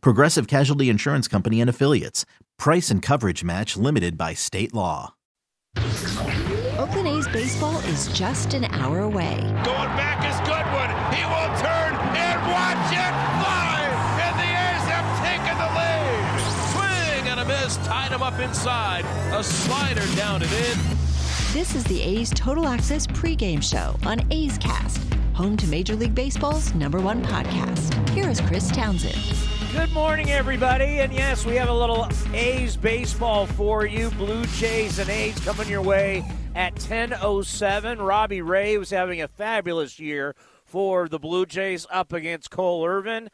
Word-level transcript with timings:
Progressive 0.00 0.46
Casualty 0.46 0.88
Insurance 0.88 1.28
Company 1.28 1.60
and 1.60 1.70
Affiliates. 1.70 2.24
Price 2.58 2.90
and 2.90 3.02
coverage 3.02 3.42
match 3.44 3.76
limited 3.76 4.16
by 4.16 4.34
state 4.34 4.72
law. 4.74 5.14
Oakland 6.78 7.08
A's 7.08 7.26
baseball 7.28 7.78
is 7.80 8.08
just 8.08 8.54
an 8.54 8.64
hour 8.66 9.00
away. 9.00 9.36
Going 9.64 9.92
back 9.96 10.22
is 10.24 10.38
Goodwin. 10.46 10.90
He 11.14 11.24
will 11.24 11.52
turn 11.58 11.94
and 12.14 12.40
watch 12.50 12.92
it 12.92 13.14
fly. 13.40 13.80
And 14.22 14.34
the 14.38 14.50
A's 14.50 14.84
have 14.90 15.08
taken 15.24 15.56
the 15.58 15.70
lead. 15.74 16.40
Swing 16.72 17.28
and 17.30 17.40
a 17.40 17.44
miss. 17.44 17.76
Tied 17.86 18.12
him 18.12 18.22
up 18.22 18.38
inside. 18.40 19.04
A 19.36 19.42
slider 19.42 20.06
down 20.16 20.42
and 20.42 20.52
in. 20.52 20.78
This 21.52 21.74
is 21.74 21.84
the 21.84 22.02
A's 22.02 22.30
Total 22.30 22.66
Access 22.66 23.06
pregame 23.06 23.62
show 23.62 23.96
on 24.06 24.20
A's 24.32 24.58
Cast, 24.58 25.00
home 25.34 25.56
to 25.56 25.66
Major 25.68 25.94
League 25.94 26.14
Baseball's 26.14 26.74
number 26.74 27.00
one 27.00 27.22
podcast. 27.22 28.08
Here 28.10 28.28
is 28.28 28.40
Chris 28.40 28.70
Townsend. 28.70 29.14
Good 29.74 29.92
morning, 29.92 30.30
everybody. 30.30 31.00
And 31.00 31.12
yes, 31.12 31.44
we 31.44 31.56
have 31.56 31.68
a 31.68 31.74
little 31.74 32.06
A's 32.32 32.76
baseball 32.76 33.44
for 33.44 33.84
you. 33.84 34.08
Blue 34.10 34.46
Jays 34.46 35.00
and 35.00 35.10
A's 35.10 35.38
coming 35.40 35.68
your 35.68 35.82
way 35.82 36.24
at 36.54 36.76
10.07. 36.76 37.98
Robbie 37.98 38.40
Ray 38.40 38.78
was 38.78 38.90
having 38.90 39.20
a 39.20 39.26
fabulous 39.26 39.98
year 39.98 40.36
for 40.64 41.08
the 41.08 41.18
Blue 41.18 41.44
Jays 41.44 41.88
up 41.90 42.12
against 42.12 42.52
Cole 42.52 42.86
Irvin. 42.86 43.30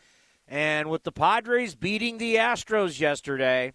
And 0.48 0.88
with 0.88 1.02
the 1.02 1.12
Padres 1.12 1.74
beating 1.74 2.16
the 2.16 2.36
Astros 2.36 2.98
yesterday, 2.98 3.74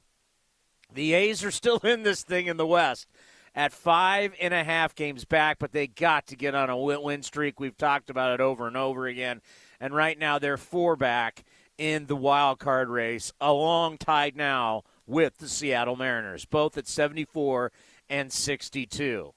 the 0.91 1.13
A's 1.13 1.43
are 1.43 1.51
still 1.51 1.77
in 1.83 2.01
this 2.01 2.23
thing 2.23 2.47
in 2.47 2.57
the 2.57 2.65
West 2.65 3.07
at 3.53 3.73
five 3.73 4.33
and 4.41 4.55
a 4.55 4.63
half 4.63 4.95
games 4.95 5.23
back, 5.23 5.59
but 5.59 5.71
they 5.71 5.85
got 5.85 6.25
to 6.27 6.35
get 6.35 6.55
on 6.55 6.71
a 6.71 6.75
win 6.75 7.21
streak. 7.21 7.59
We've 7.59 7.77
talked 7.77 8.09
about 8.09 8.33
it 8.33 8.41
over 8.41 8.65
and 8.67 8.75
over 8.75 9.05
again. 9.05 9.41
And 9.79 9.93
right 9.93 10.17
now 10.17 10.39
they're 10.39 10.57
four 10.57 10.95
back 10.95 11.43
in 11.77 12.07
the 12.07 12.15
wild 12.15 12.59
card 12.59 12.89
race, 12.89 13.31
along 13.39 13.97
tied 13.97 14.35
now 14.35 14.83
with 15.05 15.37
the 15.37 15.49
Seattle 15.49 15.95
Mariners, 15.95 16.45
both 16.45 16.77
at 16.77 16.87
74 16.87 17.71
and 18.09 18.31
62. 18.31 19.33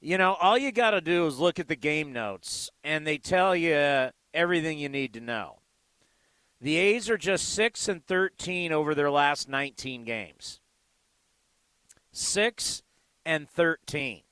You 0.00 0.18
know, 0.18 0.34
all 0.34 0.58
you 0.58 0.70
got 0.70 0.90
to 0.90 1.00
do 1.00 1.26
is 1.26 1.38
look 1.38 1.58
at 1.58 1.68
the 1.68 1.76
game 1.76 2.12
notes, 2.12 2.70
and 2.82 3.06
they 3.06 3.18
tell 3.18 3.56
you 3.56 4.10
everything 4.32 4.78
you 4.78 4.88
need 4.88 5.14
to 5.14 5.20
know. 5.20 5.60
The 6.60 6.76
A's 6.76 7.10
are 7.10 7.18
just 7.18 7.52
6 7.54 7.88
and 7.88 8.04
13 8.06 8.72
over 8.72 8.94
their 8.94 9.10
last 9.10 9.48
19 9.48 10.04
games. 10.04 10.60
6 12.12 12.82
and 13.26 13.48
13. 13.48 14.22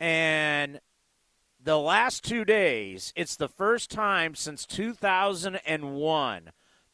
And 0.00 0.80
the 1.66 1.78
last 1.80 2.22
two 2.22 2.44
days, 2.44 3.12
it's 3.16 3.34
the 3.34 3.48
first 3.48 3.90
time 3.90 4.36
since 4.36 4.64
2001, 4.66 6.50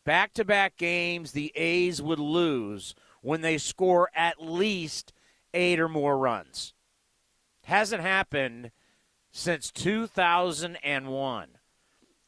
back 0.07 0.33
to 0.33 0.45
back 0.47 0.79
games, 0.79 1.33
the 1.33 1.53
A's 1.55 2.01
would 2.01 2.19
lose 2.19 2.95
when 3.21 3.43
they 3.43 3.59
score 3.59 4.09
at 4.17 4.43
least 4.43 5.13
eight 5.53 5.79
or 5.79 5.91
more 5.91 6.17
runs. 6.17 6.73
Hasn't 7.65 8.01
happened 8.01 8.71
since 9.31 9.71
2001. 9.71 11.49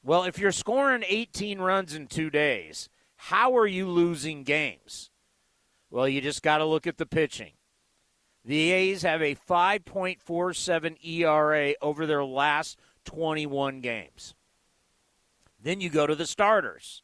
Well, 0.03 0.25
if 0.25 0.39
you're 0.39 0.53
scoring 0.53 1.03
18 1.09 1.63
runs 1.63 1.95
in 1.95 2.07
two 2.09 2.29
days, 2.29 2.91
how 3.17 3.57
are 3.57 3.67
you 3.67 3.89
losing 3.89 4.43
games? 4.43 5.09
Well, 5.89 6.07
you 6.07 6.21
just 6.21 6.43
got 6.43 6.59
to 6.59 6.67
look 6.67 6.87
at 6.87 6.99
the 6.99 7.07
pitching. 7.07 7.53
The 8.44 8.72
A's 8.72 9.03
have 9.03 9.22
a 9.22 9.34
5.47 9.34 11.05
ERA 11.05 11.75
over 11.81 12.06
their 12.06 12.25
last 12.25 12.78
21 13.06 13.81
games. 13.81 14.34
Then 15.62 15.81
you 15.81 15.88
go 15.88 16.06
to 16.06 16.15
the 16.15 16.27
starters. 16.27 17.03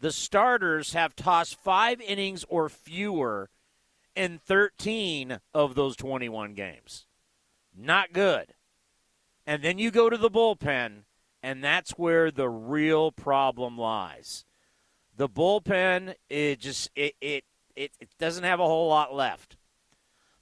The 0.00 0.10
starters 0.10 0.94
have 0.94 1.14
tossed 1.14 1.60
five 1.60 2.00
innings 2.00 2.44
or 2.48 2.68
fewer 2.70 3.50
in 4.16 4.38
13 4.38 5.40
of 5.52 5.74
those 5.74 5.96
21 5.96 6.54
games. 6.54 7.06
Not 7.76 8.12
good. 8.12 8.54
And 9.46 9.62
then 9.62 9.78
you 9.78 9.90
go 9.90 10.08
to 10.08 10.16
the 10.16 10.30
bullpen, 10.30 11.04
and 11.42 11.62
that's 11.62 11.92
where 11.92 12.30
the 12.30 12.48
real 12.48 13.12
problem 13.12 13.76
lies. 13.76 14.44
The 15.16 15.28
bullpen, 15.28 16.14
it 16.30 16.60
just 16.60 16.90
it 16.94 17.14
it, 17.20 17.44
it, 17.76 17.92
it 18.00 18.08
doesn't 18.18 18.44
have 18.44 18.60
a 18.60 18.66
whole 18.66 18.88
lot 18.88 19.14
left. 19.14 19.57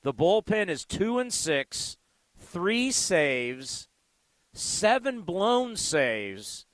The 0.07 0.15
bullpen 0.15 0.69
is 0.69 0.85
two 0.85 1.19
and 1.19 1.33
six, 1.33 1.97
three 2.39 2.93
saves, 2.93 3.89
seven 4.53 5.23
blown 5.23 5.75
saves, 5.75 6.65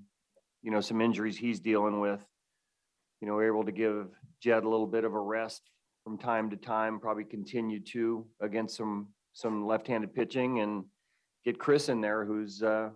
you 0.62 0.72
know 0.72 0.82
some 0.82 1.00
injuries 1.00 1.38
he's 1.38 1.60
dealing 1.60 2.00
with. 2.02 2.26
You 3.22 3.28
know, 3.28 3.36
we're 3.36 3.48
able 3.48 3.66
to 3.66 3.72
give 3.72 4.10
Jed 4.46 4.64
a 4.64 4.70
little 4.70 4.86
bit 4.86 5.06
of 5.06 5.16
a 5.16 5.20
rest 5.20 5.72
from 6.04 6.20
time 6.20 6.52
to 6.52 6.56
time. 6.56 7.00
Probably 7.00 7.24
continue 7.24 7.80
to 7.80 8.28
against 8.40 8.78
some 8.78 9.08
some 9.34 9.66
left-handed 9.66 10.14
pitching 10.14 10.60
and 10.60 10.86
get 11.44 11.58
Chris 11.58 11.90
in 11.90 12.00
there, 12.00 12.24
who's 12.26 12.62
uh, 12.62 12.90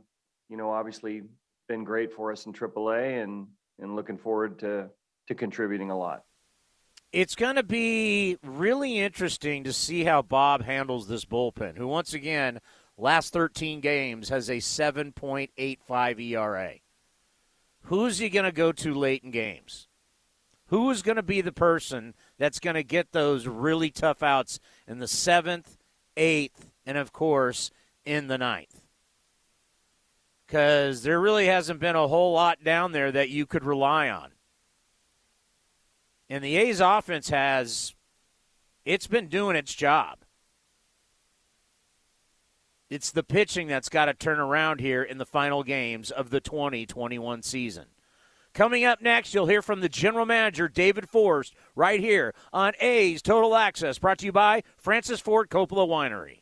you 0.47 0.57
know 0.57 0.69
obviously 0.69 1.23
been 1.67 1.83
great 1.83 2.13
for 2.13 2.31
us 2.31 2.45
in 2.45 2.53
AAA 2.53 3.23
and 3.23 3.47
and 3.79 3.95
looking 3.95 4.15
forward 4.15 4.59
to 4.59 4.89
to 5.27 5.33
contributing 5.33 5.89
a 5.89 5.97
lot. 5.97 6.23
It's 7.11 7.33
going 7.33 7.55
to 7.55 7.63
be 7.63 8.37
really 8.43 8.99
interesting 8.99 9.63
to 9.63 9.73
see 9.73 10.03
how 10.03 10.21
Bob 10.21 10.63
handles 10.63 11.07
this 11.07 11.25
bullpen, 11.25 11.77
who 11.77 11.87
once 11.87 12.13
again, 12.13 12.59
last 12.95 13.33
13 13.33 13.79
games 13.79 14.29
has 14.29 14.51
a 14.51 14.57
7.85 14.57 16.19
ERA. 16.21 16.73
Who's 17.85 18.19
he 18.19 18.29
going 18.29 18.45
to 18.45 18.51
go 18.51 18.71
to 18.71 18.93
late 18.93 19.23
in 19.23 19.31
games? 19.31 19.88
Who 20.69 20.89
is 20.89 21.01
going 21.01 21.17
to 21.17 21.23
be 21.23 21.41
the 21.41 21.51
person 21.51 22.15
that's 22.37 22.59
going 22.59 22.75
to 22.75 22.83
get 22.83 23.11
those 23.11 23.47
really 23.47 23.91
tough 23.91 24.23
outs 24.23 24.59
in 24.87 24.99
the 24.99 25.07
seventh, 25.07 25.77
eighth, 26.17 26.71
and 26.85 26.97
of 26.97 27.11
course 27.11 27.71
in 28.05 28.27
the 28.27 28.37
ninth? 28.37 28.81
because 30.49 31.03
there 31.03 31.21
really 31.21 31.45
hasn't 31.45 31.79
been 31.79 31.95
a 31.95 32.07
whole 32.07 32.33
lot 32.33 32.63
down 32.63 32.91
there 32.91 33.11
that 33.11 33.29
you 33.29 33.45
could 33.45 33.63
rely 33.63 34.09
on. 34.09 34.31
And 36.27 36.43
the 36.43 36.57
A's 36.57 36.79
offense 36.79 37.29
has, 37.29 37.93
it's 38.83 39.05
been 39.05 39.27
doing 39.27 39.55
its 39.55 39.75
job. 39.75 40.17
It's 42.89 43.11
the 43.11 43.21
pitching 43.21 43.67
that's 43.67 43.89
got 43.89 44.05
to 44.05 44.15
turn 44.15 44.39
around 44.39 44.79
here 44.79 45.03
in 45.03 45.19
the 45.19 45.25
final 45.25 45.61
games 45.61 46.09
of 46.09 46.31
the 46.31 46.39
2021 46.39 47.43
season. 47.43 47.85
Coming 48.53 48.83
up 48.83 49.01
next, 49.01 49.33
you'll 49.33 49.45
hear 49.45 49.61
from 49.61 49.81
the 49.81 49.89
general 49.89 50.25
manager, 50.25 50.67
David 50.67 51.07
Forst, 51.07 51.53
right 51.75 51.99
here 51.99 52.33
on 52.51 52.73
A's 52.79 53.21
Total 53.21 53.55
Access, 53.55 53.99
brought 53.99 54.17
to 54.19 54.25
you 54.25 54.31
by 54.31 54.63
Francis 54.77 55.19
Ford 55.19 55.49
Coppola 55.49 55.87
Winery. 55.87 56.41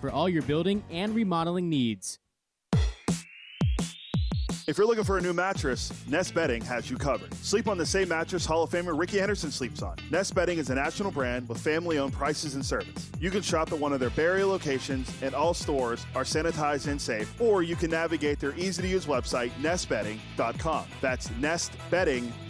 for 0.00 0.10
all 0.10 0.28
your 0.28 0.42
building 0.42 0.82
and 0.90 1.14
remodeling 1.14 1.68
needs. 1.68 2.18
If 4.66 4.78
you're 4.78 4.86
looking 4.88 5.04
for 5.04 5.16
a 5.16 5.20
new 5.20 5.32
mattress, 5.32 5.92
Nest 6.08 6.34
Bedding 6.34 6.60
has 6.62 6.90
you 6.90 6.96
covered. 6.96 7.32
Sleep 7.34 7.68
on 7.68 7.78
the 7.78 7.86
same 7.86 8.08
mattress 8.08 8.44
Hall 8.44 8.64
of 8.64 8.70
Famer 8.70 8.98
Rickey 8.98 9.18
Henderson 9.18 9.52
sleeps 9.52 9.80
on. 9.80 9.94
Nest 10.10 10.34
Bedding 10.34 10.58
is 10.58 10.70
a 10.70 10.74
national 10.74 11.12
brand 11.12 11.48
with 11.48 11.60
family 11.60 11.98
owned 11.98 12.12
prices 12.12 12.56
and 12.56 12.66
service. 12.66 13.12
You 13.20 13.30
can 13.30 13.42
shop 13.42 13.70
at 13.72 13.78
one 13.78 13.92
of 13.92 14.00
their 14.00 14.10
Barrie 14.10 14.42
locations, 14.42 15.08
and 15.22 15.36
all 15.36 15.54
stores 15.54 16.04
are 16.16 16.24
sanitized 16.24 16.88
and 16.88 17.00
safe, 17.00 17.40
or 17.40 17.62
you 17.62 17.76
can 17.76 17.92
navigate 17.92 18.40
their 18.40 18.56
easy 18.58 18.82
to 18.82 18.88
use 18.88 19.06
website, 19.06 19.50
nestbedding.com. 19.62 20.86
That's 21.00 21.28
nestbedding.com. 21.28 22.45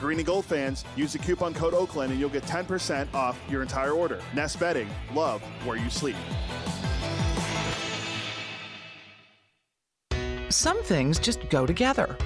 Green 0.00 0.18
and 0.18 0.26
gold 0.26 0.44
fans, 0.44 0.84
use 0.96 1.12
the 1.12 1.18
coupon 1.18 1.54
code 1.54 1.74
Oakland 1.74 2.10
and 2.12 2.20
you'll 2.20 2.30
get 2.30 2.44
10% 2.44 3.12
off 3.14 3.38
your 3.48 3.62
entire 3.62 3.92
order. 3.92 4.20
Nest 4.34 4.58
Bedding, 4.58 4.88
love 5.14 5.42
where 5.64 5.76
you 5.76 5.90
sleep. 5.90 6.16
Some 10.48 10.82
things 10.82 11.18
just 11.18 11.48
go 11.48 11.64
together 11.66 12.16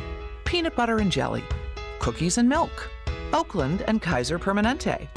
peanut 0.44 0.76
butter 0.76 0.98
and 0.98 1.10
jelly, 1.10 1.44
cookies 1.98 2.38
and 2.38 2.48
milk, 2.48 2.88
Oakland 3.32 3.82
and 3.88 4.00
Kaiser 4.00 4.38
Permanente. 4.38 5.08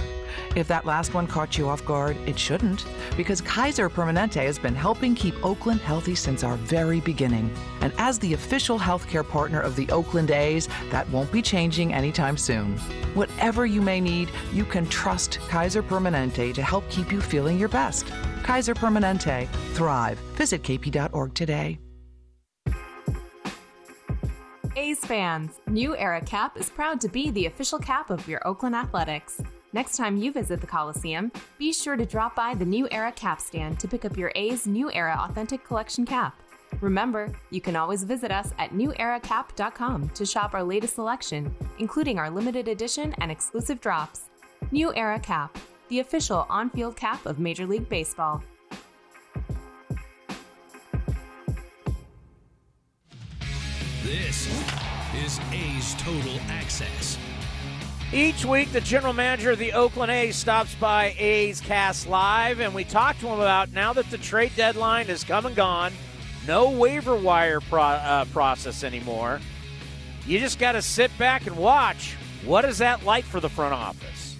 If 0.56 0.68
that 0.68 0.86
last 0.86 1.14
one 1.14 1.28
caught 1.28 1.58
you 1.58 1.70
off 1.70 1.86
guard, 1.86 2.18
it 2.26 2.38
shouldn't, 2.38 2.86
because 3.16 3.42
Kaiser 3.42 3.90
Permanente 3.90 4.44
has 4.46 4.60
been 4.60 4.76
helping 4.76 5.16
keep 5.16 5.36
Oakland 5.46 5.82
healthy 5.82 6.16
since 6.16 6.44
our 6.44 6.56
very 6.58 7.00
beginning. 7.00 7.54
And 7.82 7.94
as 7.98 8.20
the 8.20 8.34
official 8.34 8.80
healthcare 8.80 9.28
partner 9.28 9.62
of 9.62 9.76
the 9.76 9.90
Oakland 9.92 10.32
A's, 10.32 10.68
that 10.90 11.10
won't 11.10 11.32
be 11.32 11.42
changing 11.42 11.94
anytime 11.94 12.38
soon. 12.38 12.78
Whatever 13.14 13.66
you 13.66 13.82
may 13.82 14.00
need, 14.00 14.30
you 14.54 14.66
can 14.66 14.86
trust 14.88 15.40
Kaiser 15.48 15.84
Permanente 15.84 16.54
to 16.54 16.62
help 16.62 16.90
keep 16.90 17.12
you 17.12 17.22
feeling 17.22 17.58
your 17.58 17.70
best. 17.70 18.12
Kaiser 18.44 18.74
Permanente. 18.74 19.48
Thrive. 19.74 20.18
Visit 20.36 20.64
kp.org 20.64 21.34
today. 21.34 21.80
A's 24.76 25.00
fans, 25.00 25.60
New 25.68 25.96
Era 25.98 26.22
Cap 26.22 26.58
is 26.58 26.70
proud 26.70 27.02
to 27.02 27.10
be 27.10 27.32
the 27.32 27.48
official 27.48 27.80
cap 27.80 28.10
of 28.10 28.28
your 28.28 28.46
Oakland 28.48 28.76
Athletics. 28.76 29.42
Next 29.72 29.98
time 29.98 30.18
you 30.18 30.32
visit 30.32 30.62
the 30.62 30.68
Coliseum, 30.68 31.32
be 31.60 31.72
sure 31.72 31.96
to 31.96 32.06
drop 32.06 32.36
by 32.36 32.56
the 32.56 32.66
New 32.66 32.88
Era 32.90 33.12
Cap 33.12 33.40
stand 33.40 33.80
to 33.80 33.88
pick 33.88 34.04
up 34.04 34.18
your 34.18 34.32
A's 34.34 34.66
New 34.66 34.92
Era 34.92 35.16
Authentic 35.20 35.64
Collection 35.64 36.08
cap. 36.08 36.42
Remember, 36.82 37.32
you 37.52 37.62
can 37.62 37.76
always 37.76 38.04
visit 38.04 38.32
us 38.32 38.52
at 38.58 38.72
neweracap.com 38.72 40.10
to 40.10 40.26
shop 40.26 40.56
our 40.56 40.64
latest 40.64 40.96
selection, 40.96 41.54
including 41.78 42.18
our 42.18 42.32
limited 42.32 42.68
edition 42.68 43.14
and 43.20 43.32
exclusive 43.32 43.80
drops. 43.80 44.30
New 44.72 44.94
Era 44.96 45.20
Cap, 45.20 45.56
the 45.90 46.00
official 46.00 46.48
on 46.50 46.72
field 46.72 46.96
cap 46.96 47.26
of 47.28 47.38
Major 47.38 47.68
League 47.68 47.90
Baseball. 47.90 48.44
This 54.04 54.48
is 55.24 55.40
A's 55.54 55.94
Total 55.96 56.40
Access. 56.50 57.18
Each 58.12 58.44
week, 58.44 58.72
the 58.72 58.82
general 58.82 59.14
manager 59.14 59.52
of 59.52 59.60
the 59.60 59.74
Oakland 59.74 60.12
A's 60.12 60.36
stops 60.36 60.74
by 60.74 61.14
A's 61.20 61.62
Cast 61.62 62.08
Live, 62.08 62.60
and 62.60 62.74
we 62.74 62.84
talk 62.84 63.20
to 63.20 63.28
him 63.28 63.40
about 63.40 63.72
now 63.72 63.94
that 63.94 64.10
the 64.10 64.18
trade 64.18 64.52
deadline 64.56 65.06
has 65.06 65.24
come 65.24 65.46
and 65.46 65.56
gone, 65.56 65.94
no 66.48 66.72
waiver 66.72 67.16
wire 67.16 67.62
pro- 67.62 67.82
uh, 67.82 68.26
process 68.26 68.84
anymore. 68.84 69.40
You 70.26 70.40
just 70.40 70.58
got 70.58 70.72
to 70.72 70.82
sit 70.82 71.16
back 71.20 71.46
and 71.46 71.56
watch. 71.56 72.16
What 72.46 72.66
is 72.66 72.80
that 72.80 73.06
like 73.06 73.26
for 73.26 73.40
the 73.40 73.50
front 73.50 73.76
office? 73.76 74.36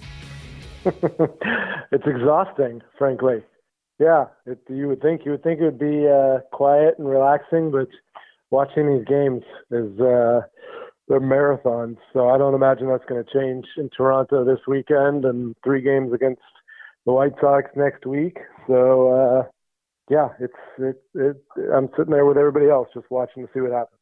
it's 0.84 2.06
exhausting, 2.06 2.82
frankly. 2.98 3.44
Yeah, 4.00 4.26
it, 4.46 4.58
you 4.68 4.88
would 4.88 5.00
think 5.00 5.24
you 5.24 5.30
would 5.30 5.44
think 5.44 5.60
it 5.60 5.64
would 5.64 5.78
be 5.78 6.08
uh, 6.08 6.40
quiet 6.50 6.94
and 6.98 7.08
relaxing, 7.08 7.70
but 7.70 7.86
watching 8.50 8.92
these 8.92 9.06
games 9.06 9.44
is 9.70 10.00
uh, 10.00 10.40
they're 11.10 11.20
marathons. 11.20 11.96
So 12.12 12.30
I 12.30 12.38
don't 12.38 12.54
imagine 12.54 12.88
that's 12.88 13.04
going 13.04 13.22
to 13.22 13.30
change 13.30 13.66
in 13.76 13.90
Toronto 13.90 14.44
this 14.44 14.60
weekend 14.68 15.24
and 15.24 15.56
three 15.64 15.82
games 15.82 16.12
against 16.12 16.40
the 17.04 17.12
White 17.12 17.32
Sox 17.40 17.68
next 17.74 18.06
week. 18.06 18.38
So 18.68 19.12
uh, 19.12 19.42
yeah, 20.08 20.28
it's 20.38 20.54
it, 20.78 21.02
it, 21.14 21.36
I'm 21.74 21.88
sitting 21.96 22.12
there 22.12 22.24
with 22.24 22.38
everybody 22.38 22.70
else 22.70 22.88
just 22.94 23.10
watching 23.10 23.44
to 23.44 23.52
see 23.52 23.60
what 23.60 23.72
happens. 23.72 23.98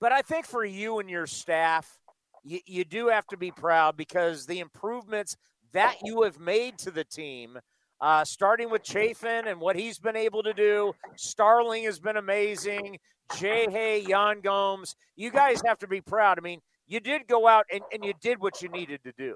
But 0.00 0.10
I 0.10 0.22
think 0.22 0.46
for 0.46 0.64
you 0.64 0.98
and 0.98 1.08
your 1.08 1.28
staff, 1.28 2.00
you, 2.42 2.58
you 2.66 2.84
do 2.84 3.06
have 3.06 3.26
to 3.28 3.36
be 3.36 3.52
proud 3.52 3.96
because 3.96 4.46
the 4.46 4.58
improvements 4.58 5.36
that 5.72 5.98
you 6.02 6.22
have 6.22 6.40
made 6.40 6.76
to 6.78 6.90
the 6.90 7.04
team– 7.04 7.60
uh, 8.00 8.24
starting 8.24 8.70
with 8.70 8.82
Chafin 8.82 9.46
and 9.46 9.60
what 9.60 9.76
he's 9.76 9.98
been 9.98 10.16
able 10.16 10.42
to 10.42 10.52
do. 10.54 10.92
Starling 11.16 11.84
has 11.84 11.98
been 11.98 12.16
amazing. 12.16 12.98
Jay 13.36 13.66
Hay, 13.70 14.04
Yan 14.06 14.40
Gomes. 14.40 14.96
You 15.16 15.30
guys 15.30 15.60
have 15.66 15.78
to 15.80 15.86
be 15.86 16.00
proud. 16.00 16.38
I 16.38 16.42
mean, 16.42 16.60
you 16.86 17.00
did 17.00 17.26
go 17.26 17.46
out 17.46 17.66
and, 17.72 17.82
and 17.92 18.04
you 18.04 18.14
did 18.20 18.40
what 18.40 18.62
you 18.62 18.68
needed 18.68 19.00
to 19.04 19.12
do. 19.18 19.34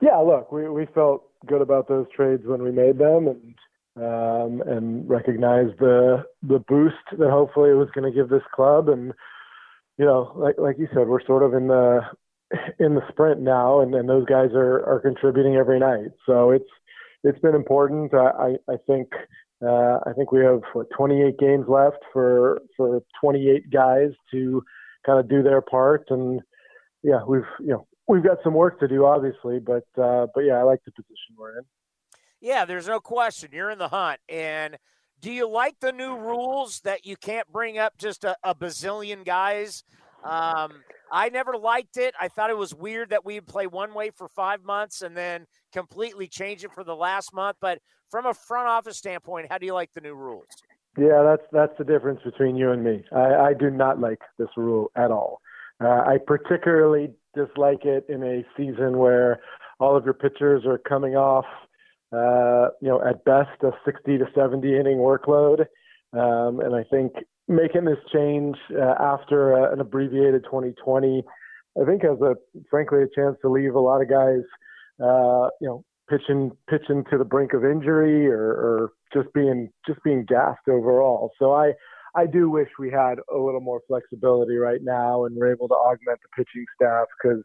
Yeah, 0.00 0.16
look, 0.18 0.52
we, 0.52 0.68
we 0.68 0.86
felt 0.94 1.24
good 1.46 1.62
about 1.62 1.88
those 1.88 2.06
trades 2.14 2.42
when 2.44 2.62
we 2.62 2.70
made 2.70 2.98
them 2.98 3.28
and 3.28 3.54
um, 3.96 4.62
and 4.66 5.08
recognized 5.08 5.78
the 5.80 6.24
the 6.42 6.60
boost 6.68 6.94
that 7.18 7.30
hopefully 7.30 7.70
it 7.70 7.74
was 7.74 7.88
going 7.94 8.04
to 8.04 8.16
give 8.16 8.28
this 8.28 8.42
club. 8.54 8.88
And 8.88 9.12
you 9.96 10.04
know, 10.04 10.32
like 10.36 10.54
like 10.58 10.78
you 10.78 10.86
said, 10.94 11.08
we're 11.08 11.24
sort 11.24 11.42
of 11.42 11.54
in 11.54 11.66
the 11.66 12.00
in 12.78 12.94
the 12.94 13.02
sprint 13.08 13.40
now, 13.40 13.80
and, 13.80 13.94
and 13.94 14.08
those 14.08 14.24
guys 14.26 14.50
are 14.52 14.84
are 14.84 15.00
contributing 15.00 15.56
every 15.56 15.80
night. 15.80 16.12
So 16.26 16.50
it's 16.50 16.70
it's 17.24 17.38
been 17.40 17.54
important. 17.54 18.12
I, 18.14 18.56
I 18.68 18.76
think 18.86 19.08
uh, 19.64 19.98
I 20.06 20.12
think 20.16 20.30
we 20.30 20.40
have 20.44 20.60
what 20.72 20.86
28 20.96 21.38
games 21.38 21.66
left 21.68 21.98
for 22.12 22.60
for 22.76 23.02
28 23.20 23.70
guys 23.70 24.10
to 24.30 24.62
kind 25.04 25.18
of 25.18 25.28
do 25.28 25.42
their 25.42 25.60
part, 25.60 26.04
and 26.10 26.40
yeah, 27.02 27.20
we've 27.26 27.42
you 27.60 27.68
know 27.68 27.86
we've 28.06 28.22
got 28.22 28.38
some 28.44 28.54
work 28.54 28.78
to 28.80 28.88
do, 28.88 29.04
obviously, 29.04 29.58
but 29.58 29.86
uh, 30.00 30.26
but 30.34 30.42
yeah, 30.42 30.54
I 30.54 30.62
like 30.62 30.80
the 30.84 30.92
position 30.92 31.36
we're 31.36 31.58
in. 31.58 31.64
Yeah, 32.40 32.64
there's 32.64 32.86
no 32.86 33.00
question. 33.00 33.50
You're 33.52 33.70
in 33.70 33.78
the 33.78 33.88
hunt, 33.88 34.20
and 34.28 34.78
do 35.20 35.32
you 35.32 35.48
like 35.48 35.80
the 35.80 35.92
new 35.92 36.16
rules 36.16 36.80
that 36.80 37.04
you 37.04 37.16
can't 37.16 37.50
bring 37.50 37.78
up 37.78 37.98
just 37.98 38.24
a, 38.24 38.36
a 38.44 38.54
bazillion 38.54 39.24
guys? 39.24 39.82
Um, 40.22 40.84
I 41.12 41.28
never 41.28 41.56
liked 41.56 41.96
it. 41.96 42.14
I 42.20 42.28
thought 42.28 42.50
it 42.50 42.56
was 42.56 42.74
weird 42.74 43.10
that 43.10 43.24
we'd 43.24 43.46
play 43.46 43.66
one 43.66 43.94
way 43.94 44.10
for 44.10 44.28
five 44.28 44.64
months 44.64 45.02
and 45.02 45.16
then 45.16 45.46
completely 45.72 46.28
change 46.28 46.64
it 46.64 46.72
for 46.72 46.84
the 46.84 46.96
last 46.96 47.34
month. 47.34 47.56
But 47.60 47.78
from 48.10 48.26
a 48.26 48.34
front 48.34 48.68
office 48.68 48.96
standpoint, 48.96 49.46
how 49.50 49.58
do 49.58 49.66
you 49.66 49.74
like 49.74 49.90
the 49.94 50.00
new 50.00 50.14
rules? 50.14 50.46
Yeah, 50.96 51.22
that's 51.22 51.46
that's 51.52 51.78
the 51.78 51.84
difference 51.84 52.20
between 52.24 52.56
you 52.56 52.72
and 52.72 52.82
me. 52.82 53.04
I, 53.14 53.34
I 53.34 53.54
do 53.54 53.70
not 53.70 54.00
like 54.00 54.20
this 54.38 54.48
rule 54.56 54.90
at 54.96 55.10
all. 55.10 55.40
Uh, 55.80 55.88
I 55.88 56.18
particularly 56.26 57.10
dislike 57.36 57.84
it 57.84 58.06
in 58.08 58.22
a 58.24 58.44
season 58.56 58.98
where 58.98 59.40
all 59.78 59.96
of 59.96 60.04
your 60.04 60.14
pitchers 60.14 60.64
are 60.66 60.78
coming 60.78 61.14
off, 61.14 61.44
uh, 62.12 62.70
you 62.80 62.88
know, 62.88 63.00
at 63.06 63.24
best 63.24 63.62
a 63.62 63.70
60 63.84 64.18
to 64.18 64.26
70 64.34 64.76
inning 64.76 64.98
workload. 64.98 65.66
Um, 66.12 66.60
and 66.60 66.74
I 66.74 66.82
think 66.84 67.12
making 67.48 67.84
this 67.84 67.98
change 68.12 68.56
uh, 68.78 68.94
after 69.00 69.54
uh, 69.54 69.72
an 69.72 69.80
abbreviated 69.80 70.44
2020, 70.44 71.24
I 71.80 71.84
think 71.84 72.02
has 72.02 72.20
a 72.20 72.34
frankly 72.70 73.02
a 73.02 73.08
chance 73.14 73.36
to 73.42 73.48
leave 73.48 73.74
a 73.74 73.80
lot 73.80 74.02
of 74.02 74.08
guys, 74.08 74.42
uh, 75.02 75.48
you 75.60 75.68
know, 75.68 75.84
pitching 76.08 76.52
pitching 76.68 77.04
to 77.10 77.18
the 77.18 77.24
brink 77.24 77.52
of 77.52 77.64
injury 77.64 78.26
or, 78.26 78.40
or 78.40 78.92
just 79.12 79.32
being 79.32 79.70
just 79.86 80.02
being 80.02 80.24
gassed 80.26 80.68
overall. 80.68 81.32
So 81.38 81.52
I 81.52 81.72
I 82.14 82.26
do 82.26 82.50
wish 82.50 82.68
we 82.78 82.90
had 82.90 83.18
a 83.32 83.38
little 83.38 83.60
more 83.60 83.80
flexibility 83.86 84.56
right 84.56 84.80
now 84.82 85.24
and 85.24 85.36
we're 85.36 85.52
able 85.52 85.68
to 85.68 85.74
augment 85.74 86.18
the 86.22 86.28
pitching 86.36 86.64
staff 86.74 87.06
because, 87.20 87.42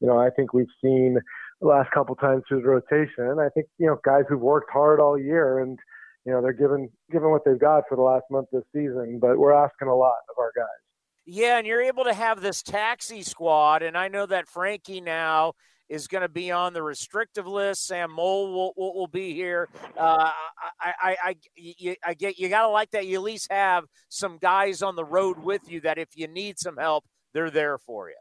you 0.00 0.08
know, 0.08 0.18
I 0.18 0.30
think 0.30 0.52
we've 0.52 0.66
seen 0.82 1.18
the 1.60 1.66
last 1.66 1.90
couple 1.92 2.14
times 2.16 2.42
through 2.48 2.62
the 2.62 2.68
rotation. 2.68 3.38
I 3.38 3.48
think, 3.50 3.66
you 3.78 3.86
know, 3.86 3.98
guys 4.04 4.24
who've 4.28 4.40
worked 4.40 4.70
hard 4.70 5.00
all 5.00 5.18
year 5.18 5.60
and, 5.60 5.78
you 6.24 6.32
know, 6.32 6.42
they're 6.42 6.52
given 6.52 6.88
given 7.10 7.30
what 7.30 7.44
they've 7.44 7.58
got 7.58 7.84
for 7.88 7.96
the 7.96 8.02
last 8.02 8.24
month 8.30 8.48
this 8.52 8.64
season, 8.74 9.18
but 9.20 9.38
we're 9.38 9.52
asking 9.52 9.88
a 9.88 9.94
lot 9.94 10.16
of 10.30 10.38
our 10.38 10.52
guys. 10.54 10.66
Yeah, 11.26 11.58
and 11.58 11.66
you're 11.66 11.82
able 11.82 12.04
to 12.04 12.14
have 12.14 12.40
this 12.40 12.62
taxi 12.62 13.22
squad, 13.22 13.82
and 13.82 13.96
I 13.96 14.08
know 14.08 14.26
that 14.26 14.48
Frankie 14.48 15.00
now 15.00 15.52
is 15.88 16.06
going 16.06 16.22
to 16.22 16.28
be 16.28 16.50
on 16.50 16.72
the 16.72 16.82
restrictive 16.82 17.46
list. 17.46 17.86
Sam 17.86 18.12
Moll 18.12 18.52
will, 18.52 18.94
will, 18.94 19.06
be 19.08 19.34
here. 19.34 19.68
Uh, 19.98 20.30
I, 20.80 20.92
I, 21.02 21.16
I, 21.22 21.96
I 22.06 22.14
get 22.14 22.38
you 22.38 22.48
got 22.48 22.62
to 22.62 22.68
like 22.68 22.90
that. 22.92 23.06
You 23.06 23.16
at 23.16 23.22
least 23.22 23.50
have 23.50 23.84
some 24.08 24.38
guys 24.38 24.82
on 24.82 24.94
the 24.94 25.04
road 25.04 25.38
with 25.40 25.70
you 25.70 25.80
that 25.82 25.98
if 25.98 26.08
you 26.14 26.28
need 26.28 26.58
some 26.58 26.76
help, 26.76 27.04
they're 27.34 27.50
there 27.50 27.76
for 27.76 28.08
you. 28.08 28.16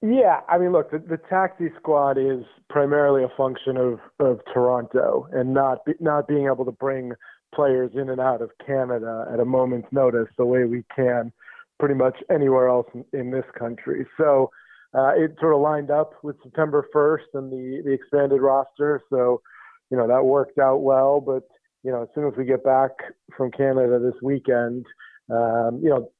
Yeah, 0.00 0.40
I 0.48 0.58
mean, 0.58 0.70
look, 0.72 0.92
the, 0.92 0.98
the 0.98 1.18
taxi 1.28 1.70
squad 1.76 2.18
is 2.18 2.44
primarily 2.70 3.24
a 3.24 3.36
function 3.36 3.76
of, 3.76 3.98
of 4.20 4.40
Toronto 4.52 5.26
and 5.32 5.52
not 5.52 5.84
be, 5.84 5.94
not 5.98 6.28
being 6.28 6.46
able 6.46 6.64
to 6.66 6.72
bring 6.72 7.12
players 7.52 7.90
in 7.94 8.08
and 8.08 8.20
out 8.20 8.40
of 8.40 8.50
Canada 8.64 9.26
at 9.32 9.40
a 9.40 9.44
moment's 9.44 9.88
notice 9.90 10.28
the 10.36 10.46
way 10.46 10.64
we 10.64 10.84
can 10.94 11.32
pretty 11.80 11.94
much 11.94 12.16
anywhere 12.30 12.68
else 12.68 12.86
in, 12.94 13.04
in 13.12 13.30
this 13.32 13.44
country. 13.58 14.06
So 14.16 14.50
uh, 14.94 15.12
it 15.16 15.34
sort 15.40 15.54
of 15.54 15.60
lined 15.60 15.90
up 15.90 16.12
with 16.22 16.36
September 16.44 16.86
1st 16.94 17.38
and 17.38 17.52
the, 17.52 17.82
the 17.84 17.92
expanded 17.92 18.40
roster. 18.40 19.02
So, 19.10 19.42
you 19.90 19.96
know, 19.96 20.06
that 20.06 20.24
worked 20.24 20.58
out 20.58 20.78
well. 20.78 21.20
But, 21.20 21.42
you 21.82 21.90
know, 21.90 22.02
as 22.02 22.08
soon 22.14 22.26
as 22.28 22.34
we 22.36 22.44
get 22.44 22.62
back 22.62 22.90
from 23.36 23.50
Canada 23.50 23.98
this 23.98 24.20
weekend, 24.22 24.86
um, 25.30 25.80
you 25.82 25.90
know, 25.90 26.10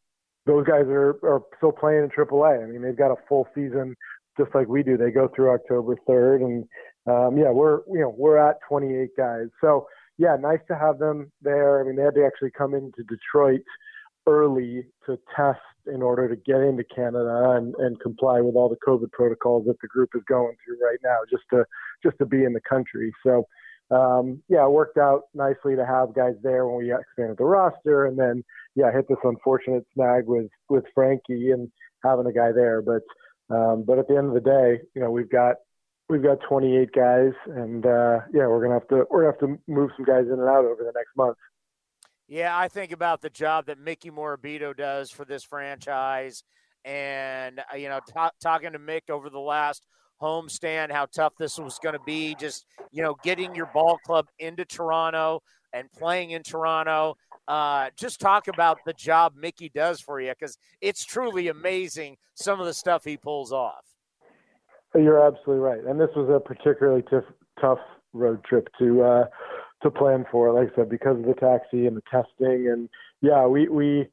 those 0.49 0.67
guys 0.67 0.87
are, 0.87 1.21
are 1.23 1.43
still 1.59 1.73
playing 1.73 2.05
in 2.05 2.09
AAA. 2.09 2.65
I 2.65 2.67
mean, 2.67 2.81
they've 2.81 2.97
got 2.97 3.13
a 3.13 3.17
full 3.29 3.47
season 3.55 3.95
just 4.39 4.55
like 4.55 4.67
we 4.67 4.83
do. 4.83 4.97
They 4.97 5.11
go 5.11 5.29
through 5.29 5.51
October 5.51 5.97
3rd. 6.09 6.43
And, 6.43 6.65
um, 7.07 7.37
yeah, 7.37 7.51
we're, 7.51 7.81
you 7.93 8.01
know, 8.01 8.15
we're 8.17 8.39
at 8.39 8.57
28 8.67 9.11
guys. 9.17 9.49
So, 9.61 9.87
yeah, 10.17 10.37
nice 10.41 10.61
to 10.69 10.77
have 10.77 10.99
them 10.99 11.31
there. 11.43 11.81
I 11.81 11.85
mean, 11.85 11.97
they 11.97 12.03
had 12.03 12.15
to 12.15 12.25
actually 12.25 12.51
come 12.57 12.75
into 12.75 13.03
Detroit 13.05 13.61
early 14.27 14.87
to 15.07 15.19
test 15.37 15.61
in 15.87 16.03
order 16.03 16.29
to 16.29 16.37
get 16.37 16.61
into 16.61 16.85
Canada 16.85 17.57
and, 17.57 17.75
and 17.77 18.01
comply 18.01 18.41
with 18.41 18.55
all 18.55 18.69
the 18.69 18.77
COVID 18.87 19.13
protocols 19.13 19.67
that 19.67 19.81
the 19.83 19.89
group 19.89 20.11
is 20.15 20.23
going 20.29 20.55
through 20.65 20.79
right 20.85 20.99
now, 21.05 21.19
just 21.31 21.45
to 21.51 21.65
just 22.03 22.17
to 22.19 22.27
be 22.27 22.45
in 22.45 22.53
the 22.53 22.61
country. 22.61 23.13
So, 23.25 23.47
um, 23.91 24.43
yeah, 24.49 24.65
it 24.65 24.71
worked 24.71 24.99
out 24.99 25.23
nicely 25.35 25.77
to 25.77 25.87
have 25.87 26.15
guys 26.15 26.35
there 26.43 26.67
when 26.67 26.77
we 26.77 26.95
expanded 26.95 27.39
the 27.39 27.45
roster, 27.45 28.07
and 28.07 28.19
then 28.19 28.45
yeah, 28.79 28.93
hit 28.93 29.09
this 29.09 29.19
unfortunate 29.25 29.85
snag 29.95 30.27
with 30.27 30.49
with 30.69 30.85
Frankie 30.95 31.51
and 31.51 31.69
having 32.05 32.27
a 32.27 32.33
guy 32.33 32.53
there. 32.53 32.81
But 32.81 33.03
um, 33.55 33.83
but 33.85 33.99
at 33.99 34.07
the 34.07 34.17
end 34.17 34.29
of 34.29 34.35
the 34.35 34.41
day, 34.41 34.81
you 34.95 35.03
know, 35.03 35.11
we've 35.11 35.31
got 35.31 35.57
we've 36.09 36.23
got 36.23 36.39
28 36.49 36.91
guys, 36.93 37.33
and 37.47 37.85
uh, 37.85 38.21
yeah, 38.33 38.47
we're 38.47 38.63
gonna 38.63 38.75
have 38.75 38.89
to 38.89 39.05
we're 39.11 39.23
gonna 39.23 39.33
have 39.33 39.41
to 39.41 39.73
move 39.73 39.91
some 39.97 40.05
guys 40.07 40.27
in 40.27 40.39
and 40.39 40.49
out 40.49 40.65
over 40.65 40.85
the 40.85 40.93
next 40.95 41.11
month. 41.17 41.37
Yeah, 42.29 42.57
I 42.57 42.69
think 42.69 42.93
about 42.93 43.21
the 43.21 43.31
job 43.31 43.67
that 43.67 43.79
Mickey 43.79 44.11
Morabito 44.11 44.77
does 44.77 45.11
for 45.11 45.25
this 45.25 45.43
franchise, 45.43 46.45
and 46.85 47.59
uh, 47.59 47.77
you 47.77 47.89
know, 47.89 47.99
t- 48.07 48.31
talking 48.41 48.73
to 48.73 48.79
Mick 48.79 49.11
over 49.11 49.29
the 49.29 49.41
last 49.41 49.87
homestand, 50.23 50.93
how 50.93 51.07
tough 51.07 51.33
this 51.37 51.59
was 51.59 51.81
going 51.83 51.95
to 51.95 52.05
be. 52.07 52.37
Just 52.39 52.65
you 52.93 53.03
know, 53.03 53.17
getting 53.25 53.57
your 53.57 53.71
ball 53.75 53.99
club 54.07 54.27
into 54.39 54.65
Toronto 54.65 55.41
and 55.73 55.91
playing 55.93 56.31
in 56.31 56.43
Toronto. 56.43 57.17
Uh, 57.47 57.89
just 57.97 58.21
talk 58.21 58.49
about 58.49 58.79
the 58.85 58.93
job 58.93 59.35
Mickey 59.37 59.71
does 59.75 60.01
for 60.01 60.21
you 60.21 60.31
because 60.31 60.59
it's 60.81 61.05
truly 61.05 61.49
amazing 61.49 62.17
some 62.35 62.61
of 62.61 62.67
the 62.67 62.75
stuff 62.75 63.05
he 63.05 63.17
pulls 63.17 63.53
off. 63.53 63.85
You're 64.95 65.25
absolutely 65.27 65.63
right, 65.63 65.85
and 65.85 66.01
this 66.01 66.11
was 66.17 66.29
a 66.31 66.41
particularly 66.41 67.03
t- 67.03 67.19
tough 67.61 67.79
road 68.13 68.43
trip 68.45 68.69
to 68.79 69.03
uh, 69.03 69.25
to 69.83 69.91
plan 69.91 70.25
for. 70.31 70.53
Like 70.53 70.73
I 70.73 70.77
said, 70.77 70.89
because 70.89 71.19
of 71.19 71.27
the 71.27 71.35
taxi 71.35 71.87
and 71.87 71.97
the 71.97 72.03
testing, 72.11 72.69
and 72.69 72.89
yeah, 73.21 73.47
we 73.47 73.69
we 73.69 74.09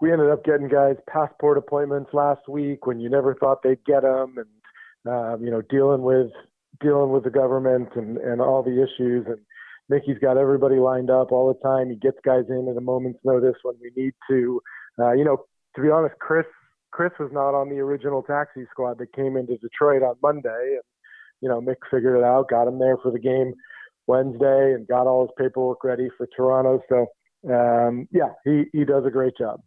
we 0.00 0.12
ended 0.12 0.30
up 0.30 0.44
getting 0.44 0.68
guys 0.68 0.96
passport 1.08 1.58
appointments 1.58 2.10
last 2.12 2.48
week 2.48 2.86
when 2.86 3.00
you 3.00 3.10
never 3.10 3.34
thought 3.34 3.62
they'd 3.62 3.84
get 3.84 4.02
them, 4.02 4.36
and 4.36 5.12
um, 5.12 5.44
you 5.44 5.50
know 5.50 5.62
dealing 5.62 6.02
with 6.02 6.30
dealing 6.80 7.10
with 7.10 7.24
the 7.24 7.30
government 7.30 7.88
and 7.96 8.16
and 8.18 8.40
all 8.40 8.62
the 8.62 8.82
issues 8.82 9.26
and. 9.26 9.38
Mickey's 9.90 10.18
got 10.20 10.38
everybody 10.38 10.76
lined 10.76 11.10
up 11.10 11.32
all 11.32 11.52
the 11.52 11.68
time. 11.68 11.90
He 11.90 11.96
gets 11.96 12.18
guys 12.24 12.44
in 12.48 12.68
at 12.70 12.76
a 12.76 12.80
moment's 12.80 13.18
notice 13.24 13.56
when 13.64 13.74
we 13.82 13.90
need 13.96 14.14
to. 14.30 14.62
Uh, 14.98 15.12
you 15.12 15.24
know, 15.24 15.44
to 15.74 15.82
be 15.82 15.90
honest, 15.90 16.14
Chris 16.20 16.46
Chris 16.92 17.10
was 17.18 17.30
not 17.32 17.54
on 17.54 17.68
the 17.68 17.80
original 17.80 18.22
taxi 18.22 18.64
squad 18.70 18.98
that 18.98 19.12
came 19.12 19.36
into 19.36 19.56
Detroit 19.58 20.02
on 20.02 20.14
Monday, 20.22 20.48
and 20.48 20.82
you 21.40 21.48
know 21.48 21.60
Mick 21.60 21.76
figured 21.90 22.16
it 22.16 22.24
out, 22.24 22.48
got 22.48 22.68
him 22.68 22.78
there 22.78 22.98
for 22.98 23.10
the 23.10 23.18
game 23.18 23.52
Wednesday 24.06 24.74
and 24.74 24.86
got 24.86 25.08
all 25.08 25.22
his 25.22 25.34
paperwork 25.36 25.82
ready 25.82 26.08
for 26.16 26.28
Toronto. 26.36 26.80
So 26.88 27.06
um, 27.52 28.08
yeah, 28.12 28.30
he 28.44 28.66
he 28.72 28.84
does 28.84 29.04
a 29.04 29.10
great 29.10 29.36
job. 29.36 29.60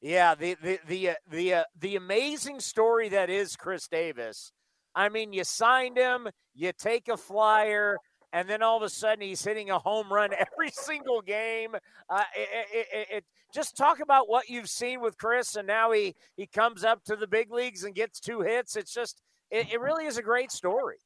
Yeah, 0.00 0.34
the 0.34 0.56
the 0.60 0.80
the 0.86 1.10
uh, 1.10 1.14
the 1.30 1.54
uh, 1.54 1.64
the 1.78 1.94
amazing 1.94 2.58
story 2.58 3.08
that 3.10 3.30
is 3.30 3.54
Chris 3.54 3.86
Davis. 3.86 4.52
I 4.94 5.10
mean, 5.10 5.32
you 5.32 5.44
signed 5.44 5.96
him, 5.96 6.28
you 6.54 6.72
take 6.76 7.06
a 7.06 7.16
flyer, 7.16 7.98
and 8.32 8.48
then 8.48 8.62
all 8.62 8.76
of 8.76 8.82
a 8.82 8.88
sudden 8.88 9.22
he's 9.22 9.44
hitting 9.44 9.70
a 9.70 9.78
home 9.78 10.12
run 10.12 10.30
every 10.32 10.70
single 10.70 11.20
game. 11.20 11.74
Uh, 12.10 12.22
it, 12.36 12.86
it, 12.92 13.06
it, 13.10 13.24
just 13.52 13.76
talk 13.76 14.00
about 14.00 14.28
what 14.28 14.48
you've 14.48 14.68
seen 14.68 15.00
with 15.00 15.16
Chris, 15.16 15.56
and 15.56 15.66
now 15.66 15.90
he 15.92 16.14
he 16.36 16.46
comes 16.46 16.84
up 16.84 17.02
to 17.04 17.16
the 17.16 17.26
big 17.26 17.50
leagues 17.50 17.84
and 17.84 17.94
gets 17.94 18.20
two 18.20 18.42
hits. 18.42 18.76
It's 18.76 18.92
just 18.92 19.22
it, 19.50 19.80
really 19.80 20.04
is 20.04 20.18
a 20.18 20.22
great 20.22 20.52
story. 20.52 20.96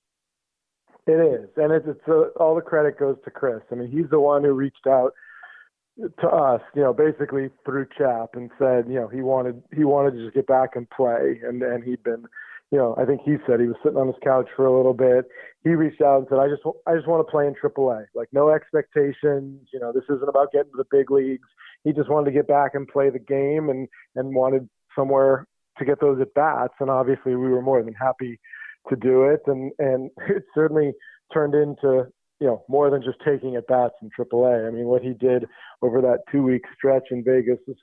It 1.07 1.13
is, 1.13 1.49
and 1.57 1.73
it's, 1.73 1.87
it's 1.87 2.09
uh, 2.09 2.29
all 2.37 2.55
the 2.55 2.61
credit 2.61 2.99
goes 2.99 3.17
to 3.25 3.31
Chris. 3.31 3.61
I 3.71 3.77
mean, 3.77 3.91
he's 3.91 4.11
the 4.11 4.21
one 4.21 4.45
who 4.45 4.53
reached 4.53 4.87
out 4.87 5.13
to 6.21 6.29
us, 6.29 6.61
you 6.75 6.83
know, 6.83 6.93
basically 6.93 7.51
through 7.65 7.87
Chap 7.97 8.31
and 8.35 8.51
said, 8.59 8.87
you 8.89 8.95
know, 8.95 9.09
he 9.09 9.21
wanted 9.21 9.63
he 9.75 9.85
wanted 9.85 10.13
to 10.13 10.25
just 10.25 10.35
get 10.35 10.47
back 10.47 10.75
and 10.75 10.89
play, 10.91 11.41
and 11.45 11.63
and 11.63 11.85
he'd 11.85 12.03
been, 12.03 12.25
you 12.73 12.79
know, 12.79 12.97
I 12.99 13.05
think 13.05 13.21
he 13.23 13.37
said 13.47 13.61
he 13.61 13.67
was 13.67 13.77
sitting 13.85 13.99
on 13.99 14.07
his 14.07 14.17
couch 14.25 14.49
for 14.57 14.65
a 14.65 14.75
little 14.75 14.95
bit. 14.95 15.27
He 15.63 15.71
reached 15.71 16.01
out 16.01 16.21
and 16.21 16.27
said, 16.31 16.39
I 16.39 16.49
just 16.49 16.63
I 16.87 16.97
just 16.97 17.07
want 17.07 17.25
to 17.25 17.31
play 17.31 17.47
in 17.47 17.55
AAA, 17.55 18.07
like 18.15 18.29
no 18.33 18.49
expectations. 18.49 19.69
You 19.73 19.79
know, 19.79 19.93
this 19.93 20.05
isn't 20.09 20.29
about 20.29 20.53
getting 20.53 20.73
to 20.73 20.79
the 20.79 20.87
big 20.91 21.11
leagues. 21.11 21.47
He 21.85 21.93
just 21.93 22.09
wanted 22.09 22.31
to 22.31 22.33
get 22.33 22.49
back 22.49 22.71
and 22.75 22.89
play 22.89 23.11
the 23.11 23.19
game, 23.19 23.69
and 23.69 23.87
and 24.17 24.35
wanted 24.35 24.71
somewhere 24.97 25.47
to 25.79 25.85
get 25.85 26.01
those 26.01 26.19
at 26.23 26.33
bats. 26.33 26.73
And 26.81 26.89
obviously, 26.89 27.37
we 27.37 27.51
were 27.51 27.61
more 27.61 27.83
than 27.83 27.93
happy 27.93 28.41
to 28.89 28.97
do 28.97 29.25
it, 29.25 29.43
and 29.47 29.71
and 29.79 30.11
it 30.29 30.45
certainly 30.55 30.93
turned 31.31 31.55
into 31.55 32.07
you 32.41 32.47
know 32.47 32.65
more 32.71 32.89
than 32.89 33.03
just 33.03 33.19
taking 33.23 33.55
at 33.55 33.67
bats 33.67 33.95
in 34.01 34.09
AAA. 34.19 34.67
I 34.67 34.71
mean, 34.71 34.87
what 34.87 35.03
he 35.03 35.13
did 35.13 35.45
over 35.83 36.01
that 36.01 36.21
two 36.33 36.43
week 36.43 36.63
stretch 36.75 37.09
in 37.11 37.23
Vegas 37.23 37.59
is 37.69 37.77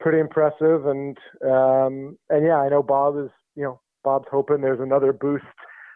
pretty 0.00 0.18
impressive, 0.18 0.84
and 0.84 1.16
um, 1.42 2.18
and 2.28 2.44
yeah, 2.44 2.58
I 2.58 2.68
know 2.68 2.82
Bob 2.82 3.16
is 3.16 3.30
you 3.56 3.62
know 3.62 3.80
Bob's 4.08 4.28
hoping 4.30 4.62
there's 4.62 4.80
another 4.80 5.12
boost 5.12 5.44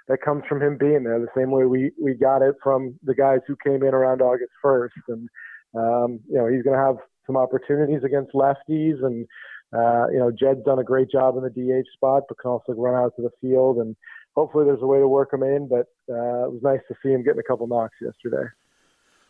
that 0.07 0.21
comes 0.21 0.43
from 0.47 0.61
him 0.61 0.77
being 0.77 1.03
there, 1.03 1.19
the 1.19 1.29
same 1.35 1.51
way 1.51 1.65
we 1.65 1.93
we 1.99 2.13
got 2.13 2.43
it 2.43 2.57
from 2.63 2.99
the 3.03 3.15
guys 3.15 3.39
who 3.47 3.57
came 3.65 3.83
in 3.83 3.95
around 3.95 4.21
August 4.21 4.53
1st, 4.63 4.89
and 5.09 5.29
um, 5.75 6.21
you 6.29 6.37
know 6.37 6.47
he's 6.47 6.63
going 6.63 6.77
to 6.77 6.85
have 6.85 6.97
some 7.27 7.37
opportunities 7.37 8.05
against 8.05 8.33
lefties 8.33 9.03
and. 9.03 9.27
Uh, 9.75 10.07
you 10.13 10.19
know, 10.19 10.31
Jed's 10.31 10.63
done 10.67 10.81
a 10.81 10.85
great 10.85 11.11
job 11.11 11.35
in 11.39 11.43
the 11.43 11.49
DH 11.49 11.89
spot, 11.95 12.25
but 12.29 12.37
can 12.37 12.51
also 12.51 12.75
run 12.75 12.95
out 12.95 13.17
to 13.17 13.23
the 13.23 13.31
field 13.41 13.79
and 13.79 13.97
hopefully 14.37 14.67
there's 14.67 14.83
a 14.83 14.87
way 14.87 14.99
to 14.99 15.09
work 15.09 15.33
him 15.33 15.43
in. 15.43 15.67
But 15.67 15.87
uh, 16.13 16.45
it 16.45 16.53
was 16.53 16.61
nice 16.63 16.81
to 16.89 16.95
see 17.03 17.09
him 17.09 17.25
getting 17.25 17.41
a 17.41 17.43
couple 17.43 17.67
knocks 17.67 17.97
yesterday. 17.99 18.51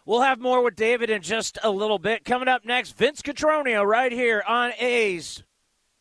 We'll 0.05 0.23
have 0.23 0.41
more 0.41 0.61
with 0.65 0.75
David 0.75 1.11
in 1.11 1.23
just 1.23 1.61
a 1.63 1.71
little 1.71 2.01
bit. 2.01 2.25
Coming 2.25 2.49
up 2.49 2.65
next, 2.65 2.99
Vince 2.99 3.23
Cotroneo 3.23 3.87
right 3.87 4.11
here 4.11 4.43
on 4.45 4.73
A's 4.81 5.45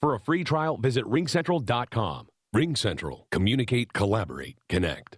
For 0.00 0.14
a 0.14 0.20
free 0.20 0.44
trial, 0.44 0.76
visit 0.76 1.04
ringcentral.com. 1.04 2.28
RingCentral. 2.54 3.22
Communicate, 3.30 3.92
collaborate, 3.92 4.56
connect. 4.68 5.17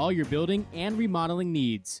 all 0.00 0.10
your 0.10 0.24
building 0.24 0.66
and 0.72 0.96
remodeling 0.96 1.52
needs. 1.52 2.00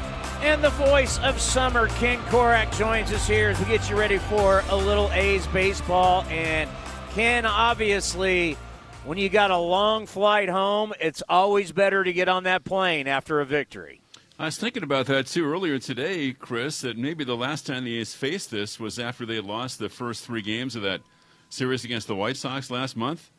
And 0.41 0.63
the 0.63 0.71
voice 0.71 1.19
of 1.19 1.39
summer, 1.39 1.87
Ken 1.87 2.17
Korach, 2.23 2.75
joins 2.75 3.13
us 3.13 3.27
here 3.27 3.49
as 3.49 3.59
we 3.59 3.65
get 3.65 3.87
you 3.91 3.95
ready 3.95 4.17
for 4.17 4.63
a 4.69 4.75
little 4.75 5.11
A's 5.11 5.45
baseball. 5.47 6.23
And 6.29 6.67
Ken, 7.11 7.45
obviously, 7.45 8.57
when 9.05 9.19
you 9.19 9.29
got 9.29 9.51
a 9.51 9.57
long 9.57 10.07
flight 10.07 10.49
home, 10.49 10.93
it's 10.99 11.21
always 11.29 11.71
better 11.71 12.03
to 12.03 12.11
get 12.11 12.27
on 12.27 12.45
that 12.45 12.63
plane 12.63 13.07
after 13.07 13.39
a 13.39 13.45
victory. 13.45 14.01
I 14.39 14.45
was 14.45 14.57
thinking 14.57 14.81
about 14.81 15.05
that 15.05 15.27
too 15.27 15.45
earlier 15.45 15.77
today, 15.77 16.33
Chris, 16.33 16.81
that 16.81 16.97
maybe 16.97 17.23
the 17.23 17.37
last 17.37 17.67
time 17.67 17.83
the 17.83 17.99
A's 17.99 18.15
faced 18.15 18.49
this 18.49 18.79
was 18.79 18.97
after 18.97 19.27
they 19.27 19.39
lost 19.39 19.77
the 19.77 19.89
first 19.89 20.25
three 20.25 20.41
games 20.41 20.75
of 20.75 20.81
that 20.81 21.01
series 21.49 21.85
against 21.85 22.07
the 22.07 22.15
White 22.15 22.37
Sox 22.37 22.71
last 22.71 22.97
month. 22.97 23.29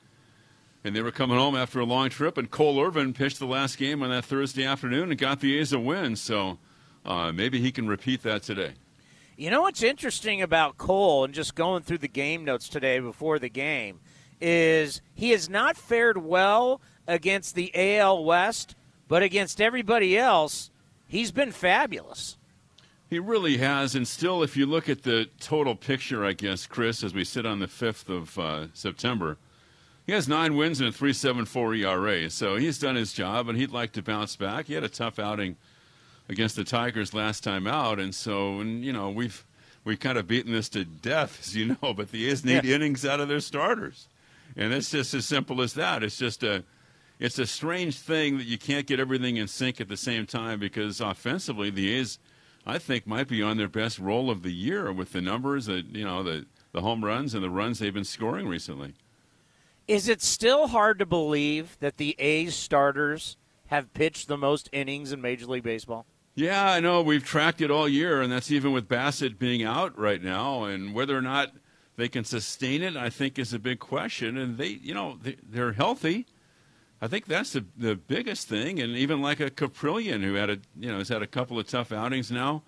And 0.84 0.94
they 0.94 1.02
were 1.02 1.10
coming 1.10 1.36
home 1.36 1.56
after 1.56 1.80
a 1.80 1.84
long 1.84 2.10
trip, 2.10 2.38
and 2.38 2.48
Cole 2.48 2.80
Irvin 2.80 3.12
pitched 3.12 3.40
the 3.40 3.46
last 3.46 3.76
game 3.76 4.04
on 4.04 4.10
that 4.10 4.24
Thursday 4.24 4.64
afternoon 4.64 5.10
and 5.10 5.18
got 5.18 5.40
the 5.40 5.58
A's 5.58 5.72
a 5.72 5.80
win. 5.80 6.14
So 6.14 6.58
uh, 7.04 7.32
maybe 7.32 7.60
he 7.60 7.72
can 7.72 7.86
repeat 7.86 8.22
that 8.22 8.42
today. 8.42 8.72
You 9.36 9.50
know 9.50 9.62
what's 9.62 9.82
interesting 9.82 10.42
about 10.42 10.78
Cole 10.78 11.24
and 11.24 11.34
just 11.34 11.54
going 11.54 11.82
through 11.82 11.98
the 11.98 12.08
game 12.08 12.44
notes 12.44 12.68
today 12.68 13.00
before 13.00 13.38
the 13.38 13.48
game 13.48 14.00
is 14.40 15.00
he 15.14 15.30
has 15.30 15.48
not 15.48 15.76
fared 15.76 16.18
well 16.18 16.80
against 17.06 17.54
the 17.54 17.70
AL 17.74 18.24
West, 18.24 18.74
but 19.08 19.22
against 19.22 19.60
everybody 19.60 20.18
else, 20.18 20.70
he's 21.06 21.32
been 21.32 21.52
fabulous. 21.52 22.36
He 23.08 23.18
really 23.18 23.58
has, 23.58 23.94
and 23.94 24.08
still, 24.08 24.42
if 24.42 24.56
you 24.56 24.64
look 24.64 24.88
at 24.88 25.02
the 25.02 25.28
total 25.38 25.76
picture, 25.76 26.24
I 26.24 26.32
guess, 26.32 26.66
Chris, 26.66 27.04
as 27.04 27.12
we 27.12 27.24
sit 27.24 27.44
on 27.44 27.58
the 27.58 27.66
5th 27.66 28.08
of 28.08 28.38
uh, 28.38 28.66
September, 28.72 29.36
he 30.06 30.12
has 30.12 30.28
nine 30.28 30.56
wins 30.56 30.80
and 30.80 30.88
a 30.88 30.92
3.74 30.92 31.78
ERA. 31.78 32.30
So 32.30 32.56
he's 32.56 32.78
done 32.78 32.96
his 32.96 33.12
job, 33.12 33.48
and 33.48 33.58
he'd 33.58 33.70
like 33.70 33.92
to 33.92 34.02
bounce 34.02 34.34
back. 34.34 34.66
He 34.66 34.74
had 34.74 34.82
a 34.82 34.88
tough 34.88 35.18
outing 35.18 35.56
against 36.32 36.56
the 36.56 36.64
Tigers 36.64 37.14
last 37.14 37.44
time 37.44 37.66
out, 37.66 38.00
and 38.00 38.14
so 38.14 38.60
and, 38.60 38.84
you 38.84 38.92
know 38.92 39.10
we've 39.10 39.44
we've 39.84 40.00
kind 40.00 40.18
of 40.18 40.26
beaten 40.26 40.52
this 40.52 40.68
to 40.70 40.84
death, 40.84 41.38
as 41.42 41.54
you 41.54 41.76
know. 41.80 41.92
But 41.96 42.10
the 42.10 42.28
A's 42.28 42.44
need 42.44 42.64
yeah. 42.64 42.74
innings 42.74 43.04
out 43.04 43.20
of 43.20 43.28
their 43.28 43.40
starters, 43.40 44.08
and 44.56 44.72
it's 44.72 44.90
just 44.90 45.14
as 45.14 45.26
simple 45.26 45.62
as 45.62 45.74
that. 45.74 46.02
It's 46.02 46.18
just 46.18 46.42
a 46.42 46.64
it's 47.20 47.38
a 47.38 47.46
strange 47.46 47.98
thing 47.98 48.38
that 48.38 48.46
you 48.46 48.58
can't 48.58 48.86
get 48.86 48.98
everything 48.98 49.36
in 49.36 49.46
sync 49.46 49.80
at 49.80 49.88
the 49.88 49.96
same 49.96 50.26
time 50.26 50.58
because 50.58 51.00
offensively 51.00 51.70
the 51.70 51.94
A's 51.94 52.18
I 52.66 52.78
think 52.78 53.06
might 53.06 53.28
be 53.28 53.42
on 53.42 53.56
their 53.56 53.68
best 53.68 53.98
roll 53.98 54.30
of 54.30 54.42
the 54.42 54.52
year 54.52 54.92
with 54.92 55.12
the 55.12 55.20
numbers 55.20 55.66
that 55.66 55.94
you 55.94 56.04
know 56.04 56.22
the 56.22 56.46
the 56.72 56.80
home 56.80 57.04
runs 57.04 57.34
and 57.34 57.44
the 57.44 57.50
runs 57.50 57.78
they've 57.78 57.94
been 57.94 58.04
scoring 58.04 58.48
recently. 58.48 58.94
Is 59.86 60.08
it 60.08 60.22
still 60.22 60.68
hard 60.68 60.98
to 61.00 61.06
believe 61.06 61.76
that 61.80 61.98
the 61.98 62.14
A's 62.18 62.54
starters 62.54 63.36
have 63.66 63.92
pitched 63.94 64.28
the 64.28 64.38
most 64.38 64.68
innings 64.72 65.12
in 65.12 65.20
Major 65.20 65.46
League 65.46 65.64
Baseball? 65.64 66.06
Yeah, 66.34 66.70
I 66.70 66.80
know. 66.80 67.02
We've 67.02 67.24
tracked 67.24 67.60
it 67.60 67.70
all 67.70 67.86
year, 67.86 68.22
and 68.22 68.32
that's 68.32 68.50
even 68.50 68.72
with 68.72 68.88
Bassett 68.88 69.38
being 69.38 69.62
out 69.62 69.98
right 69.98 70.22
now. 70.22 70.64
And 70.64 70.94
whether 70.94 71.16
or 71.16 71.20
not 71.20 71.52
they 71.96 72.08
can 72.08 72.24
sustain 72.24 72.82
it, 72.82 72.96
I 72.96 73.10
think, 73.10 73.38
is 73.38 73.52
a 73.52 73.58
big 73.58 73.78
question. 73.78 74.38
And 74.38 74.56
they, 74.56 74.78
you 74.82 74.94
know, 74.94 75.18
they, 75.22 75.60
are 75.60 75.72
healthy. 75.72 76.26
I 77.02 77.08
think 77.08 77.26
that's 77.26 77.52
the 77.52 77.66
the 77.76 77.96
biggest 77.96 78.48
thing. 78.48 78.80
And 78.80 78.96
even 78.96 79.20
like 79.20 79.40
a 79.40 79.50
Kaprielian, 79.50 80.22
who 80.22 80.34
had 80.34 80.48
a, 80.48 80.58
you 80.78 80.90
know, 80.90 80.98
has 80.98 81.08
had 81.08 81.20
a 81.20 81.26
couple 81.26 81.58
of 81.58 81.66
tough 81.66 81.92
outings 81.92 82.30
now, 82.30 82.62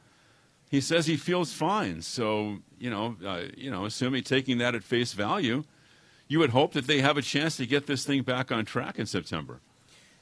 he 0.70 0.80
says 0.82 1.06
he 1.06 1.16
feels 1.16 1.54
fine. 1.54 2.02
So, 2.02 2.58
you 2.78 2.90
know, 2.90 3.16
uh, 3.24 3.44
you 3.56 3.70
know, 3.70 3.86
assuming 3.86 4.24
taking 4.24 4.58
that 4.58 4.74
at 4.74 4.84
face 4.84 5.14
value, 5.14 5.64
you 6.28 6.38
would 6.38 6.50
hope 6.50 6.72
that 6.72 6.86
they 6.86 7.00
have 7.00 7.16
a 7.16 7.22
chance 7.22 7.56
to 7.56 7.66
get 7.66 7.86
this 7.86 8.04
thing 8.04 8.22
back 8.22 8.52
on 8.52 8.66
track 8.66 8.98
in 8.98 9.06
September. 9.06 9.60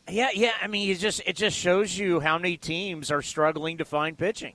Yeah, 0.08 0.30
yeah. 0.34 0.52
I 0.60 0.66
mean, 0.66 0.90
it 0.90 0.98
just 0.98 1.22
it 1.26 1.36
just 1.36 1.56
shows 1.56 1.96
you 1.96 2.20
how 2.20 2.38
many 2.38 2.56
teams 2.56 3.10
are 3.10 3.22
struggling 3.22 3.78
to 3.78 3.84
find 3.84 4.18
pitching. 4.18 4.54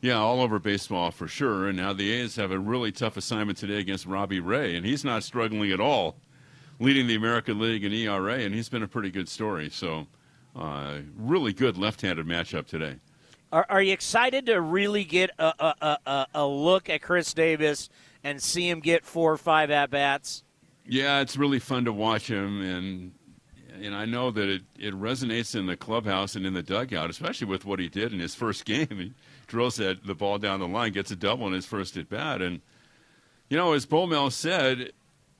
Yeah, 0.00 0.14
all 0.14 0.40
over 0.40 0.58
baseball 0.58 1.10
for 1.10 1.28
sure. 1.28 1.68
And 1.68 1.76
now 1.76 1.92
the 1.92 2.10
A's 2.10 2.36
have 2.36 2.50
a 2.50 2.58
really 2.58 2.90
tough 2.90 3.16
assignment 3.18 3.58
today 3.58 3.78
against 3.78 4.06
Robbie 4.06 4.40
Ray, 4.40 4.74
and 4.74 4.86
he's 4.86 5.04
not 5.04 5.22
struggling 5.22 5.70
at 5.72 5.80
all, 5.80 6.16
leading 6.78 7.06
the 7.06 7.14
American 7.14 7.58
League 7.58 7.84
in 7.84 7.92
ERA, 7.92 8.38
and 8.38 8.54
he's 8.54 8.70
been 8.70 8.82
a 8.82 8.88
pretty 8.88 9.10
good 9.10 9.28
story. 9.28 9.68
So, 9.68 10.06
uh, 10.56 11.00
really 11.16 11.52
good 11.52 11.76
left-handed 11.76 12.26
matchup 12.26 12.66
today. 12.66 12.96
Are, 13.52 13.66
are 13.68 13.82
you 13.82 13.92
excited 13.92 14.46
to 14.46 14.60
really 14.60 15.04
get 15.04 15.30
a, 15.38 15.52
a, 15.58 15.98
a, 16.06 16.26
a 16.34 16.46
look 16.46 16.88
at 16.88 17.02
Chris 17.02 17.34
Davis 17.34 17.90
and 18.24 18.42
see 18.42 18.68
him 18.68 18.80
get 18.80 19.04
four 19.04 19.32
or 19.32 19.36
five 19.36 19.70
at 19.70 19.90
bats? 19.90 20.44
Yeah, 20.86 21.20
it's 21.20 21.36
really 21.36 21.58
fun 21.58 21.84
to 21.84 21.92
watch 21.92 22.28
him, 22.28 22.62
and 22.62 23.12
and 23.84 23.94
I 23.94 24.04
know 24.04 24.30
that 24.30 24.48
it, 24.48 24.62
it 24.78 24.94
resonates 24.94 25.54
in 25.54 25.66
the 25.66 25.76
clubhouse 25.76 26.36
and 26.36 26.46
in 26.46 26.54
the 26.54 26.62
dugout, 26.62 27.10
especially 27.10 27.46
with 27.46 27.64
what 27.64 27.78
he 27.78 27.88
did 27.88 28.12
in 28.12 28.20
his 28.20 28.34
first 28.36 28.64
game. 28.64 28.88
He 28.90 29.12
drills 29.46 29.76
that 29.76 30.06
the 30.06 30.14
ball 30.14 30.38
down 30.38 30.60
the 30.60 30.68
line, 30.68 30.92
gets 30.92 31.10
a 31.10 31.16
double 31.16 31.46
in 31.46 31.52
his 31.52 31.66
first 31.66 31.96
at 31.96 32.08
bat, 32.08 32.42
and 32.42 32.60
you 33.48 33.56
know, 33.56 33.72
as 33.72 33.84
Bomel 33.84 34.30
said 34.30 34.92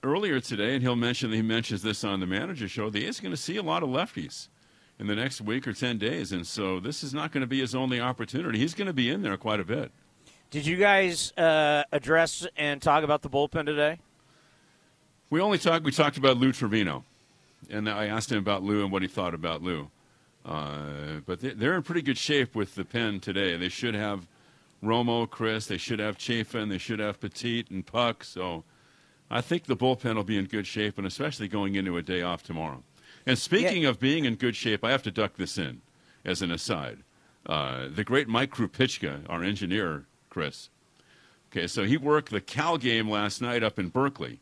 earlier 0.03 0.41
today, 0.41 0.75
and 0.75 0.83
he'll 0.83 0.97
mention 0.97 1.33
he 1.33 1.43
mentions 1.43 1.83
this 1.83 2.03
on 2.03 2.19
the 2.21 2.27
manager 2.27 2.67
show, 2.67 2.91
the 2.91 3.07
A's 3.07 3.21
going 3.21 3.31
to 3.31 3.37
see 3.37 3.57
a 3.57 3.63
lot 3.63 3.85
of 3.85 3.89
lefties 3.89 4.49
in 4.99 5.07
the 5.07 5.15
next 5.15 5.41
week 5.41 5.69
or 5.69 5.73
ten 5.73 5.97
days, 5.97 6.33
and 6.33 6.47
so 6.47 6.81
this 6.81 7.05
is 7.05 7.15
not 7.15 7.33
going 7.33 7.43
to 7.43 7.47
be 7.47 7.61
his 7.61 7.75
only 7.75 8.01
opportunity. 8.01 8.59
He's 8.59 8.75
going 8.75 8.89
to 8.89 8.93
be 8.93 9.11
in 9.11 9.23
there 9.23 9.37
quite 9.37 9.61
a 9.61 9.65
bit. 9.65 9.93
Did 10.51 10.67
you 10.67 10.77
guys 10.77 11.33
uh, 11.37 11.85
address 11.93 12.47
and 12.57 12.83
talk 12.83 13.05
about 13.05 13.23
the 13.23 13.31
bullpen 13.31 13.67
today? 13.67 14.01
We 15.31 15.41
only 15.41 15.59
talked. 15.59 15.85
We 15.85 15.93
talked 15.93 16.17
about 16.17 16.39
Lou 16.39 16.53
Trivino 16.53 17.05
and 17.69 17.89
I 17.89 18.07
asked 18.07 18.33
him 18.33 18.39
about 18.39 18.63
Lou 18.63 18.83
and 18.83 18.93
what 18.93 19.03
he 19.03 19.09
thought 19.09 19.35
about 19.35 19.63
Lou. 19.63 19.91
Uh, 20.45 21.21
but 21.27 21.41
they're 21.41 21.75
in 21.75 21.83
pretty 21.83 22.03
good 22.03 22.19
shape 22.19 22.55
with 22.55 22.75
the 22.75 22.85
pen 22.85 23.21
today. 23.21 23.57
They 23.57 23.69
should 23.69 23.95
have 23.95 24.27
Romo, 24.83 25.29
Chris. 25.29 25.67
They 25.67 25.77
should 25.77 25.99
have 25.99 26.17
Chafin. 26.17 26.71
They 26.71 26.79
should 26.79 26.99
have 26.99 27.21
Petit 27.21 27.67
and 27.71 27.85
Puk. 27.85 28.25
So 28.25 28.65
I 29.31 29.41
think 29.41 29.67
the 29.67 29.77
bullpen 29.77 30.15
will 30.15 30.25
be 30.25 30.39
in 30.39 30.47
good 30.47 30.67
shape, 30.67 30.97
and 30.99 31.07
especially 31.07 31.49
going 31.49 31.75
into 31.75 31.97
a 31.97 32.03
day 32.03 32.23
off 32.23 32.43
tomorrow. 32.43 32.83
And 33.27 33.39
speaking 33.39 33.83
yeah. 33.83 33.91
of 33.91 34.01
being 34.01 34.25
in 34.25 34.37
good 34.37 34.57
shape, 34.57 34.83
I 34.83 34.91
have 34.91 35.03
to 35.03 35.11
duck 35.11 35.37
this 35.37 35.59
in 35.59 35.83
as 36.25 36.43
an 36.43 36.51
aside. 36.51 36.99
Uh, 37.47 37.89
the 37.89 38.05
great 38.05 38.29
Mike 38.29 38.51
Krupicka, 38.51 39.23
our 39.29 39.43
engineer, 39.43 40.07
Chris. 40.31 40.71
Okay, 41.51 41.67
so 41.67 41.85
he 41.85 41.97
worked 41.97 42.31
the 42.31 42.41
Cal 42.41 42.79
game 42.79 43.11
last 43.11 43.43
night 43.43 43.63
up 43.63 43.79
in 43.79 43.89
Berkeley. 43.89 44.41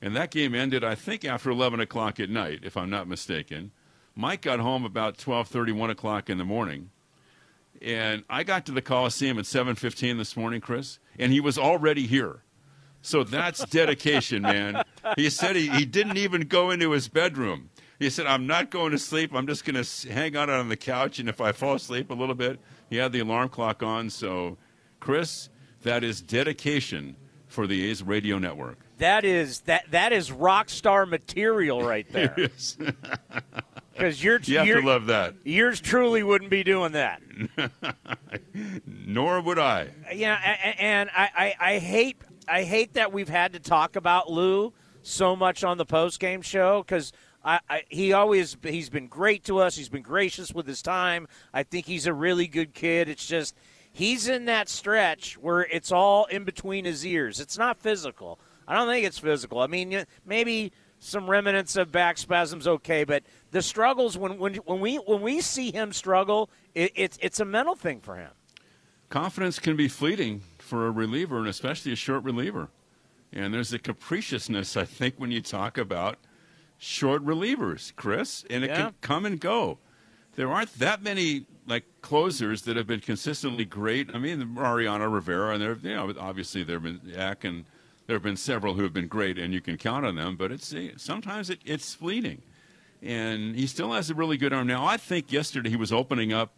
And 0.00 0.14
that 0.14 0.30
game 0.30 0.54
ended, 0.54 0.84
I 0.84 0.94
think, 0.94 1.24
after 1.24 1.50
11 1.50 1.80
o'clock 1.80 2.20
at 2.20 2.28
night, 2.28 2.60
if 2.62 2.76
I'm 2.76 2.90
not 2.90 3.08
mistaken. 3.08 3.72
Mike 4.14 4.42
got 4.42 4.60
home 4.60 4.84
about 4.84 5.18
12:30, 5.18 5.72
1 5.72 5.90
o'clock 5.90 6.30
in 6.30 6.38
the 6.38 6.44
morning, 6.44 6.90
and 7.82 8.24
I 8.30 8.44
got 8.44 8.64
to 8.66 8.72
the 8.72 8.80
Coliseum 8.80 9.38
at 9.38 9.44
7:15 9.44 10.16
this 10.16 10.36
morning, 10.36 10.62
Chris, 10.62 10.98
and 11.18 11.32
he 11.32 11.40
was 11.40 11.58
already 11.58 12.06
here. 12.06 12.42
So 13.02 13.24
that's 13.24 13.64
dedication, 13.70 14.42
man. 14.42 14.82
He 15.16 15.28
said 15.28 15.54
he, 15.54 15.68
he 15.68 15.84
didn't 15.84 16.16
even 16.16 16.42
go 16.42 16.70
into 16.70 16.92
his 16.92 17.08
bedroom. 17.08 17.68
He 17.98 18.08
said, 18.08 18.26
"I'm 18.26 18.46
not 18.46 18.70
going 18.70 18.92
to 18.92 18.98
sleep. 18.98 19.34
I'm 19.34 19.46
just 19.46 19.66
going 19.66 19.82
to 19.82 20.10
hang 20.10 20.34
out 20.34 20.48
on 20.48 20.70
the 20.70 20.76
couch, 20.76 21.18
and 21.18 21.28
if 21.28 21.40
I 21.40 21.52
fall 21.52 21.74
asleep 21.74 22.10
a 22.10 22.14
little 22.14 22.34
bit, 22.34 22.58
he 22.88 22.96
had 22.96 23.12
the 23.12 23.20
alarm 23.20 23.50
clock 23.50 23.82
on." 23.82 24.08
So, 24.08 24.56
Chris, 24.98 25.50
that 25.82 26.02
is 26.02 26.22
dedication 26.22 27.16
for 27.46 27.66
the 27.66 27.88
A's 27.90 28.02
radio 28.02 28.38
network. 28.38 28.78
That 28.98 29.24
is 29.24 29.60
that 29.60 29.90
that 29.90 30.12
is 30.12 30.32
rock 30.32 30.68
star 30.68 31.06
material 31.06 31.82
right 31.82 32.10
there. 32.10 32.36
Because 33.96 34.22
you're, 34.22 34.38
you 34.42 34.58
have 34.58 34.66
you're, 34.66 34.82
to 34.82 34.86
love 34.86 35.06
that. 35.06 35.36
Yours 35.42 35.80
truly 35.80 36.22
wouldn't 36.22 36.50
be 36.50 36.62
doing 36.62 36.92
that. 36.92 37.22
Nor 38.84 39.40
would 39.40 39.58
I. 39.58 39.88
Yeah, 40.14 40.34
and 40.78 41.08
I, 41.16 41.30
I, 41.34 41.72
I 41.74 41.78
hate 41.78 42.18
I 42.48 42.64
hate 42.64 42.94
that 42.94 43.12
we've 43.12 43.28
had 43.28 43.54
to 43.54 43.58
talk 43.58 43.96
about 43.96 44.30
Lou 44.30 44.72
so 45.02 45.34
much 45.34 45.64
on 45.64 45.78
the 45.78 45.86
post 45.86 46.20
game 46.20 46.42
show 46.42 46.82
because 46.82 47.12
I, 47.44 47.60
I, 47.70 47.82
he 47.88 48.12
always 48.12 48.56
he's 48.62 48.90
been 48.90 49.06
great 49.06 49.44
to 49.44 49.58
us. 49.58 49.76
He's 49.76 49.88
been 49.88 50.02
gracious 50.02 50.52
with 50.52 50.66
his 50.66 50.82
time. 50.82 51.26
I 51.54 51.62
think 51.62 51.86
he's 51.86 52.06
a 52.06 52.12
really 52.12 52.48
good 52.48 52.74
kid. 52.74 53.08
It's 53.08 53.26
just 53.26 53.56
he's 53.92 54.28
in 54.28 54.44
that 54.44 54.68
stretch 54.68 55.38
where 55.38 55.62
it's 55.62 55.90
all 55.90 56.26
in 56.26 56.44
between 56.44 56.84
his 56.84 57.06
ears. 57.06 57.40
It's 57.40 57.56
not 57.56 57.78
physical. 57.78 58.38
I 58.68 58.74
don't 58.74 58.88
think 58.88 59.06
it's 59.06 59.18
physical. 59.18 59.60
I 59.60 59.66
mean, 59.66 60.04
maybe 60.24 60.72
some 60.98 61.28
remnants 61.28 61.76
of 61.76 61.92
back 61.92 62.18
spasms, 62.18 62.66
okay, 62.66 63.04
but 63.04 63.22
the 63.50 63.62
struggles 63.62 64.16
when 64.18 64.38
when 64.38 64.54
when 64.56 64.80
we 64.80 64.96
when 64.96 65.20
we 65.20 65.40
see 65.40 65.70
him 65.72 65.92
struggle, 65.92 66.50
it, 66.74 66.92
it's 66.94 67.18
it's 67.20 67.40
a 67.40 67.44
mental 67.44 67.74
thing 67.74 68.00
for 68.00 68.16
him. 68.16 68.30
Confidence 69.08 69.58
can 69.58 69.76
be 69.76 69.88
fleeting 69.88 70.42
for 70.58 70.86
a 70.86 70.90
reliever, 70.90 71.38
and 71.38 71.48
especially 71.48 71.92
a 71.92 71.96
short 71.96 72.24
reliever. 72.24 72.68
And 73.32 73.52
there's 73.52 73.72
a 73.72 73.78
capriciousness, 73.78 74.76
I 74.76 74.84
think, 74.84 75.16
when 75.18 75.30
you 75.30 75.40
talk 75.40 75.78
about 75.78 76.18
short 76.78 77.24
relievers, 77.24 77.94
Chris, 77.94 78.44
and 78.50 78.64
it 78.64 78.70
yeah. 78.70 78.76
can 78.76 78.94
come 79.00 79.26
and 79.26 79.38
go. 79.38 79.78
There 80.34 80.50
aren't 80.50 80.78
that 80.78 81.02
many 81.02 81.46
like 81.66 81.84
closers 82.00 82.62
that 82.62 82.76
have 82.76 82.86
been 82.86 83.00
consistently 83.00 83.64
great. 83.64 84.14
I 84.14 84.18
mean, 84.18 84.54
Mariano 84.54 85.08
Rivera, 85.08 85.54
and 85.54 85.62
there, 85.62 85.76
you 85.82 85.94
know, 85.94 86.12
obviously 86.18 86.62
there 86.62 86.78
have 86.78 86.82
been 86.82 87.12
Eck 87.14 87.44
and 87.44 87.64
there 88.06 88.16
have 88.16 88.22
been 88.22 88.36
several 88.36 88.74
who 88.74 88.82
have 88.82 88.92
been 88.92 89.08
great, 89.08 89.38
and 89.38 89.52
you 89.52 89.60
can 89.60 89.76
count 89.76 90.06
on 90.06 90.16
them. 90.16 90.36
But 90.36 90.52
it's 90.52 90.74
sometimes 90.96 91.50
it, 91.50 91.60
it's 91.64 91.94
fleeting, 91.94 92.42
and 93.02 93.56
he 93.56 93.66
still 93.66 93.92
has 93.92 94.10
a 94.10 94.14
really 94.14 94.36
good 94.36 94.52
arm. 94.52 94.66
Now, 94.66 94.86
I 94.86 94.96
think 94.96 95.32
yesterday 95.32 95.70
he 95.70 95.76
was 95.76 95.92
opening 95.92 96.32
up, 96.32 96.52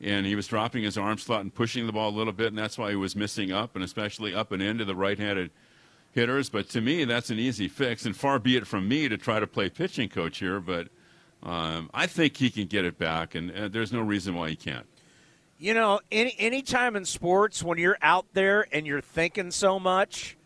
and 0.00 0.26
he 0.26 0.34
was 0.34 0.46
dropping 0.46 0.82
his 0.82 0.98
arm 0.98 1.18
slot 1.18 1.42
and 1.42 1.54
pushing 1.54 1.86
the 1.86 1.92
ball 1.92 2.10
a 2.10 2.16
little 2.16 2.32
bit, 2.32 2.48
and 2.48 2.58
that's 2.58 2.78
why 2.78 2.90
he 2.90 2.96
was 2.96 3.14
missing 3.14 3.52
up, 3.52 3.74
and 3.74 3.84
especially 3.84 4.34
up 4.34 4.52
and 4.52 4.62
into 4.62 4.84
the 4.84 4.94
right-handed 4.94 5.50
hitters. 6.12 6.48
But 6.48 6.68
to 6.70 6.80
me, 6.80 7.04
that's 7.04 7.30
an 7.30 7.38
easy 7.38 7.68
fix, 7.68 8.04
and 8.04 8.16
far 8.16 8.38
be 8.38 8.56
it 8.56 8.66
from 8.66 8.88
me 8.88 9.08
to 9.08 9.16
try 9.16 9.40
to 9.40 9.46
play 9.46 9.68
pitching 9.68 10.08
coach 10.08 10.38
here, 10.38 10.60
but 10.60 10.88
um, 11.42 11.88
I 11.94 12.06
think 12.06 12.36
he 12.36 12.50
can 12.50 12.66
get 12.66 12.84
it 12.84 12.98
back, 12.98 13.34
and 13.34 13.50
uh, 13.50 13.68
there's 13.68 13.92
no 13.92 14.00
reason 14.00 14.34
why 14.34 14.50
he 14.50 14.56
can't. 14.56 14.86
You 15.58 15.74
know, 15.74 16.00
any 16.10 16.34
any 16.38 16.62
time 16.62 16.96
in 16.96 17.04
sports 17.04 17.62
when 17.62 17.76
you're 17.76 17.98
out 18.00 18.24
there 18.32 18.66
and 18.72 18.86
you're 18.86 19.02
thinking 19.02 19.50
so 19.50 19.78
much, 19.78 20.38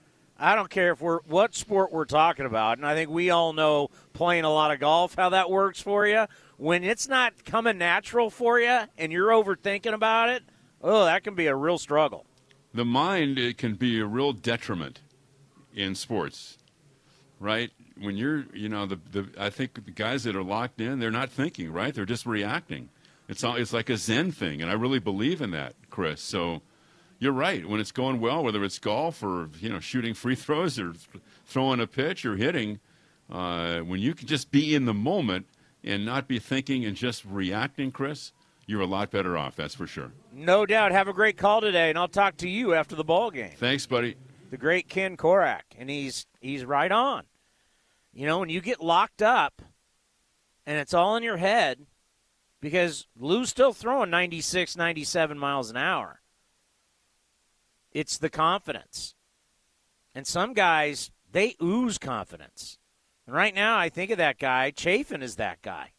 I 0.45 0.55
don't 0.55 0.69
care 0.69 0.93
if 0.93 1.01
we're 1.01 1.21
what 1.21 1.55
sport 1.55 1.91
we're 1.91 2.05
talking 2.05 2.45
about, 2.45 2.77
and 2.77 2.87
I 2.87 2.95
think 2.95 3.09
we 3.09 3.31
all 3.31 3.55
know 3.55 3.89
playing 4.13 4.45
a 4.45 4.53
lot 4.53 4.73
of 4.73 4.79
golf 4.79 5.15
how 5.15 5.31
that 5.31 5.49
works 5.49 5.81
for 5.81 6.07
you. 6.07 6.27
When 6.59 6.85
it's 6.85 7.09
not 7.09 7.47
coming 7.47 7.79
natural 7.79 8.29
for 8.29 8.61
you 8.61 8.81
and 8.99 9.11
you're 9.11 9.31
overthinking 9.31 9.95
about 9.95 10.29
it, 10.29 10.43
oh, 10.83 11.07
that 11.07 11.25
can 11.25 11.35
be 11.35 11.47
a 11.47 11.57
real 11.57 11.79
struggle. 11.79 12.27
The 12.75 12.85
mind 12.85 13.39
it 13.39 13.57
can 13.57 13.75
be 13.75 13.99
a 14.01 14.05
real 14.05 14.33
detriment 14.33 15.01
in 15.75 15.95
sports, 15.95 16.59
right? 17.41 17.71
When 17.99 18.17
you're, 18.19 18.45
you 18.53 18.69
know, 18.69 18.85
the, 18.85 19.01
the 19.13 19.29
I 19.39 19.49
think 19.49 19.83
the 19.87 19.91
guys 19.93 20.25
that 20.25 20.37
are 20.37 20.43
locked 20.43 20.79
in, 20.79 20.99
they're 20.99 21.11
not 21.11 21.31
thinking, 21.31 21.73
right? 21.73 21.95
They're 21.95 22.05
just 22.05 22.27
reacting. 22.27 22.91
It's 23.29 23.43
all, 23.43 23.57
it's 23.57 23.73
like 23.73 23.89
a 23.89 23.97
Zen 23.97 24.31
thing, 24.31 24.61
and 24.61 24.71
I 24.71 24.75
really 24.75 24.99
believe 24.99 25.41
in 25.41 25.53
that, 25.53 25.75
Chris. 25.89 26.21
So 26.21 26.61
you're 27.25 27.33
right. 27.33 27.67
When 27.67 27.81
it's 27.81 27.91
going 27.91 28.21
well, 28.21 28.45
whether 28.45 28.63
it's 28.63 28.79
golf 28.79 29.23
or 29.23 29.49
you 29.59 29.71
know 29.71 29.81
shooting 29.81 30.13
free 30.13 30.35
throws 30.35 30.79
or 30.79 30.93
throwing 31.47 31.81
a 31.81 31.87
pitch 31.87 32.27
or 32.27 32.37
hitting, 32.37 32.79
uh, 33.33 33.79
when 33.79 33.99
you 33.99 34.15
can 34.15 34.29
just 34.29 34.51
be 34.51 34.75
in 34.75 34.85
the 34.85 34.95
moment 34.95 35.47
and 35.83 36.05
not 36.05 36.29
be 36.29 36.39
thinking 36.39 36.85
and 36.85 36.95
just 36.95 37.25
reacting, 37.25 37.91
Chris, 37.91 38.33
you're 38.67 38.83
a 38.83 38.87
lot 38.87 39.11
better 39.11 39.39
off. 39.39 39.57
That's 39.57 39.75
for 39.75 39.87
sure. 39.87 40.13
No 40.33 40.67
doubt. 40.67 40.93
Have 40.93 41.09
a 41.09 41.15
great 41.15 41.39
call 41.39 41.63
today, 41.63 41.89
and 41.89 41.99
I'll 41.99 42.09
talk 42.09 42.37
to 42.39 42.49
you 42.49 42.75
after 42.75 42.95
the 42.95 43.05
ball 43.05 43.31
game. 43.31 43.53
Thanks, 43.57 43.87
buddy. 43.87 44.17
The 44.51 44.59
great 44.59 44.89
Ken 44.89 45.17
Korach, 45.17 45.63
and 45.79 45.89
he's 45.89 46.27
he's 46.41 46.65
right 46.65 46.93
on. 46.93 47.25
You 48.13 48.27
know, 48.27 48.39
when 48.39 48.51
you 48.51 48.61
get 48.61 48.83
locked 48.83 49.23
up, 49.23 49.63
and 50.67 50.79
it's 50.79 50.93
all 50.93 51.17
in 51.17 51.23
your 51.23 51.39
head, 51.39 51.87
because 52.61 53.07
Lou's 53.19 53.49
still 53.49 53.73
throwing 53.73 54.11
96, 54.11 54.77
97 54.77 55.39
miles 55.39 55.71
an 55.71 55.79
hour 55.79 56.21
it's 57.95 58.19
the 58.19 58.29
confidence. 58.29 59.15
And 60.15 60.27
some 60.27 60.53
guys, 60.53 61.11
they 61.31 61.57
ooze 61.63 61.97
confidence. 61.97 62.79
And 63.27 63.35
right 63.35 63.55
now, 63.55 63.79
I 63.79 63.89
think 63.89 64.11
of 64.11 64.19
that 64.19 64.39
guy. 64.39 64.71
Chafin 64.71 65.23
is 65.23 65.37
that 65.37 65.63
guy. 65.63 65.93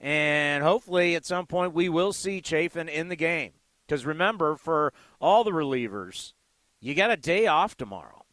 And 0.00 0.64
hopefully, 0.64 1.14
at 1.14 1.24
some 1.24 1.46
point, 1.46 1.72
we 1.72 1.88
will 1.88 2.12
see 2.12 2.40
Chafin 2.40 2.88
in 2.88 3.08
the 3.08 3.16
game. 3.16 3.52
Because 3.86 4.04
remember, 4.04 4.56
for 4.56 4.92
all 5.20 5.44
the 5.44 5.52
relievers, 5.52 6.32
you 6.80 6.94
got 6.94 7.10
a 7.10 7.16
day 7.16 7.46
off 7.46 7.76
tomorrow. 7.76 8.24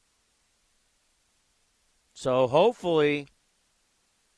So 2.14 2.48
hopefully, 2.48 3.28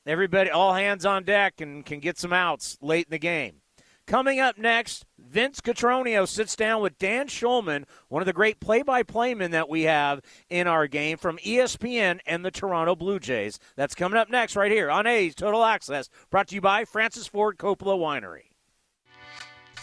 everybody, 0.06 0.50
all 0.50 0.74
hands 0.74 1.06
on 1.06 1.24
deck, 1.24 1.62
and 1.62 1.86
can 1.86 2.00
get 2.00 2.18
some 2.18 2.34
outs 2.34 2.78
late 2.82 3.08
in 3.08 3.12
the 3.12 3.20
game. 3.20 3.62
Coming 4.08 4.40
up 4.40 4.60
next, 4.60 5.04
Vince 5.18 5.62
Cotroneo 5.62 6.28
sits 6.28 6.56
down 6.56 6.84
with 6.84 7.00
Dan 7.00 7.28
Shulman, 7.28 7.86
one 8.08 8.22
of 8.22 8.28
the 8.28 8.34
great 8.34 8.60
play-by-play 8.60 9.34
men 9.34 9.50
that 9.50 9.68
we 9.68 9.82
have 9.84 10.22
in 10.48 10.68
our 10.68 10.86
game 10.86 11.18
from 11.18 11.40
ESPN 11.40 12.20
and 12.28 12.46
the 12.46 12.52
Toronto 12.52 12.96
Blue 12.96 13.20
Jays. 13.20 13.58
That's 13.76 13.96
coming 13.96 14.20
up 14.20 14.30
next 14.30 14.56
right 14.56 14.72
here 14.72 14.92
on 14.92 15.08
A's 15.08 15.34
Total 15.34 15.64
Access, 15.64 16.10
brought 16.30 16.50
to 16.50 16.56
you 16.56 16.62
by 16.62 16.86
Francis 16.86 17.26
Ford 17.26 17.58
Coppola 17.58 17.98
Winery. 17.98 18.55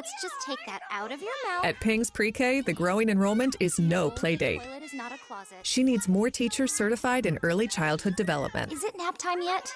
Let's 0.00 0.22
just 0.22 0.36
take 0.46 0.58
that 0.66 0.80
out 0.90 1.12
of 1.12 1.20
your 1.20 1.34
mouth. 1.46 1.62
At 1.62 1.78
Ping's 1.78 2.10
Pre-K, 2.10 2.62
the 2.62 2.72
growing 2.72 3.10
enrollment 3.10 3.54
is 3.60 3.78
no 3.78 4.10
play 4.10 4.34
date. 4.34 4.62
Is 4.82 4.94
not 4.94 5.12
a 5.12 5.18
closet. 5.18 5.58
She 5.62 5.82
needs 5.82 6.08
more 6.08 6.30
teachers 6.30 6.72
certified 6.72 7.26
in 7.26 7.38
early 7.42 7.68
childhood 7.68 8.16
development. 8.16 8.72
Is 8.72 8.82
it 8.82 8.96
nap 8.96 9.18
time 9.18 9.42
yet? 9.42 9.70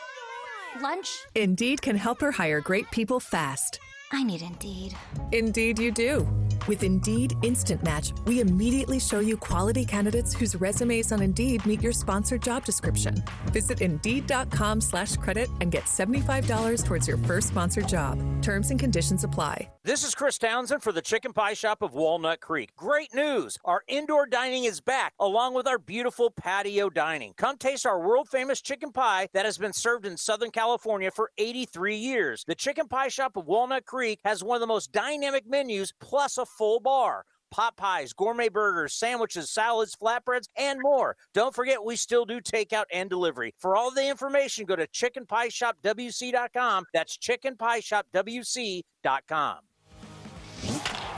Lunch? 0.80 1.10
Indeed 1.34 1.82
can 1.82 1.94
help 1.94 2.22
her 2.22 2.32
hire 2.32 2.62
great 2.62 2.90
people 2.90 3.20
fast. 3.20 3.80
I 4.12 4.22
need 4.22 4.40
Indeed. 4.40 4.96
Indeed, 5.30 5.78
you 5.78 5.90
do. 5.90 6.26
With 6.66 6.82
Indeed 6.82 7.34
Instant 7.42 7.82
Match, 7.82 8.12
we 8.24 8.40
immediately 8.40 8.98
show 8.98 9.20
you 9.20 9.36
quality 9.36 9.84
candidates 9.84 10.32
whose 10.32 10.54
resumes 10.58 11.12
on 11.12 11.20
Indeed 11.20 11.66
meet 11.66 11.82
your 11.82 11.92
sponsored 11.92 12.40
job 12.40 12.64
description. 12.64 13.22
Visit 13.46 13.82
Indeed.com 13.82 14.80
slash 14.80 15.16
credit 15.16 15.50
and 15.60 15.70
get 15.70 15.84
$75 15.84 16.86
towards 16.86 17.06
your 17.06 17.18
first 17.18 17.48
sponsored 17.48 17.86
job. 17.86 18.18
Terms 18.40 18.70
and 18.70 18.80
conditions 18.80 19.24
apply. 19.24 19.68
This 19.84 20.02
is 20.02 20.14
Chris 20.14 20.38
Townsend 20.38 20.82
for 20.82 20.92
the 20.92 21.02
Chicken 21.02 21.34
Pie 21.34 21.52
Shop 21.52 21.82
of 21.82 21.92
Walnut 21.92 22.40
Creek. 22.40 22.74
Great 22.74 23.12
news! 23.12 23.58
Our 23.66 23.82
indoor 23.86 24.24
dining 24.24 24.64
is 24.64 24.80
back, 24.80 25.12
along 25.20 25.52
with 25.52 25.66
our 25.66 25.78
beautiful 25.78 26.30
patio 26.30 26.88
dining. 26.88 27.34
Come 27.36 27.58
taste 27.58 27.84
our 27.84 28.00
world 28.00 28.26
famous 28.30 28.62
chicken 28.62 28.92
pie 28.92 29.28
that 29.34 29.44
has 29.44 29.58
been 29.58 29.74
served 29.74 30.06
in 30.06 30.16
Southern 30.16 30.50
California 30.50 31.10
for 31.10 31.30
83 31.36 31.96
years. 31.96 32.44
The 32.46 32.54
Chicken 32.54 32.88
Pie 32.88 33.08
Shop 33.08 33.36
of 33.36 33.46
Walnut 33.46 33.84
Creek 33.84 34.20
has 34.24 34.42
one 34.42 34.56
of 34.56 34.62
the 34.62 34.66
most 34.66 34.90
dynamic 34.90 35.46
menus, 35.46 35.92
plus 36.00 36.38
a 36.38 36.46
full 36.56 36.80
bar 36.80 37.24
pot 37.54 37.76
pies, 37.76 38.12
gourmet 38.12 38.48
burgers, 38.48 38.94
sandwiches, 38.94 39.48
salads, 39.48 39.94
flatbreads, 39.94 40.48
and 40.56 40.80
more. 40.82 41.16
Don't 41.34 41.54
forget, 41.54 41.84
we 41.84 41.94
still 41.94 42.24
do 42.24 42.40
takeout 42.40 42.86
and 42.92 43.08
delivery. 43.08 43.54
For 43.60 43.76
all 43.76 43.92
the 43.92 44.08
information, 44.08 44.64
go 44.64 44.74
to 44.74 44.88
chickenpieshopwc.com. 44.88 46.84
That's 46.92 47.16
chickenpieshopwc.com. 47.16 49.58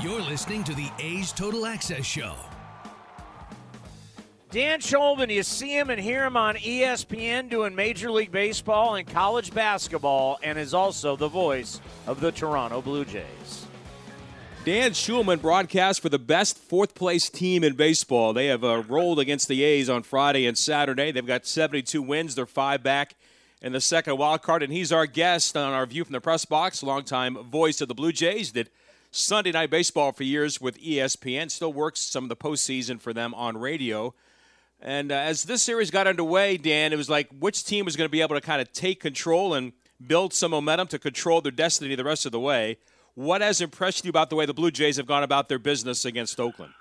You're 0.03 0.21
listening 0.21 0.63
to 0.65 0.75
the 0.75 0.91
A's 0.99 1.33
Total 1.33 1.65
Access 1.65 2.05
Show. 2.05 2.35
Dan 4.51 4.81
Shulman, 4.81 5.33
you 5.33 5.43
see 5.43 5.75
him 5.77 5.89
and 5.89 6.01
hear 6.01 6.25
him 6.25 6.37
on 6.37 6.57
ESPN 6.57 7.49
doing 7.49 7.75
Major 7.75 8.11
League 8.11 8.31
Baseball 8.31 8.97
and 8.97 9.09
college 9.09 9.55
basketball, 9.55 10.39
and 10.43 10.59
is 10.59 10.75
also 10.75 11.17
the 11.17 11.29
voice 11.29 11.81
of 12.07 12.21
the 12.21 12.31
Toronto 12.31 12.83
Blue 12.83 13.07
Jays. 13.07 13.66
Dan 14.67 14.91
Shulman 14.91 15.41
broadcast 15.41 16.01
for 16.01 16.09
the 16.09 16.19
best 16.19 16.59
fourth 16.59 16.97
place 16.97 17.31
team 17.31 17.63
in 17.63 17.75
baseball. 17.75 18.33
They 18.33 18.47
have 18.47 18.65
uh, 18.65 18.83
rolled 18.89 19.21
against 19.21 19.47
the 19.47 19.63
A's 19.63 19.89
on 19.89 20.03
Friday 20.03 20.45
and 20.45 20.59
Saturday. 20.59 21.13
They've 21.13 21.25
got 21.25 21.47
72 21.47 22.03
wins. 22.03 22.35
They're 22.35 22.47
five 22.47 22.83
back 22.83 23.15
in 23.63 23.71
the 23.71 23.81
second 23.81 24.19
wild 24.19 24.43
card, 24.43 24.65
and 24.65 24.73
he's 24.73 24.91
our 24.91 25.07
guest 25.07 25.57
on 25.57 25.73
our 25.73 25.87
View 25.87 26.03
from 26.03 26.15
the 26.15 26.21
Press 26.21 26.45
Box, 26.45 26.83
longtime 26.83 27.37
voice 27.45 27.81
of 27.81 27.87
the 27.87 27.95
Blue 27.95 28.11
Jays. 28.11 28.51
Did 28.51 28.69
Sunday 29.13 29.53
Night 29.53 29.71
Baseball 29.71 30.11
for 30.11 30.25
years 30.25 30.61
with 30.61 30.83
ESPN. 30.83 31.49
Still 31.49 31.73
works 31.73 32.01
some 32.01 32.25
of 32.25 32.29
the 32.29 32.35
postseason 32.35 33.01
for 33.01 33.13
them 33.13 33.35
on 33.35 33.57
radio. 33.57 34.15
And 34.81 35.13
uh, 35.13 35.15
as 35.15 35.45
this 35.45 35.63
series 35.63 35.93
got 35.93 36.09
underway, 36.09 36.57
Dan, 36.57 36.93
it 36.93 36.97
was 36.97 37.09
like 37.09 37.29
which 37.39 37.65
team 37.65 37.85
was 37.85 37.95
going 37.95 38.09
to 38.09 38.13
be 38.13 38.21
able 38.21 38.35
to 38.35 38.41
kind 38.41 38.61
of 38.61 38.73
take 38.73 38.99
control 38.99 39.55
and 39.55 39.75
build 40.05 40.35
some 40.35 40.51
momentum 40.51 40.89
to 40.89 40.99
control 40.99 41.41
their 41.41 41.53
destiny 41.53 41.95
the 41.95 42.03
rest 42.03 42.27
of 42.27 42.33
the 42.33 42.41
way. 42.41 42.79
What 43.17 43.41
has 43.41 43.63
impressed 43.63 44.05
you 44.05 44.11
about 44.11 44.29
the 44.29 44.37
way 44.37 44.45
the 44.45 44.53
Blue 44.53 44.71
Jays 44.71 44.99
have 44.99 45.07
gone 45.07 45.23
about 45.23 45.49
their 45.49 45.59
business 45.59 46.05
against 46.05 46.39
Oakland? 46.39 46.75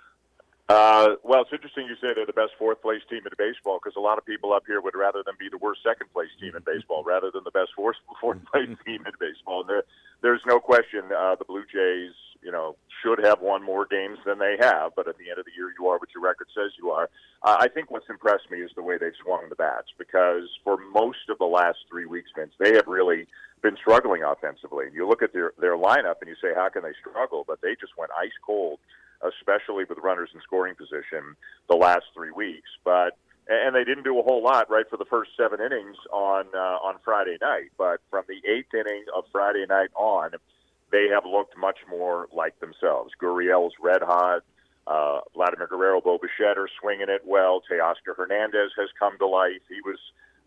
Uh, 0.68 1.16
well, 1.24 1.44
it's 1.44 1.54
interesting 1.54 1.86
you 1.88 1.96
say 2.02 2.14
they're 2.14 2.26
the 2.26 2.34
best 2.34 2.52
fourth 2.60 2.82
place 2.82 3.00
team 3.10 3.22
in 3.24 3.32
baseball 3.38 3.80
because 3.82 3.96
a 3.96 4.02
lot 4.02 4.18
of 4.18 4.26
people 4.26 4.52
up 4.52 4.64
here 4.68 4.82
would 4.82 4.96
rather 4.96 5.24
them 5.24 5.36
be 5.40 5.48
the 5.48 5.58
worst 5.58 5.80
second 5.82 6.12
place 6.12 6.28
team 6.38 6.52
in 6.54 6.62
baseball 6.66 7.06
rather 7.06 7.32
than 7.32 7.46
the 7.46 7.52
best 7.52 7.70
fourth, 7.74 7.96
fourth 8.20 8.44
place 8.52 8.68
team 8.86 9.06
in 9.08 9.14
baseball. 9.18 9.62
And 9.62 9.70
there, 9.70 9.84
there's 10.22 10.42
no 10.46 10.60
question 10.60 11.04
uh, 11.18 11.36
the 11.36 11.46
Blue 11.46 11.64
Jays, 11.72 12.12
you 12.44 12.52
know, 12.52 12.76
should 13.02 13.24
have 13.24 13.40
won 13.40 13.64
more 13.64 13.86
games 13.86 14.18
than 14.26 14.38
they 14.38 14.58
have. 14.60 14.92
But 14.94 15.08
at 15.08 15.18
the 15.18 15.30
end 15.30 15.40
of 15.40 15.46
the 15.46 15.56
year, 15.56 15.72
you 15.80 15.88
are 15.88 15.98
what 15.98 16.10
your 16.14 16.24
record 16.24 16.48
says 16.54 16.72
you 16.78 16.92
are. 16.92 17.10
Uh, 17.44 17.56
I 17.62 17.70
think 17.70 17.92
what's 17.92 18.10
impressed 18.10 18.52
me 18.52 18.60
is 18.60 18.72
the 18.76 18.84
way 18.84 18.98
they've 18.98 19.16
swung 19.24 19.48
the 19.48 19.56
bats 19.56 19.88
because 19.98 20.50
for 20.66 20.76
most 20.92 21.30
of 21.30 21.38
the 21.38 21.46
last 21.46 21.78
three 21.90 22.08
weeks, 22.08 22.32
Vince, 22.36 22.52
they 22.60 22.74
have 22.76 22.88
really 22.88 23.26
been 23.66 23.78
struggling 23.82 24.22
offensively. 24.22 24.86
And 24.86 24.94
You 24.94 25.10
look 25.10 25.24
at 25.24 25.34
their 25.34 25.54
their 25.58 25.78
lineup 25.78 26.22
and 26.22 26.30
you 26.30 26.38
say, 26.42 26.54
how 26.54 26.70
can 26.70 26.84
they 26.84 26.94
struggle? 27.02 27.44
But 27.48 27.62
they 27.62 27.74
just 27.82 27.98
went 27.98 28.12
ice 28.14 28.38
cold 28.46 28.78
especially 29.24 29.86
with 29.88 29.98
runners 30.00 30.30
in 30.34 30.42
scoring 30.42 30.76
position 30.76 31.36
the 31.70 31.76
last 31.76 32.06
three 32.14 32.32
weeks. 32.32 32.70
But 32.84 33.18
and 33.48 33.76
they 33.76 33.84
didn't 33.84 34.04
do 34.04 34.18
a 34.20 34.24
whole 34.24 34.44
lot 34.44 34.70
right 34.72 34.90
for 34.90 34.98
the 34.98 35.06
first 35.06 35.32
seven 35.38 35.60
innings 35.62 35.98
on 36.12 36.46
uh, 36.54 36.78
on 36.82 36.96
Friday 37.04 37.38
night. 37.42 37.72
But 37.78 38.02
from 38.10 38.26
the 38.28 38.42
eighth 38.50 38.74
inning 38.74 39.06
of 39.16 39.26
Friday 39.32 39.66
night 39.70 39.90
on, 39.96 40.32
they 40.92 41.08
have 41.14 41.26
looked 41.26 41.58
much 41.58 41.78
more 41.90 42.28
like 42.34 42.60
themselves. 42.60 43.12
Gurriel's 43.22 43.74
red 43.82 44.02
hot. 44.02 44.42
Uh, 44.88 45.20
Vladimir 45.34 45.66
Guerrero, 45.66 46.00
Bo 46.00 46.20
Bichette 46.20 46.60
are 46.60 46.70
swinging 46.80 47.08
it 47.10 47.24
well. 47.26 47.60
Teoscar 47.72 48.16
Hernandez 48.16 48.70
has 48.78 48.88
come 49.00 49.18
to 49.18 49.26
life. 49.26 49.62
He 49.68 49.82
was 49.82 49.98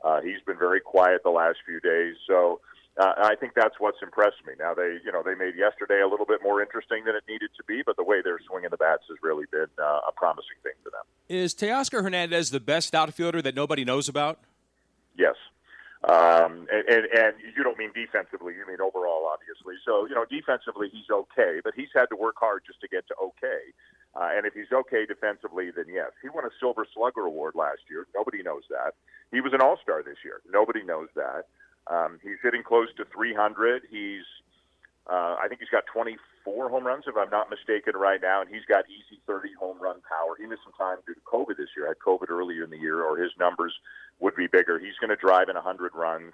uh, 0.05 0.21
he's 0.21 0.41
been 0.47 0.59
very 0.59 0.81
quiet 0.81 1.23
the 1.25 1.31
last 1.31 1.59
few 1.67 1.81
days. 1.81 2.15
So 2.27 2.61
uh, 2.99 3.15
I 3.17 3.37
think 3.37 3.55
that's 3.55 3.77
what's 3.79 4.03
impressed 4.03 4.45
me. 4.47 4.55
Now 4.59 4.75
they, 4.75 4.99
you 5.05 5.13
know, 5.13 5.23
they 5.23 5.35
made 5.35 5.55
yesterday 5.57 6.01
a 6.01 6.09
little 6.09 6.27
bit 6.27 6.43
more 6.43 6.61
interesting 6.61 7.05
than 7.05 7.15
it 7.15 7.23
needed 7.29 7.51
to 7.57 7.65
be, 7.65 7.83
but 7.85 7.97
the 7.97 8.03
way 8.03 8.21
they're 8.23 8.41
swinging 8.47 8.71
the 8.71 8.77
bats 8.77 9.05
has 9.09 9.19
really 9.23 9.47
been 9.53 9.71
uh, 9.79 10.01
a 10.09 10.13
promising 10.17 10.59
thing 10.63 10.73
for 10.83 10.91
them. 10.91 11.05
Is 11.29 11.55
Teoscar 11.55 12.03
Hernandez 12.03 12.51
the 12.51 12.61
best 12.61 12.95
outfielder 12.95 13.41
that 13.43 13.55
nobody 13.55 13.85
knows 13.85 14.09
about? 14.09 14.41
Yes. 15.17 15.37
Um, 16.05 16.67
and, 16.71 16.87
and, 16.89 17.05
and 17.13 17.35
you 17.57 17.63
don't 17.63 17.77
mean 17.77 17.91
defensively, 17.93 18.55
you 18.55 18.65
mean 18.67 18.81
overall, 18.81 19.27
obviously. 19.27 19.75
So, 19.85 20.07
you 20.07 20.15
know, 20.15 20.25
defensively, 20.25 20.89
he's 20.91 21.11
okay, 21.11 21.61
but 21.63 21.75
he's 21.75 21.91
had 21.95 22.07
to 22.07 22.17
work 22.17 22.37
hard 22.39 22.63
just 22.67 22.81
to 22.83 22.89
get 22.89 23.07
to 23.09 23.15
okay. 23.23 23.75
Uh, 24.15 24.31
and 24.35 24.47
if 24.47 24.55
he's 24.55 24.73
okay 24.73 25.07
defensively, 25.07 25.71
then 25.71 25.87
yes. 25.93 26.11
He 26.23 26.29
won 26.29 26.45
a 26.45 26.51
Silver 26.59 26.87
Slugger 26.95 27.23
Award 27.23 27.55
last 27.55 27.83
year. 27.91 28.07
Nobody 28.15 28.43
knows 28.43 28.63
that. 28.71 28.95
He 29.31 29.41
was 29.41 29.53
an 29.53 29.61
All 29.61 29.79
Star 29.83 30.03
this 30.03 30.19
year. 30.25 30.41
Nobody 30.51 30.83
knows 30.83 31.09
that. 31.15 31.47
Um, 31.91 32.19
he's 32.23 32.39
hitting 32.43 32.63
close 32.63 32.89
to 32.97 33.05
300. 33.05 33.83
He's, 33.91 34.25
uh, 35.09 35.37
I 35.41 35.47
think 35.49 35.61
he's 35.61 35.73
got 35.73 35.85
24 35.93 36.69
home 36.69 36.87
runs, 36.87 37.05
if 37.07 37.17
I'm 37.17 37.31
not 37.31 37.49
mistaken, 37.51 37.97
right 37.97 38.21
now, 38.21 38.43
and 38.43 38.51
he's 38.51 38.65
got 38.69 38.85
easy 38.89 39.21
30 39.27 39.51
home 39.59 39.79
run 39.81 39.97
power. 40.05 40.37
He 40.39 40.47
missed 40.47 40.63
some 40.65 40.77
time 40.77 40.99
due 41.07 41.15
to 41.15 41.21
COVID 41.21 41.57
this 41.57 41.73
year. 41.77 41.89
Had 41.89 41.99
COVID 41.99 42.29
earlier 42.29 42.65
in 42.65 42.71
the 42.71 42.79
year, 42.79 43.03
or 43.03 43.17
his 43.17 43.33
numbers 43.39 43.73
would 44.21 44.37
be 44.37 44.47
bigger. 44.47 44.79
He's 44.79 44.97
going 45.01 45.11
to 45.11 45.17
drive 45.17 45.49
in 45.49 45.55
100 45.55 45.95
runs, 45.95 46.33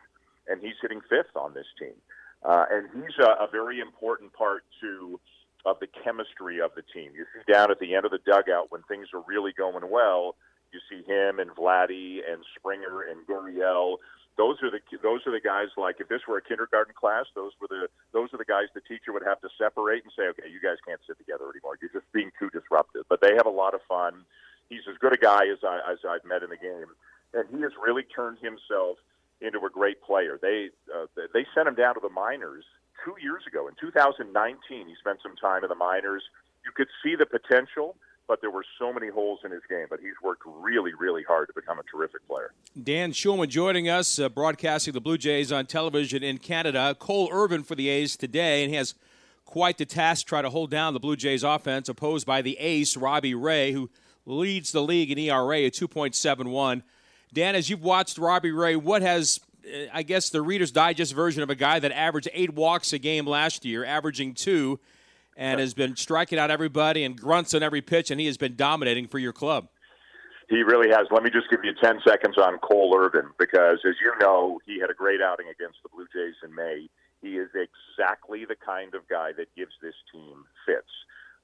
and 0.48 0.60
he's 0.60 0.74
hitting 0.82 1.00
fifth 1.08 1.36
on 1.36 1.54
this 1.54 1.66
team. 1.78 1.94
Uh, 2.42 2.66
and 2.70 2.88
he's 2.92 3.16
a, 3.20 3.44
a 3.44 3.48
very 3.50 3.80
important 3.80 4.32
part 4.32 4.64
to 4.80 5.20
of 5.64 5.80
the 5.80 5.86
chemistry 6.04 6.60
of 6.60 6.72
the 6.76 6.82
team. 6.92 7.12
You 7.16 7.24
see 7.32 7.50
down 7.50 7.70
at 7.70 7.78
the 7.78 7.94
end 7.94 8.04
of 8.04 8.10
the 8.10 8.18
dugout 8.18 8.70
when 8.70 8.82
things 8.82 9.08
are 9.14 9.24
really 9.26 9.52
going 9.56 9.88
well, 9.90 10.36
you 10.72 10.80
see 10.90 11.02
him 11.10 11.38
and 11.38 11.50
Vladdy 11.50 12.18
and 12.28 12.44
Springer 12.58 13.02
and 13.08 13.26
Gurriel 13.26 13.96
those 14.36 14.56
are 14.62 14.70
the 14.70 14.80
those 15.02 15.20
are 15.26 15.32
the 15.32 15.40
guys 15.40 15.68
like 15.76 15.96
if 16.00 16.08
this 16.08 16.22
were 16.26 16.38
a 16.38 16.42
kindergarten 16.42 16.94
class 16.94 17.26
those 17.34 17.52
were 17.60 17.68
the 17.68 17.88
those 18.12 18.32
are 18.32 18.38
the 18.38 18.44
guys 18.44 18.66
the 18.74 18.80
teacher 18.80 19.12
would 19.12 19.22
have 19.24 19.40
to 19.40 19.48
separate 19.58 20.02
and 20.02 20.12
say 20.16 20.26
okay 20.26 20.48
you 20.50 20.60
guys 20.60 20.78
can't 20.86 21.00
sit 21.06 21.18
together 21.18 21.44
anymore. 21.50 21.78
You're 21.80 21.92
just 21.92 22.10
being 22.12 22.30
too 22.38 22.50
disruptive. 22.50 23.04
But 23.08 23.20
they 23.20 23.34
have 23.36 23.46
a 23.46 23.54
lot 23.54 23.74
of 23.74 23.80
fun. 23.88 24.24
He's 24.68 24.86
as 24.90 24.96
good 24.98 25.12
a 25.12 25.18
guy 25.18 25.46
as 25.46 25.58
I 25.62 25.80
as 25.90 25.98
I've 26.08 26.24
met 26.24 26.42
in 26.42 26.50
the 26.50 26.56
game. 26.56 26.90
And 27.34 27.44
he 27.50 27.60
has 27.62 27.72
really 27.82 28.04
turned 28.04 28.38
himself 28.38 28.98
into 29.40 29.58
a 29.66 29.70
great 29.70 30.02
player. 30.02 30.38
They 30.40 30.70
uh, 30.94 31.06
they 31.16 31.46
sent 31.54 31.68
him 31.68 31.74
down 31.74 31.94
to 31.94 32.00
the 32.00 32.08
minors 32.08 32.64
2 33.04 33.16
years 33.20 33.42
ago. 33.46 33.68
In 33.68 33.74
2019 33.78 34.88
he 34.88 34.94
spent 34.98 35.20
some 35.22 35.36
time 35.36 35.64
in 35.64 35.68
the 35.68 35.78
minors. 35.78 36.22
You 36.64 36.72
could 36.72 36.88
see 37.02 37.14
the 37.14 37.26
potential 37.26 37.96
but 38.26 38.40
there 38.40 38.50
were 38.50 38.64
so 38.78 38.92
many 38.92 39.08
holes 39.08 39.40
in 39.44 39.50
his 39.50 39.62
game. 39.68 39.86
But 39.90 40.00
he's 40.00 40.14
worked 40.22 40.42
really, 40.46 40.92
really 40.94 41.22
hard 41.22 41.48
to 41.48 41.54
become 41.54 41.78
a 41.78 41.82
terrific 41.82 42.26
player. 42.26 42.52
Dan 42.82 43.12
Shulman 43.12 43.48
joining 43.48 43.88
us, 43.88 44.18
uh, 44.18 44.28
broadcasting 44.28 44.94
the 44.94 45.00
Blue 45.00 45.18
Jays 45.18 45.52
on 45.52 45.66
television 45.66 46.22
in 46.22 46.38
Canada. 46.38 46.96
Cole 46.98 47.28
Irvin 47.32 47.62
for 47.62 47.74
the 47.74 47.88
A's 47.88 48.16
today, 48.16 48.62
and 48.62 48.70
he 48.70 48.76
has 48.76 48.94
quite 49.44 49.78
the 49.78 49.86
task 49.86 50.26
try 50.26 50.42
to 50.42 50.50
hold 50.50 50.70
down 50.70 50.94
the 50.94 51.00
Blue 51.00 51.16
Jays 51.16 51.42
offense, 51.42 51.88
opposed 51.88 52.26
by 52.26 52.42
the 52.42 52.56
ace, 52.58 52.96
Robbie 52.96 53.34
Ray, 53.34 53.72
who 53.72 53.90
leads 54.26 54.72
the 54.72 54.82
league 54.82 55.10
in 55.10 55.18
ERA 55.18 55.62
at 55.64 55.74
2.71. 55.74 56.82
Dan, 57.32 57.54
as 57.54 57.68
you've 57.68 57.82
watched 57.82 58.16
Robbie 58.16 58.52
Ray, 58.52 58.76
what 58.76 59.02
has 59.02 59.40
uh, 59.66 59.86
I 59.92 60.02
guess 60.02 60.30
the 60.30 60.42
Reader's 60.42 60.72
Digest 60.72 61.14
version 61.14 61.42
of 61.42 61.50
a 61.50 61.54
guy 61.54 61.78
that 61.78 61.92
averaged 61.92 62.28
eight 62.32 62.54
walks 62.54 62.92
a 62.92 62.98
game 62.98 63.26
last 63.26 63.64
year, 63.64 63.84
averaging 63.84 64.34
two, 64.34 64.78
and 65.36 65.60
has 65.60 65.74
been 65.74 65.96
striking 65.96 66.38
out 66.38 66.50
everybody 66.50 67.04
and 67.04 67.20
grunts 67.20 67.54
on 67.54 67.62
every 67.62 67.82
pitch, 67.82 68.10
and 68.10 68.20
he 68.20 68.26
has 68.26 68.36
been 68.36 68.56
dominating 68.56 69.06
for 69.06 69.18
your 69.18 69.32
club. 69.32 69.68
He 70.48 70.62
really 70.62 70.90
has. 70.90 71.06
Let 71.10 71.22
me 71.22 71.30
just 71.30 71.48
give 71.48 71.64
you 71.64 71.72
10 71.82 72.00
seconds 72.06 72.36
on 72.36 72.58
Cole 72.58 72.94
Irvin 72.96 73.30
because, 73.38 73.78
as 73.88 73.94
you 74.02 74.12
know, 74.20 74.60
he 74.66 74.78
had 74.78 74.90
a 74.90 74.94
great 74.94 75.20
outing 75.22 75.46
against 75.48 75.78
the 75.82 75.88
Blue 75.88 76.06
Jays 76.12 76.34
in 76.44 76.54
May. 76.54 76.88
He 77.22 77.38
is 77.38 77.48
exactly 77.54 78.44
the 78.44 78.56
kind 78.56 78.94
of 78.94 79.08
guy 79.08 79.32
that 79.38 79.54
gives 79.56 79.72
this 79.80 79.94
team 80.12 80.44
fits. 80.66 80.90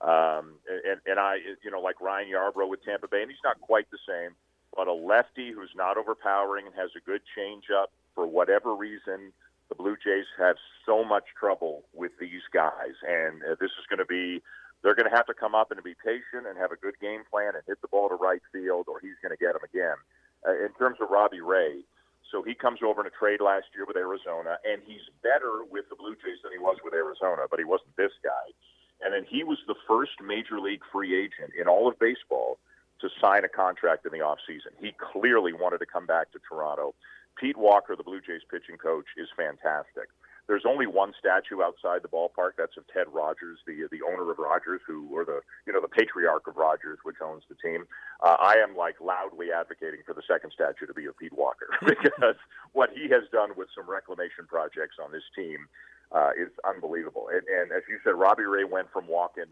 Um, 0.03 0.57
and, 0.69 1.01
and 1.07 1.19
I, 1.19 1.37
you 1.65 1.71
know, 1.71 1.81
like 1.81 2.01
Ryan 2.01 2.29
Yarbrough 2.29 2.69
with 2.69 2.85
Tampa 2.85 3.09
Bay, 3.09 3.23
and 3.23 3.31
he's 3.31 3.41
not 3.45 3.61
quite 3.61 3.91
the 3.91 3.99
same, 4.07 4.33
but 4.77 4.87
a 4.87 4.93
lefty 4.93 5.51
who's 5.53 5.73
not 5.75 5.97
overpowering 5.97 6.67
and 6.67 6.75
has 6.75 6.91
a 6.97 7.01
good 7.01 7.23
changeup 7.37 7.89
for 8.15 8.27
whatever 8.27 8.75
reason 8.75 9.33
The 9.71 9.79
Blue 9.79 9.97
Jays 9.97 10.27
have 10.37 10.57
so 10.85 11.05
much 11.05 11.31
trouble 11.39 11.85
with 11.95 12.13
these 12.19 12.43
guys, 12.53 12.99
and 13.07 13.41
uh, 13.47 13.55
this 13.61 13.71
is 13.79 13.87
going 13.89 14.03
to 14.03 14.11
be. 14.11 14.43
They're 14.83 14.97
going 14.97 15.09
to 15.09 15.15
have 15.15 15.27
to 15.27 15.35
come 15.35 15.55
up 15.55 15.71
and 15.71 15.79
be 15.85 15.95
patient 15.95 16.49
and 16.49 16.57
have 16.57 16.73
a 16.73 16.77
good 16.77 16.99
game 17.01 17.23
plan 17.31 17.53
and 17.55 17.63
hit 17.69 17.81
the 17.83 17.89
ball 17.89 18.09
to 18.09 18.17
right 18.17 18.41
field, 18.51 18.89
or 18.89 18.99
he's 18.99 19.17
going 19.23 19.31
to 19.31 19.39
get 19.39 19.53
them 19.53 19.63
again. 19.63 19.97
Uh, 20.43 20.57
in 20.65 20.73
terms 20.81 20.97
of 21.01 21.11
Robbie 21.11 21.45
Ray, 21.45 21.85
so 22.33 22.43
he 22.43 22.55
comes 22.55 22.81
over 22.83 23.01
in 23.03 23.07
a 23.07 23.13
trade 23.13 23.41
last 23.41 23.67
year 23.75 23.85
with 23.87 23.97
Arizona, 23.97 24.57
and 24.65 24.81
he's 24.87 25.05
better 25.23 25.63
with 25.69 25.89
the 25.91 25.97
Blue 25.97 26.15
Jays 26.17 26.41
than 26.43 26.53
he 26.53 26.59
was 26.59 26.79
with 26.83 26.95
Arizona, 26.95 27.45
but 27.51 27.59
he 27.59 27.65
wasn't 27.65 27.95
this 27.97 28.13
guy. 28.25 28.47
And 29.03 29.13
then 29.13 29.25
he 29.29 29.45
was 29.45 29.59
the 29.67 29.79
first 29.87 30.17
major 30.25 30.61
league 30.61 30.83
free 30.93 31.15
agent 31.15 31.53
in 31.59 31.69
all 31.69 31.89
of 31.89 31.99
baseball 31.99 32.59
to 33.01 33.09
sign 33.21 33.45
a 33.45 33.49
contract 33.49 34.07
in 34.07 34.13
the 34.13 34.25
offseason. 34.25 34.77
He 34.79 34.93
clearly 34.97 35.53
wanted 35.53 35.79
to 35.79 35.87
come 35.87 36.07
back 36.07 36.33
to 36.33 36.39
Toronto. 36.47 36.95
Pete 37.41 37.57
Walker, 37.57 37.97
the 37.97 38.05
Blue 38.05 38.21
Jays 38.21 38.43
pitching 38.51 38.77
coach, 38.77 39.07
is 39.17 39.29
fantastic. 39.35 40.13
There's 40.47 40.67
only 40.67 40.87
one 40.87 41.13
statue 41.19 41.63
outside 41.63 42.03
the 42.03 42.09
ballpark. 42.09 42.59
That's 42.59 42.77
of 42.77 42.85
Ted 42.93 43.07
Rogers, 43.09 43.59
the 43.67 43.87
the 43.91 44.03
owner 44.03 44.31
of 44.31 44.39
Rogers, 44.39 44.81
who 44.87 45.09
or 45.15 45.25
the 45.25 45.41
you 45.65 45.73
know 45.73 45.81
the 45.81 45.89
patriarch 45.89 46.47
of 46.49 46.57
Rogers, 46.57 46.99
which 47.05 47.23
owns 47.23 47.45
the 47.49 47.55
team. 47.55 47.87
Uh, 48.21 48.37
I 48.39 48.57
am 48.59 48.77
like 48.77 49.01
loudly 49.01 49.53
advocating 49.53 50.01
for 50.05 50.13
the 50.13 50.27
second 50.27 50.53
statue 50.53 50.87
to 50.87 50.93
be 50.93 51.07
of 51.07 51.17
Pete 51.17 51.33
Walker 51.33 51.69
because 51.87 52.35
what 52.73 52.91
he 52.93 53.09
has 53.11 53.23
done 53.33 53.51
with 53.57 53.69
some 53.75 53.89
reclamation 53.89 54.45
projects 54.49 54.97
on 55.03 55.13
this 55.13 55.25
team 55.37 55.71
uh, 56.13 56.31
is 56.37 56.51
unbelievable. 56.67 57.31
And, 57.33 57.47
and 57.47 57.71
as 57.71 57.87
you 57.89 57.99
said, 58.03 58.19
Robbie 58.19 58.43
Ray 58.43 58.65
went 58.65 58.91
from 58.93 59.07
walking 59.07 59.49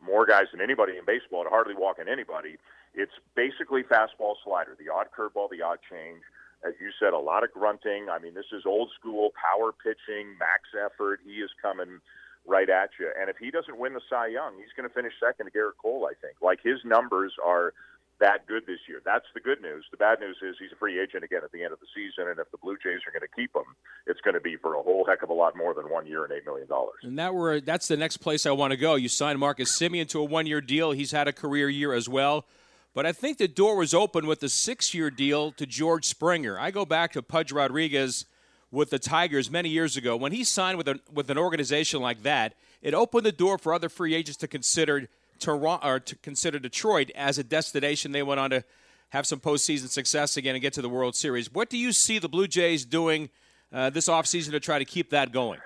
more 0.00 0.24
guys 0.24 0.46
than 0.50 0.62
anybody 0.62 0.96
in 0.96 1.04
baseball 1.04 1.44
to 1.44 1.50
hardly 1.50 1.74
walking 1.76 2.08
anybody. 2.08 2.56
It's 2.94 3.12
basically 3.36 3.82
fastball 3.84 4.40
slider, 4.42 4.76
the 4.80 4.88
odd 4.88 5.08
curveball, 5.12 5.50
the 5.50 5.60
odd 5.60 5.78
change 5.88 6.24
as 6.66 6.74
you 6.80 6.90
said, 6.98 7.12
a 7.12 7.18
lot 7.18 7.44
of 7.44 7.52
grunting. 7.52 8.08
I 8.10 8.18
mean, 8.18 8.34
this 8.34 8.50
is 8.52 8.62
old 8.66 8.90
school 8.98 9.30
power 9.34 9.72
pitching, 9.72 10.38
max 10.38 10.70
effort. 10.78 11.20
He 11.24 11.42
is 11.42 11.50
coming 11.60 12.00
right 12.46 12.68
at 12.68 12.90
you. 12.98 13.10
And 13.18 13.30
if 13.30 13.36
he 13.36 13.50
doesn't 13.50 13.78
win 13.78 13.94
the 13.94 14.00
Cy 14.08 14.28
Young, 14.28 14.54
he's 14.56 14.72
going 14.76 14.88
to 14.88 14.94
finish 14.94 15.12
second 15.20 15.46
to 15.46 15.52
Gerrit 15.52 15.78
Cole, 15.80 16.08
I 16.10 16.14
think. 16.20 16.36
Like 16.42 16.60
his 16.62 16.78
numbers 16.84 17.32
are 17.44 17.74
that 18.20 18.46
good 18.46 18.66
this 18.66 18.78
year. 18.88 19.02
That's 19.04 19.26
the 19.34 19.40
good 19.40 19.60
news. 19.60 19.84
The 19.90 19.96
bad 19.96 20.20
news 20.20 20.36
is 20.42 20.54
he's 20.58 20.70
a 20.72 20.76
free 20.76 21.00
agent 21.00 21.24
again 21.24 21.40
at 21.44 21.50
the 21.50 21.64
end 21.64 21.72
of 21.72 21.80
the 21.80 21.86
season, 21.94 22.30
and 22.30 22.38
if 22.38 22.50
the 22.52 22.58
Blue 22.58 22.76
Jays 22.76 23.00
are 23.06 23.10
going 23.10 23.26
to 23.26 23.34
keep 23.34 23.54
him, 23.54 23.74
it's 24.06 24.20
going 24.20 24.34
to 24.34 24.40
be 24.40 24.56
for 24.56 24.74
a 24.74 24.82
whole 24.82 25.04
heck 25.04 25.22
of 25.22 25.30
a 25.30 25.32
lot 25.32 25.56
more 25.56 25.74
than 25.74 25.90
one 25.90 26.06
year 26.06 26.24
and 26.24 26.32
eight 26.32 26.44
million 26.46 26.68
dollars. 26.68 27.00
And 27.02 27.18
that 27.18 27.34
were 27.34 27.60
that's 27.60 27.88
the 27.88 27.96
next 27.96 28.18
place 28.18 28.46
I 28.46 28.52
want 28.52 28.70
to 28.70 28.76
go. 28.76 28.94
You 28.94 29.08
signed 29.08 29.40
Marcus 29.40 29.76
Semien 29.76 30.08
to 30.10 30.20
a 30.20 30.24
one-year 30.24 30.60
deal. 30.60 30.92
He's 30.92 31.10
had 31.10 31.26
a 31.26 31.32
career 31.32 31.68
year 31.68 31.92
as 31.92 32.08
well. 32.08 32.46
But 32.94 33.06
I 33.06 33.12
think 33.12 33.38
the 33.38 33.48
door 33.48 33.76
was 33.76 33.94
open 33.94 34.26
with 34.26 34.40
the 34.40 34.48
six 34.48 34.92
year 34.92 35.10
deal 35.10 35.52
to 35.52 35.66
George 35.66 36.04
Springer. 36.04 36.58
I 36.58 36.70
go 36.70 36.84
back 36.84 37.12
to 37.12 37.22
Pudge 37.22 37.50
Rodriguez 37.50 38.26
with 38.70 38.90
the 38.90 38.98
Tigers 38.98 39.50
many 39.50 39.70
years 39.70 39.96
ago. 39.96 40.16
When 40.16 40.32
he 40.32 40.44
signed 40.44 40.78
with, 40.78 40.88
a, 40.88 41.00
with 41.12 41.30
an 41.30 41.38
organization 41.38 42.00
like 42.00 42.22
that, 42.22 42.54
it 42.82 42.94
opened 42.94 43.24
the 43.24 43.32
door 43.32 43.58
for 43.58 43.72
other 43.72 43.88
free 43.88 44.14
agents 44.14 44.36
to 44.38 44.48
consider 44.48 45.08
Toronto 45.38 45.86
or 45.86 46.00
to 46.00 46.16
consider 46.16 46.58
Detroit 46.58 47.10
as 47.14 47.38
a 47.38 47.44
destination. 47.44 48.12
They 48.12 48.22
went 48.22 48.40
on 48.40 48.50
to 48.50 48.64
have 49.10 49.26
some 49.26 49.40
postseason 49.40 49.88
success 49.88 50.36
again 50.36 50.54
and 50.54 50.62
get 50.62 50.72
to 50.74 50.82
the 50.82 50.88
World 50.88 51.14
Series. 51.14 51.52
What 51.52 51.70
do 51.70 51.78
you 51.78 51.92
see 51.92 52.18
the 52.18 52.28
Blue 52.28 52.48
Jays 52.48 52.84
doing 52.84 53.30
uh, 53.72 53.90
this 53.90 54.08
offseason 54.08 54.50
to 54.50 54.60
try 54.60 54.78
to 54.78 54.84
keep 54.84 55.10
that 55.10 55.32
going? 55.32 55.60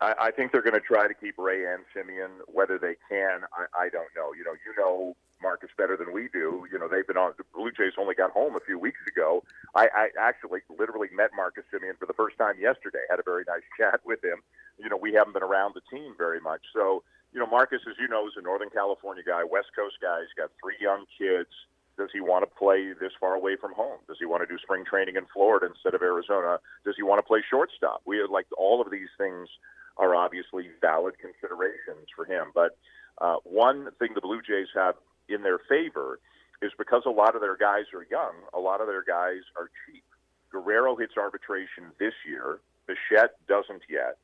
I, 0.00 0.14
I 0.20 0.30
think 0.30 0.52
they're 0.52 0.62
going 0.62 0.74
to 0.74 0.80
try 0.80 1.08
to 1.08 1.14
keep 1.14 1.36
Ray 1.38 1.64
and 1.64 1.84
Semien. 1.94 2.28
Whether 2.46 2.78
they 2.78 2.96
can, 3.10 3.40
I, 3.52 3.84
I 3.84 3.88
don't 3.88 4.08
know. 4.14 4.32
You 4.36 4.44
know, 4.44 4.52
you 4.52 4.74
know 4.78 5.16
Marcus 5.42 5.70
better 5.76 5.96
than 5.96 6.12
we 6.12 6.28
do. 6.32 6.66
You 6.70 6.78
know, 6.78 6.88
they've 6.88 7.06
been 7.06 7.16
on. 7.16 7.32
The 7.38 7.44
Blue 7.54 7.70
Jays 7.70 7.94
only 7.98 8.14
got 8.14 8.30
home 8.30 8.56
a 8.56 8.60
few 8.60 8.78
weeks 8.78 9.00
ago. 9.06 9.42
I, 9.74 9.88
I 9.94 10.08
actually 10.18 10.60
literally 10.78 11.08
met 11.12 11.30
Marcus 11.36 11.64
Semien 11.72 11.98
for 11.98 12.06
the 12.06 12.14
first 12.14 12.38
time 12.38 12.54
yesterday. 12.60 13.04
Had 13.10 13.20
a 13.20 13.26
very 13.26 13.44
nice 13.46 13.66
chat 13.78 14.00
with 14.04 14.22
him. 14.24 14.42
You 14.78 14.88
know, 14.88 14.96
we 14.96 15.12
haven't 15.12 15.32
been 15.32 15.42
around 15.42 15.74
the 15.74 15.84
team 15.90 16.14
very 16.18 16.40
much, 16.40 16.62
so 16.74 17.02
you 17.32 17.40
know, 17.40 17.46
Marcus, 17.46 17.82
as 17.88 17.96
you 18.00 18.08
know, 18.08 18.26
is 18.26 18.32
a 18.38 18.40
Northern 18.40 18.70
California 18.70 19.22
guy, 19.22 19.44
West 19.44 19.68
Coast 19.76 19.96
guy. 20.00 20.20
He's 20.20 20.32
got 20.36 20.50
three 20.56 20.76
young 20.80 21.04
kids. 21.18 21.50
Does 21.98 22.08
he 22.12 22.20
want 22.20 22.48
to 22.48 22.50
play 22.56 22.92
this 22.98 23.12
far 23.20 23.34
away 23.34 23.56
from 23.60 23.72
home? 23.72 23.98
Does 24.08 24.16
he 24.18 24.24
want 24.24 24.40
to 24.40 24.46
do 24.46 24.56
spring 24.62 24.84
training 24.88 25.16
in 25.16 25.26
Florida 25.32 25.66
instead 25.66 25.94
of 25.94 26.02
Arizona? 26.02 26.60
Does 26.84 26.94
he 26.96 27.02
want 27.02 27.18
to 27.18 27.26
play 27.26 27.40
shortstop? 27.48 28.00
We 28.04 28.24
like 28.24 28.46
all 28.56 28.80
of 28.80 28.90
these 28.90 29.08
things 29.18 29.48
are 29.96 30.14
obviously 30.14 30.68
valid 30.80 31.14
considerations 31.18 32.08
for 32.14 32.24
him. 32.24 32.52
But 32.54 32.76
uh, 33.20 33.36
one 33.44 33.88
thing 33.98 34.12
the 34.14 34.20
Blue 34.20 34.40
Jays 34.40 34.68
have 34.74 34.94
in 35.28 35.42
their 35.42 35.58
favor 35.58 36.20
is 36.62 36.72
because 36.78 37.02
a 37.06 37.10
lot 37.10 37.34
of 37.34 37.40
their 37.40 37.56
guys 37.56 37.84
are 37.94 38.06
young, 38.10 38.34
a 38.54 38.58
lot 38.58 38.80
of 38.80 38.86
their 38.86 39.02
guys 39.02 39.42
are 39.56 39.70
cheap. 39.84 40.04
Guerrero 40.50 40.96
hits 40.96 41.14
arbitration 41.16 41.84
this 41.98 42.14
year. 42.26 42.60
Bichette 42.86 43.34
doesn't 43.48 43.82
yet. 43.88 44.16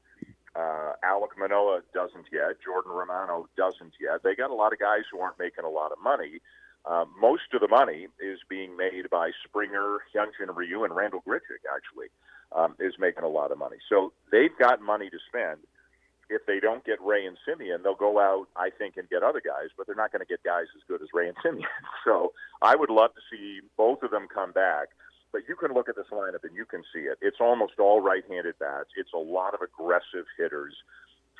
Uh, 0.55 0.93
Alek 1.05 1.37
Manoah 1.39 1.81
doesn't 1.95 2.27
yet. 2.31 2.57
Jordan 2.65 2.93
Romano 2.93 3.49
doesn't 3.57 3.95
yet. 4.01 4.23
They 4.23 4.35
got 4.35 4.51
a 4.51 4.55
lot 4.55 4.73
of 4.73 4.79
guys 4.79 5.03
who 5.11 5.19
aren't 5.21 5.39
making 5.39 5.65
a 5.65 5.71
lot 5.71 5.93
of 5.93 5.99
money. 6.03 6.41
Uh, 6.85 7.05
most 7.21 7.55
of 7.55 7.61
the 7.61 7.69
money 7.69 8.09
is 8.21 8.39
being 8.49 8.77
made 8.77 9.09
by 9.11 9.31
Springer, 9.45 9.99
Hyunjin 10.15 10.55
Ryu, 10.55 10.85
and 10.85 10.95
Randall 10.95 11.23
Grichuk, 11.27 11.63
actually, 11.75 12.09
um, 12.51 12.75
is 12.79 12.95
making 12.99 13.25
a 13.25 13.29
lot 13.29 13.53
of 13.53 13.59
money. 13.59 13.77
So 13.89 14.13
they've 14.31 14.57
got 14.59 14.83
money 14.83 15.09
to 15.09 15.19
spend 15.29 15.59
if 16.33 16.47
they 16.47 16.61
don't 16.61 16.85
get 16.85 17.01
Ray 17.01 17.27
and 17.27 17.37
Semien, 17.47 17.83
they'll 17.83 17.95
go 17.95 18.19
out, 18.19 18.47
I 18.57 18.71
think, 18.71 18.97
and 18.97 19.09
get 19.09 19.23
other 19.23 19.43
guys, 19.45 19.69
but 19.77 19.87
they're 19.87 19.97
not 19.97 20.13
going 20.13 20.21
to 20.21 20.27
get 20.27 20.43
guys 20.43 20.67
as 20.75 20.83
good 20.89 21.03
as 21.03 21.09
Ray 21.13 21.29
and 21.29 21.37
Semien. 21.45 21.69
So 22.05 22.33
I 22.61 22.75
would 22.75 22.91
love 22.91 23.15
to 23.15 23.21
see 23.31 23.61
both 23.77 24.03
of 24.03 24.11
them 24.11 24.27
come 24.33 24.51
back. 24.51 24.89
But 25.31 25.43
you 25.49 25.57
can 25.57 25.73
look 25.73 25.89
at 25.89 25.97
this 25.97 26.11
lineup 26.13 26.45
and 26.45 26.55
you 26.55 26.67
can 26.67 26.83
see 26.93 27.01
it. 27.01 27.17
It's 27.23 27.39
almost 27.41 27.79
all 27.79 28.01
right 28.01 28.25
handed 28.29 28.59
bats, 28.59 28.91
it's 28.97 29.13
a 29.15 29.19
lot 29.19 29.55
of 29.55 29.61
aggressive 29.63 30.27
hitters. 30.37 30.75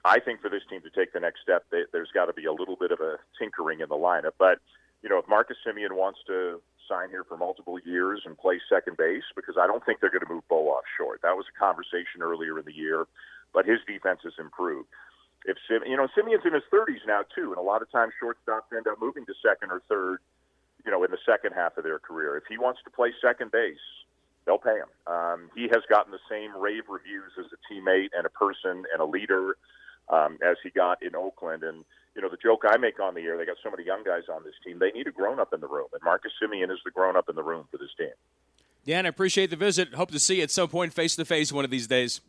I 0.05 0.19
think 0.19 0.41
for 0.41 0.49
this 0.49 0.63
team 0.69 0.81
to 0.83 0.91
take 0.91 1.13
the 1.13 1.21
next 1.21 1.43
step, 1.43 1.65
they, 1.71 1.83
there's 1.93 2.11
got 2.13 2.27
to 2.27 2.33
be 2.33 2.45
a 2.45 2.53
little 2.53 2.77
bit 2.77 2.91
of 2.91 3.01
a 3.01 3.19
tinkering 3.39 3.81
in 3.81 3.89
the 3.89 3.95
lineup. 3.95 4.33
But, 4.39 4.59
you 5.03 5.09
know, 5.09 5.19
if 5.19 5.29
Marcus 5.29 5.57
Semien 5.65 5.93
wants 5.93 6.19
to 6.27 6.61
sign 6.89 7.11
here 7.11 7.23
for 7.23 7.37
multiple 7.37 7.79
years 7.85 8.23
and 8.25 8.37
play 8.37 8.61
second 8.69 8.97
base, 8.97 9.23
because 9.37 9.55
I 9.61 9.67
don't 9.67 9.85
think 9.85 10.01
they're 10.01 10.11
going 10.11 10.27
to 10.27 10.33
move 10.33 10.49
Bo 10.49 10.71
off 10.71 10.85
short. 10.99 11.23
That 11.23 11.37
was 11.37 11.47
a 11.47 11.59
conversation 11.59 12.21
earlier 12.21 12.59
in 12.59 12.65
the 12.65 12.75
year 12.75 13.07
but 13.53 13.67
his 13.67 13.79
defense 13.87 14.21
has 14.25 14.33
improved. 14.39 14.89
If 15.45 15.57
Sim, 15.69 15.83
you 15.87 15.97
know, 15.97 16.07
Semien's 16.17 16.47
in 16.47 16.55
his 16.55 16.63
30s 16.73 17.03
now 17.07 17.23
too, 17.35 17.51
and 17.51 17.59
a 17.59 17.63
lot 17.63 17.83
of 17.83 17.91
times 17.91 18.13
shortstops 18.23 18.71
end 18.77 18.87
up 18.87 19.01
moving 19.01 19.27
to 19.27 19.35
second 19.45 19.73
or 19.73 19.83
third, 19.89 20.19
you 20.85 20.91
know, 20.91 21.03
in 21.05 21.11
the 21.11 21.19
second 21.27 21.53
half 21.53 21.77
of 21.77 21.85
their 21.85 21.99
career. 21.99 22.37
If 22.37 22.45
he 22.49 22.59
wants 22.59 22.81
to 22.85 22.91
play 22.91 23.13
second 23.21 23.51
base, 23.51 23.83
they'll 24.47 24.59
pay 24.59 24.79
him. 24.79 24.91
Um, 25.07 25.51
he 25.55 25.63
has 25.73 25.83
gotten 25.89 26.13
the 26.13 26.23
same 26.31 26.57
rave 26.57 26.85
reviews 26.89 27.33
as 27.39 27.47
a 27.47 27.59
teammate 27.73 28.11
and 28.17 28.27
a 28.27 28.31
person 28.31 28.85
and 28.93 29.01
a 29.01 29.05
leader 29.05 29.57
um, 30.09 30.39
as 30.43 30.57
he 30.63 30.71
got 30.71 31.03
in 31.03 31.15
Oakland. 31.15 31.63
And 31.63 31.85
you 32.15 32.23
know, 32.23 32.29
the 32.29 32.37
joke 32.37 32.63
I 32.69 32.77
make 32.77 33.01
on 33.01 33.15
the 33.15 33.23
air, 33.23 33.37
they 33.37 33.47
got 33.47 33.57
so 33.63 33.71
many 33.71 33.85
young 33.85 34.05
guys 34.05 34.25
on 34.33 34.45
this 34.45 34.55
team. 34.65 34.79
They 34.79 34.91
need 34.91 35.07
a 35.07 35.13
grown 35.13 35.41
up 35.41 35.53
in 35.53 35.61
the 35.61 35.69
room, 35.69 35.89
and 35.93 36.03
Marcus 36.05 36.33
Semien 36.43 36.71
is 36.71 36.79
the 36.85 36.91
grown 36.91 37.17
up 37.17 37.29
in 37.29 37.37
the 37.37 37.43
room 37.43 37.67
for 37.71 37.79
this 37.79 37.91
team. 37.97 38.13
Dan, 38.85 39.07
I 39.07 39.11
appreciate 39.11 39.51
the 39.51 39.57
visit. 39.57 39.95
Hope 39.95 40.11
to 40.11 40.19
see 40.19 40.37
you 40.37 40.43
at 40.43 40.51
some 40.51 40.69
point 40.69 40.93
face 40.93 41.17
to 41.17 41.25
face 41.25 41.53
one 41.53 41.65
of 41.65 41.71
these 41.71 41.87
days. 41.87 42.21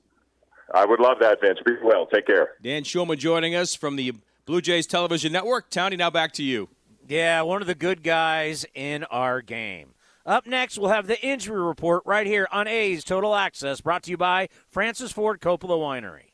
I 0.73 0.85
would 0.85 0.99
love 0.99 1.17
that, 1.19 1.39
Vince. 1.41 1.59
Be 1.65 1.73
well. 1.83 2.07
Take 2.07 2.27
care. 2.27 2.51
Dan 2.61 2.83
Shulman 2.83 3.17
joining 3.17 3.55
us 3.55 3.75
from 3.75 3.95
the 3.95 4.13
Blue 4.45 4.61
Jays 4.61 4.87
Television 4.87 5.31
Network. 5.31 5.69
Tony, 5.69 5.95
now 5.95 6.09
back 6.09 6.33
to 6.33 6.43
you. 6.43 6.69
Yeah, 7.07 7.41
one 7.41 7.61
of 7.61 7.67
the 7.67 7.75
good 7.75 8.01
guys 8.01 8.65
in 8.73 9.03
our 9.05 9.41
game. 9.41 9.93
Up 10.25 10.47
next, 10.47 10.77
we'll 10.77 10.89
have 10.89 11.07
the 11.07 11.21
injury 11.25 11.61
report 11.61 12.03
right 12.05 12.25
here 12.25 12.47
on 12.51 12.65
A's 12.67 13.03
Total 13.03 13.35
Access, 13.35 13.81
brought 13.81 14.03
to 14.03 14.11
you 14.11 14.17
by 14.17 14.47
Francis 14.69 15.11
Ford 15.11 15.41
Coppola 15.41 15.77
Winery. 15.77 16.31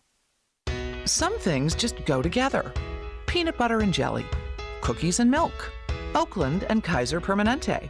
Some 1.05 1.37
things 1.39 1.73
just 1.73 2.05
go 2.05 2.21
together 2.21 2.71
peanut 3.25 3.57
butter 3.57 3.81
and 3.81 3.93
jelly, 3.93 4.25
cookies 4.81 5.19
and 5.19 5.29
milk, 5.29 5.71
Oakland 6.15 6.65
and 6.69 6.83
Kaiser 6.83 7.21
Permanente. 7.21 7.89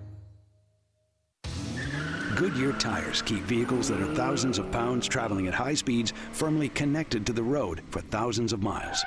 Goodyear 2.41 2.71
tires 2.71 3.21
keep 3.21 3.43
vehicles 3.43 3.87
that 3.89 4.01
are 4.01 4.15
thousands 4.15 4.57
of 4.57 4.71
pounds 4.71 5.07
traveling 5.07 5.47
at 5.47 5.53
high 5.53 5.75
speeds 5.75 6.11
firmly 6.31 6.69
connected 6.69 7.23
to 7.27 7.33
the 7.33 7.43
road 7.43 7.83
for 7.91 8.01
thousands 8.01 8.51
of 8.51 8.63
miles. 8.63 9.05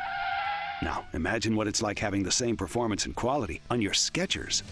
Now, 0.82 1.04
imagine 1.14 1.56
what 1.56 1.66
it's 1.66 1.82
like 1.82 1.98
having 1.98 2.22
the 2.22 2.30
same 2.30 2.56
performance 2.56 3.06
and 3.06 3.16
quality 3.16 3.60
on 3.70 3.82
your 3.82 3.90
Skechers. 3.90 4.62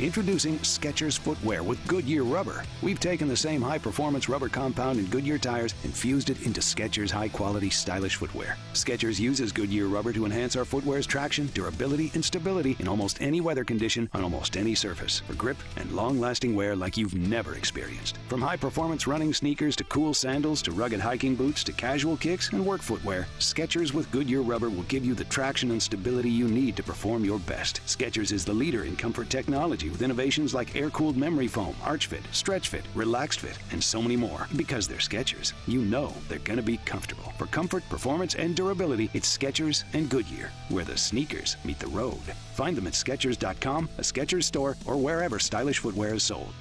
Introducing 0.00 0.58
Skechers 0.60 1.18
footwear 1.18 1.62
with 1.62 1.86
Goodyear 1.86 2.24
rubber. 2.24 2.64
We've 2.80 2.98
taken 2.98 3.28
the 3.28 3.36
same 3.36 3.60
high 3.60 3.76
performance 3.76 4.26
rubber 4.26 4.48
compound 4.48 4.98
in 4.98 5.04
Goodyear 5.06 5.36
tires 5.36 5.74
and 5.84 5.94
fused 5.94 6.30
it 6.30 6.46
into 6.46 6.62
Skechers 6.62 7.10
high 7.10 7.28
quality 7.28 7.68
stylish 7.68 8.16
footwear. 8.16 8.56
Skechers 8.72 9.20
uses 9.20 9.52
Goodyear 9.52 9.88
rubber 9.88 10.14
to 10.14 10.24
enhance 10.24 10.56
our 10.56 10.64
footwear's 10.64 11.06
traction, 11.06 11.50
durability, 11.52 12.10
and 12.14 12.24
stability 12.24 12.74
in 12.78 12.88
almost 12.88 13.20
any 13.20 13.42
weather 13.42 13.64
condition 13.64 14.08
on 14.14 14.24
almost 14.24 14.56
any 14.56 14.74
surface 14.74 15.20
for 15.20 15.34
grip 15.34 15.58
and 15.76 15.92
long 15.92 16.18
lasting 16.18 16.54
wear 16.54 16.74
like 16.74 16.96
you've 16.96 17.14
never 17.14 17.54
experienced. 17.54 18.16
From 18.28 18.40
high 18.40 18.56
performance 18.56 19.06
running 19.06 19.34
sneakers 19.34 19.76
to 19.76 19.84
cool 19.84 20.14
sandals 20.14 20.62
to 20.62 20.72
rugged 20.72 21.00
hiking 21.00 21.36
boots 21.36 21.62
to 21.64 21.72
casual 21.72 22.16
kicks 22.16 22.50
and 22.50 22.64
work 22.64 22.80
footwear, 22.80 23.26
Skechers 23.38 23.92
with 23.92 24.10
Goodyear 24.10 24.40
rubber 24.40 24.70
will 24.70 24.84
give 24.84 25.04
you 25.04 25.14
the 25.14 25.24
traction 25.24 25.70
and 25.70 25.82
stability 25.82 26.30
you 26.30 26.48
need 26.48 26.76
to 26.76 26.82
perform 26.82 27.26
your 27.26 27.40
best. 27.40 27.82
Skechers 27.86 28.32
is 28.32 28.46
the 28.46 28.54
leader 28.54 28.84
in 28.84 28.96
comfort 28.96 29.28
technology 29.28 29.81
with 29.90 30.02
innovations 30.02 30.54
like 30.54 30.76
air-cooled 30.76 31.16
memory 31.16 31.48
foam, 31.48 31.74
arch 31.84 32.06
fit, 32.06 32.22
stretch 32.32 32.68
fit, 32.68 32.84
relaxed 32.94 33.40
fit, 33.40 33.58
and 33.70 33.82
so 33.82 34.00
many 34.02 34.16
more. 34.16 34.46
Because 34.56 34.86
they're 34.86 34.98
Skechers, 34.98 35.52
you 35.66 35.82
know 35.82 36.12
they're 36.28 36.38
going 36.40 36.58
to 36.58 36.62
be 36.62 36.78
comfortable. 36.78 37.32
For 37.38 37.46
comfort, 37.46 37.82
performance, 37.88 38.34
and 38.34 38.54
durability, 38.54 39.10
it's 39.14 39.36
Skechers 39.36 39.84
and 39.92 40.08
Goodyear, 40.08 40.50
where 40.68 40.84
the 40.84 40.96
sneakers 40.96 41.56
meet 41.64 41.78
the 41.78 41.88
road. 41.88 42.20
Find 42.54 42.76
them 42.76 42.86
at 42.86 42.92
Skechers.com, 42.92 43.88
a 43.98 44.02
Skechers 44.02 44.44
store, 44.44 44.76
or 44.86 44.96
wherever 44.96 45.38
stylish 45.38 45.78
footwear 45.78 46.14
is 46.14 46.22
sold. 46.22 46.52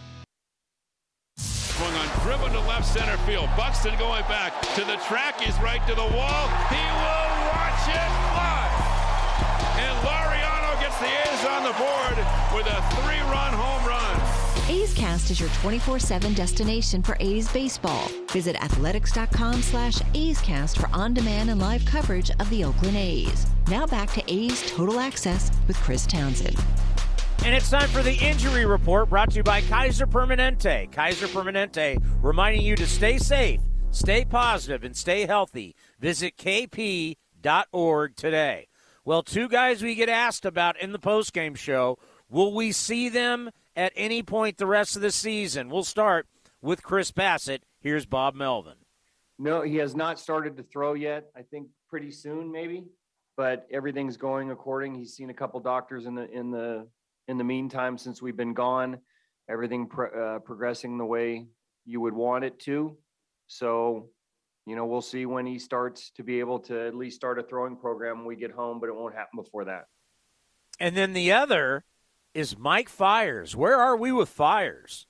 Swung 1.38 1.93
on, 1.95 2.07
driven 2.22 2.51
to 2.51 2.59
left 2.67 2.86
center 2.86 3.17
field. 3.26 3.49
Buxton 3.57 3.97
going 3.97 4.22
back 4.24 4.61
to 4.76 4.82
the 4.82 4.97
track. 5.07 5.41
He's 5.41 5.57
right 5.59 5.86
to 5.88 5.95
the 5.95 6.01
wall. 6.01 6.47
He 6.69 6.76
will 6.76 7.32
watch 7.49 7.88
it 7.89 8.30
the 11.02 11.08
A's 11.08 11.45
on 11.45 11.64
the 11.64 11.74
board 11.74 12.18
with 12.54 12.68
a 12.68 12.82
three-run 12.95 13.54
home 13.54 13.88
run. 13.88 14.70
A's 14.70 14.93
Cast 14.93 15.32
is 15.32 15.39
your 15.39 15.49
24-7 15.49 16.36
destination 16.36 17.02
for 17.02 17.18
A's 17.20 17.52
baseball. 17.52 18.08
Visit 18.30 18.56
athletics.com 18.64 19.62
slash 19.64 19.99
A's 20.14 20.39
Cast 20.41 20.78
for 20.78 20.88
on-demand 20.93 21.49
and 21.49 21.60
live 21.60 21.84
coverage 21.86 22.30
of 22.39 22.47
the 22.52 22.64
Oakland 22.64 22.95
A's. 22.95 23.47
Now 23.68 23.88
back 23.88 24.12
to 24.12 24.24
A's 24.32 24.70
Total 24.70 24.99
Access 24.99 25.52
with 25.68 25.76
Chris 25.78 26.06
Townsend. 26.06 26.56
And 27.43 27.56
it's 27.56 27.72
time 27.72 27.89
for 27.89 28.04
the 28.04 28.14
injury 28.14 28.66
report 28.68 29.10
brought 29.10 29.32
to 29.32 29.38
you 29.38 29.43
by 29.43 29.62
Kaiser 29.62 30.06
Permanente. 30.06 30.91
Kaiser 30.91 31.28
Permanente 31.28 32.02
reminding 32.22 32.62
you 32.62 32.76
to 32.76 32.86
stay 32.86 33.18
safe, 33.18 33.60
stay 33.89 34.24
positive, 34.24 34.84
and 34.84 34.95
stay 34.95 35.26
healthy. 35.26 35.76
Visit 35.99 36.38
kp.org 36.38 38.16
today. 38.16 38.68
Well, 39.04 39.24
two 39.24 39.47
guys 39.47 39.82
we 39.82 39.95
get 39.95 40.10
asked 40.10 40.45
about 40.45 40.80
in 40.80 40.91
the 40.91 40.99
postgame 40.99 41.58
show. 41.58 41.97
Will 42.30 42.54
we 42.54 42.72
see 42.72 43.10
them 43.10 43.49
at 43.76 43.93
any 43.95 44.22
point 44.22 44.58
the 44.58 44.68
rest 44.68 44.95
of 44.95 45.02
the 45.02 45.12
season? 45.12 45.70
We'll 45.70 45.84
start 45.84 46.28
with 46.62 46.84
Chris 46.84 47.12
Bassitt. 47.12 47.64
Here's 47.80 48.06
Bob 48.06 48.36
Melvin. 48.36 48.76
No, 49.39 49.64
he 49.64 49.78
has 49.78 49.95
not 49.95 50.20
started 50.20 50.56
to 50.58 50.64
throw 50.64 50.93
yet. 50.93 51.32
I 51.36 51.41
think 51.41 51.68
pretty 51.89 52.12
soon, 52.12 52.52
maybe. 52.52 52.84
But 53.36 53.66
everything's 53.72 54.18
going 54.18 54.52
according. 54.52 54.93
He's 54.93 55.16
seen 55.16 55.32
a 55.32 55.34
couple 55.34 55.60
doctors 55.62 56.06
in 56.06 56.14
the 56.14 56.30
in 56.30 56.52
the 56.52 56.88
in 57.28 57.39
the 57.39 57.43
meantime 57.43 57.97
since 57.97 58.22
we've 58.22 58.38
been 58.38 58.54
gone. 58.54 58.99
Everything 59.49 59.88
pro- 59.88 60.36
uh, 60.36 60.39
progressing 60.39 60.99
the 60.99 61.06
way 61.06 61.47
you 61.86 62.02
would 62.02 62.14
want 62.14 62.43
it 62.43 62.60
to. 62.60 62.95
So, 63.47 64.10
you 64.66 64.76
know, 64.76 64.86
we'll 64.86 65.01
see 65.01 65.26
when 65.26 65.45
he 65.45 65.59
starts 65.59 66.12
to 66.12 66.24
be 66.24 66.39
able 66.39 66.59
to 66.59 66.88
at 66.88 66.95
least 66.95 67.16
start 67.16 67.39
a 67.39 67.43
throwing 67.43 67.76
program 67.76 68.20
when 68.20 68.28
we 68.28 68.36
get 68.36 68.51
home, 68.51 68.80
but 68.80 68.89
it 68.89 68.95
won't 68.95 69.16
happen 69.16 69.38
before 69.38 69.66
that. 69.66 69.86
And 70.80 70.95
then 70.95 71.14
the 71.14 71.32
other 71.32 71.84
is 72.34 72.57
Mike 72.57 72.89
Fiers. 72.89 73.55
Where 73.55 73.78
are 73.78 73.95
we 73.95 74.12
with 74.12 74.30
Fiers? 74.30 75.07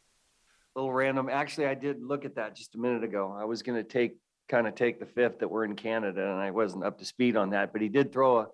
A 0.75 0.79
little 0.79 0.93
random. 0.93 1.29
Actually, 1.29 1.67
I 1.67 1.75
did 1.75 2.01
look 2.01 2.25
at 2.25 2.35
that 2.35 2.55
just 2.55 2.75
a 2.75 2.77
minute 2.77 3.03
ago. 3.03 3.35
I 3.37 3.45
was 3.45 3.61
going 3.61 3.77
to 3.81 3.87
take 3.87 4.17
kind 4.47 4.67
of 4.67 4.75
take 4.75 4.99
the 4.99 5.05
fifth 5.05 5.39
that 5.39 5.49
we're 5.49 5.63
in 5.63 5.75
Canada, 5.75 6.21
and 6.21 6.39
I 6.39 6.51
wasn't 6.51 6.83
up 6.83 6.99
to 6.99 7.05
speed 7.05 7.37
on 7.37 7.51
that. 7.51 7.71
But 7.71 7.81
he 7.81 7.89
did 7.89 8.11
throw 8.11 8.39
a 8.39 8.47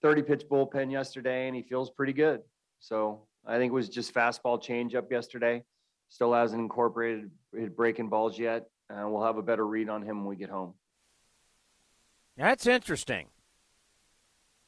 30 0.00 0.22
pitch 0.22 0.44
bullpen 0.50 0.90
yesterday, 0.90 1.46
and 1.46 1.56
he 1.56 1.62
feels 1.62 1.90
pretty 1.90 2.12
good. 2.12 2.40
So 2.80 3.26
I 3.46 3.58
think 3.58 3.70
it 3.70 3.74
was 3.74 3.88
just 3.88 4.14
fastball 4.14 4.62
changeup 4.62 5.10
yesterday. 5.10 5.62
Still 6.08 6.32
hasn't 6.32 6.60
incorporated 6.60 7.30
breaking 7.76 8.08
balls 8.08 8.38
yet. 8.38 8.66
Uh, 8.90 9.08
we'll 9.08 9.24
have 9.24 9.38
a 9.38 9.42
better 9.42 9.66
read 9.66 9.88
on 9.88 10.02
him 10.02 10.18
when 10.18 10.26
we 10.26 10.36
get 10.36 10.50
home. 10.50 10.74
That's 12.36 12.66
interesting. 12.66 13.28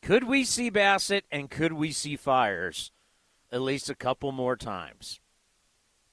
Could 0.03 0.25
we 0.25 0.45
see 0.45 0.71
Bassitt 0.71 1.23
and 1.31 1.51
could 1.51 1.73
we 1.73 1.91
see 1.91 2.17
Fiers 2.17 2.93
at 3.51 3.63
least 3.63 3.89
a 3.89 3.95
couple 3.95 4.33
more 4.33 4.57
times? 4.57 5.21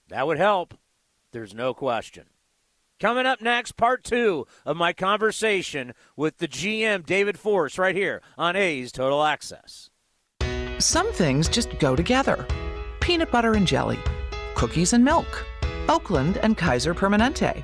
That 0.08 0.28
would 0.28 0.38
help. 0.38 0.76
There's 1.32 1.54
no 1.54 1.74
question. 1.74 2.26
Coming 3.02 3.26
up 3.26 3.42
next, 3.42 3.78
part 3.78 4.04
two 4.04 4.46
of 4.66 4.78
my 4.78 4.94
conversation 4.94 5.94
with 6.16 6.38
the 6.38 6.48
GM, 6.48 7.06
David 7.06 7.40
Forst, 7.40 7.78
right 7.78 7.96
here 7.96 8.22
on 8.38 8.56
A's 8.56 8.92
Total 8.92 9.24
Access. 9.24 9.90
Some 10.78 11.12
things 11.12 11.50
just 11.50 11.78
go 11.80 11.96
together 11.96 12.46
peanut 13.00 13.32
butter 13.32 13.54
and 13.54 13.66
jelly, 13.66 14.00
cookies 14.56 14.94
and 14.94 15.04
milk, 15.04 15.46
Oakland 15.90 16.38
and 16.38 16.56
Kaiser 16.56 16.94
Permanente. 16.94 17.64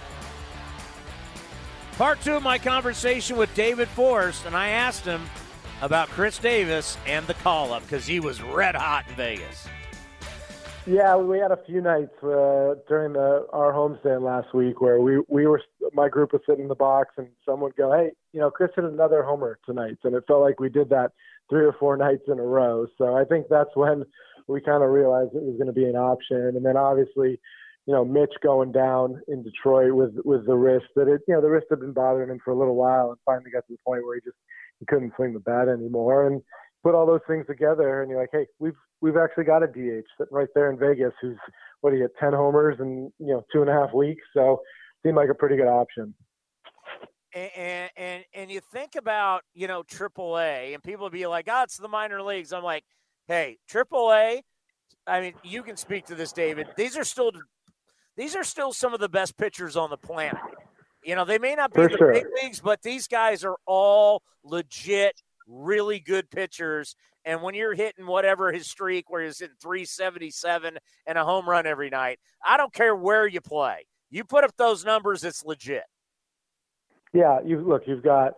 Part 1.97 2.21
two 2.21 2.33
of 2.33 2.43
my 2.43 2.57
conversation 2.57 3.37
with 3.37 3.53
David 3.53 3.87
Forst, 3.89 4.45
and 4.45 4.55
I 4.55 4.69
asked 4.69 5.05
him 5.05 5.21
about 5.81 6.07
Chris 6.09 6.37
Davis 6.37 6.97
and 7.05 7.27
the 7.27 7.33
call 7.35 7.73
up 7.73 7.83
because 7.83 8.05
he 8.05 8.19
was 8.19 8.41
red 8.41 8.75
hot 8.75 9.07
in 9.09 9.15
Vegas. 9.15 9.67
Yeah, 10.87 11.15
we 11.15 11.37
had 11.37 11.51
a 11.51 11.59
few 11.67 11.79
nights 11.79 12.11
uh, 12.23 12.73
during 12.87 13.13
the 13.13 13.45
our 13.53 13.71
homestand 13.71 14.23
last 14.23 14.53
week 14.53 14.81
where 14.81 14.99
we 14.99 15.21
we 15.27 15.45
were 15.45 15.61
my 15.93 16.09
group 16.09 16.33
was 16.33 16.41
sitting 16.47 16.63
in 16.63 16.69
the 16.69 16.75
box 16.75 17.13
and 17.17 17.27
someone 17.45 17.69
would 17.69 17.75
go, 17.75 17.91
hey, 17.93 18.11
you 18.33 18.39
know, 18.39 18.49
Chris 18.49 18.71
hit 18.75 18.85
another 18.85 19.21
homer 19.21 19.59
tonight, 19.65 19.97
and 20.03 20.15
it 20.15 20.23
felt 20.27 20.41
like 20.41 20.59
we 20.59 20.69
did 20.69 20.89
that 20.89 21.11
three 21.49 21.65
or 21.65 21.73
four 21.73 21.97
nights 21.97 22.23
in 22.27 22.39
a 22.39 22.43
row. 22.43 22.87
So 22.97 23.15
I 23.15 23.25
think 23.25 23.45
that's 23.47 23.69
when 23.75 24.05
we 24.47 24.59
kind 24.59 24.83
of 24.83 24.89
realized 24.89 25.35
it 25.35 25.43
was 25.43 25.55
going 25.57 25.67
to 25.67 25.73
be 25.73 25.85
an 25.85 25.95
option, 25.95 26.55
and 26.55 26.65
then 26.65 26.77
obviously 26.77 27.39
you 27.87 27.93
know, 27.93 28.05
Mitch 28.05 28.33
going 28.43 28.71
down 28.71 29.21
in 29.27 29.43
Detroit 29.43 29.93
with 29.93 30.13
with 30.23 30.45
the 30.45 30.55
wrist 30.55 30.85
that 30.95 31.07
it, 31.07 31.21
you 31.27 31.33
know, 31.33 31.41
the 31.41 31.49
wrist 31.49 31.67
had 31.69 31.79
been 31.79 31.93
bothering 31.93 32.29
him 32.29 32.39
for 32.43 32.51
a 32.51 32.57
little 32.57 32.75
while, 32.75 33.09
and 33.09 33.17
finally 33.25 33.51
got 33.51 33.65
to 33.67 33.73
the 33.73 33.77
point 33.85 34.05
where 34.05 34.15
he 34.15 34.21
just 34.21 34.37
he 34.79 34.85
couldn't 34.85 35.13
swing 35.15 35.33
the 35.33 35.39
bat 35.39 35.67
anymore, 35.67 36.27
and 36.27 36.41
put 36.83 36.95
all 36.95 37.05
those 37.05 37.21
things 37.27 37.45
together, 37.47 38.01
and 38.01 38.11
you're 38.11 38.19
like, 38.19 38.29
hey, 38.31 38.45
we've 38.59 38.75
we've 39.01 39.17
actually 39.17 39.45
got 39.45 39.63
a 39.63 39.67
DH 39.67 40.05
sitting 40.17 40.31
right 40.31 40.47
there 40.53 40.71
in 40.71 40.77
Vegas 40.77 41.13
who's 41.21 41.37
what 41.81 41.89
do 41.89 41.97
you 41.97 42.03
get, 42.03 42.15
ten 42.19 42.33
homers 42.33 42.77
in 42.79 43.11
you 43.19 43.33
know 43.33 43.43
two 43.51 43.61
and 43.61 43.69
a 43.69 43.73
half 43.73 43.93
weeks, 43.93 44.23
so 44.33 44.61
seemed 45.03 45.17
like 45.17 45.29
a 45.29 45.35
pretty 45.35 45.55
good 45.55 45.67
option. 45.67 46.13
And, 47.33 47.89
and 47.95 48.23
and 48.33 48.51
you 48.51 48.59
think 48.73 48.95
about 48.95 49.43
you 49.53 49.67
know 49.67 49.83
AAA, 49.83 50.73
and 50.73 50.83
people 50.83 51.09
be 51.09 51.25
like, 51.27 51.47
"Oh, 51.49 51.63
it's 51.63 51.77
the 51.77 51.87
minor 51.87 52.21
leagues." 52.21 52.53
I'm 52.53 52.63
like, 52.63 52.83
"Hey, 53.27 53.57
AAA." 53.69 54.41
I 55.07 55.21
mean, 55.21 55.33
you 55.43 55.63
can 55.63 55.77
speak 55.77 56.05
to 56.07 56.15
this, 56.15 56.31
David. 56.31 56.67
These 56.77 56.95
are 56.95 57.03
still 57.03 57.31
these 58.17 58.35
are 58.35 58.43
still 58.43 58.71
some 58.71 58.93
of 58.93 58.99
the 58.99 59.09
best 59.09 59.37
pitchers 59.37 59.75
on 59.75 59.89
the 59.89 59.97
planet. 59.97 60.41
You 61.03 61.15
know, 61.15 61.25
they 61.25 61.39
may 61.39 61.55
not 61.55 61.73
be 61.73 61.81
For 61.81 61.89
the 61.89 61.97
sure. 61.97 62.13
big 62.13 62.25
leagues, 62.41 62.59
but 62.59 62.81
these 62.81 63.07
guys 63.07 63.43
are 63.43 63.57
all 63.65 64.21
legit, 64.43 65.21
really 65.47 65.99
good 65.99 66.29
pitchers. 66.29 66.95
And 67.25 67.41
when 67.41 67.55
you're 67.55 67.73
hitting 67.73 68.05
whatever 68.05 68.51
his 68.51 68.67
streak, 68.67 69.09
where 69.09 69.23
he's 69.23 69.39
hitting 69.39 69.55
377 69.61 70.77
and 71.07 71.17
a 71.17 71.23
home 71.23 71.47
run 71.47 71.65
every 71.65 71.89
night, 71.89 72.19
I 72.45 72.57
don't 72.57 72.73
care 72.73 72.95
where 72.95 73.27
you 73.27 73.41
play. 73.41 73.85
You 74.09 74.23
put 74.23 74.43
up 74.43 74.55
those 74.57 74.83
numbers, 74.85 75.23
it's 75.23 75.45
legit. 75.45 75.83
Yeah, 77.13 77.39
you 77.45 77.59
look. 77.61 77.83
You've 77.87 78.03
got 78.03 78.33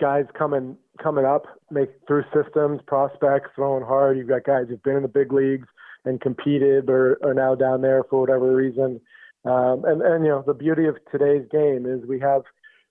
guys 0.00 0.24
coming 0.36 0.76
coming 1.02 1.24
up, 1.24 1.44
make 1.70 1.90
through 2.06 2.24
systems, 2.34 2.80
prospects 2.86 3.50
throwing 3.54 3.84
hard. 3.84 4.18
You've 4.18 4.28
got 4.28 4.44
guys 4.44 4.66
who've 4.68 4.82
been 4.82 4.96
in 4.96 5.02
the 5.02 5.08
big 5.08 5.32
leagues 5.32 5.68
and 6.08 6.20
competed, 6.20 6.88
or 6.88 7.18
are 7.22 7.34
now 7.34 7.54
down 7.54 7.82
there 7.82 8.04
for 8.08 8.20
whatever 8.20 8.54
reason. 8.54 9.00
Um, 9.44 9.84
and 9.84 10.02
and 10.02 10.24
you 10.24 10.30
know 10.30 10.42
the 10.46 10.54
beauty 10.54 10.86
of 10.86 10.96
today's 11.12 11.46
game 11.50 11.86
is 11.86 12.06
we 12.08 12.20
have 12.20 12.42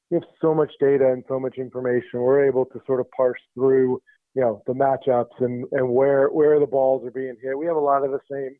we 0.09 0.15
have 0.15 0.23
so 0.41 0.53
much 0.53 0.71
data 0.79 1.11
and 1.11 1.23
so 1.27 1.39
much 1.39 1.57
information. 1.57 2.21
We're 2.21 2.45
able 2.45 2.65
to 2.65 2.81
sort 2.85 2.99
of 2.99 3.11
parse 3.11 3.41
through 3.53 4.01
you 4.35 4.41
know 4.41 4.61
the 4.67 4.73
matchups 4.73 5.39
and 5.39 5.65
and 5.71 5.89
where 5.89 6.27
where 6.29 6.59
the 6.59 6.67
balls 6.67 7.05
are 7.05 7.11
being 7.11 7.35
hit. 7.41 7.57
We 7.57 7.65
have 7.65 7.75
a 7.75 7.79
lot 7.79 8.03
of 8.03 8.11
the 8.11 8.19
same 8.31 8.55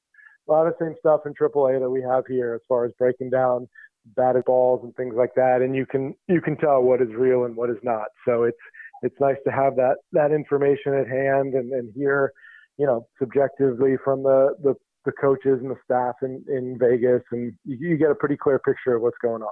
a 0.47 0.51
lot 0.51 0.68
of 0.68 0.74
the 0.78 0.86
same 0.86 0.95
stuff 0.99 1.22
in 1.26 1.34
AAA 1.34 1.80
that 1.80 1.89
we 1.89 2.01
have 2.01 2.26
here 2.28 2.53
as 2.53 2.62
far 2.68 2.86
as 2.86 2.91
breaking 2.97 3.30
down 3.30 3.68
batted 4.16 4.45
balls 4.45 4.82
and 4.84 4.95
things 4.95 5.16
like 5.18 5.34
that 5.36 5.62
and 5.62 5.76
you 5.76 5.86
can 5.86 6.16
you 6.30 6.39
can 6.39 6.55
tell 6.55 6.82
what 6.82 7.01
is 7.01 7.10
real 7.10 7.43
and 7.43 7.55
what 7.55 7.70
is 7.70 7.76
not 7.84 8.08
so 8.26 8.43
it's 8.43 8.58
it's 9.01 9.20
nice 9.20 9.36
to 9.45 9.51
have 9.51 9.76
that 9.76 9.97
that 10.14 10.32
information 10.32 10.93
at 10.93 11.08
hand 11.08 11.53
and, 11.53 11.74
and 11.74 11.93
hear 11.93 12.32
you 12.78 12.86
know 12.86 13.07
subjectively 13.19 13.95
from 14.03 14.23
the, 14.23 14.55
the 14.63 14.75
the 15.05 15.11
coaches 15.13 15.59
and 15.61 15.71
the 15.71 15.78
staff 15.84 16.15
in 16.21 16.43
in 16.49 16.78
Vegas 16.80 17.21
and 17.32 17.53
you, 17.65 17.97
get 17.97 18.11
a 18.11 18.15
pretty 18.15 18.38
clear 18.38 18.59
picture 18.59 18.95
of 18.95 19.01
what's 19.01 19.17
going 19.21 19.41
on 19.41 19.49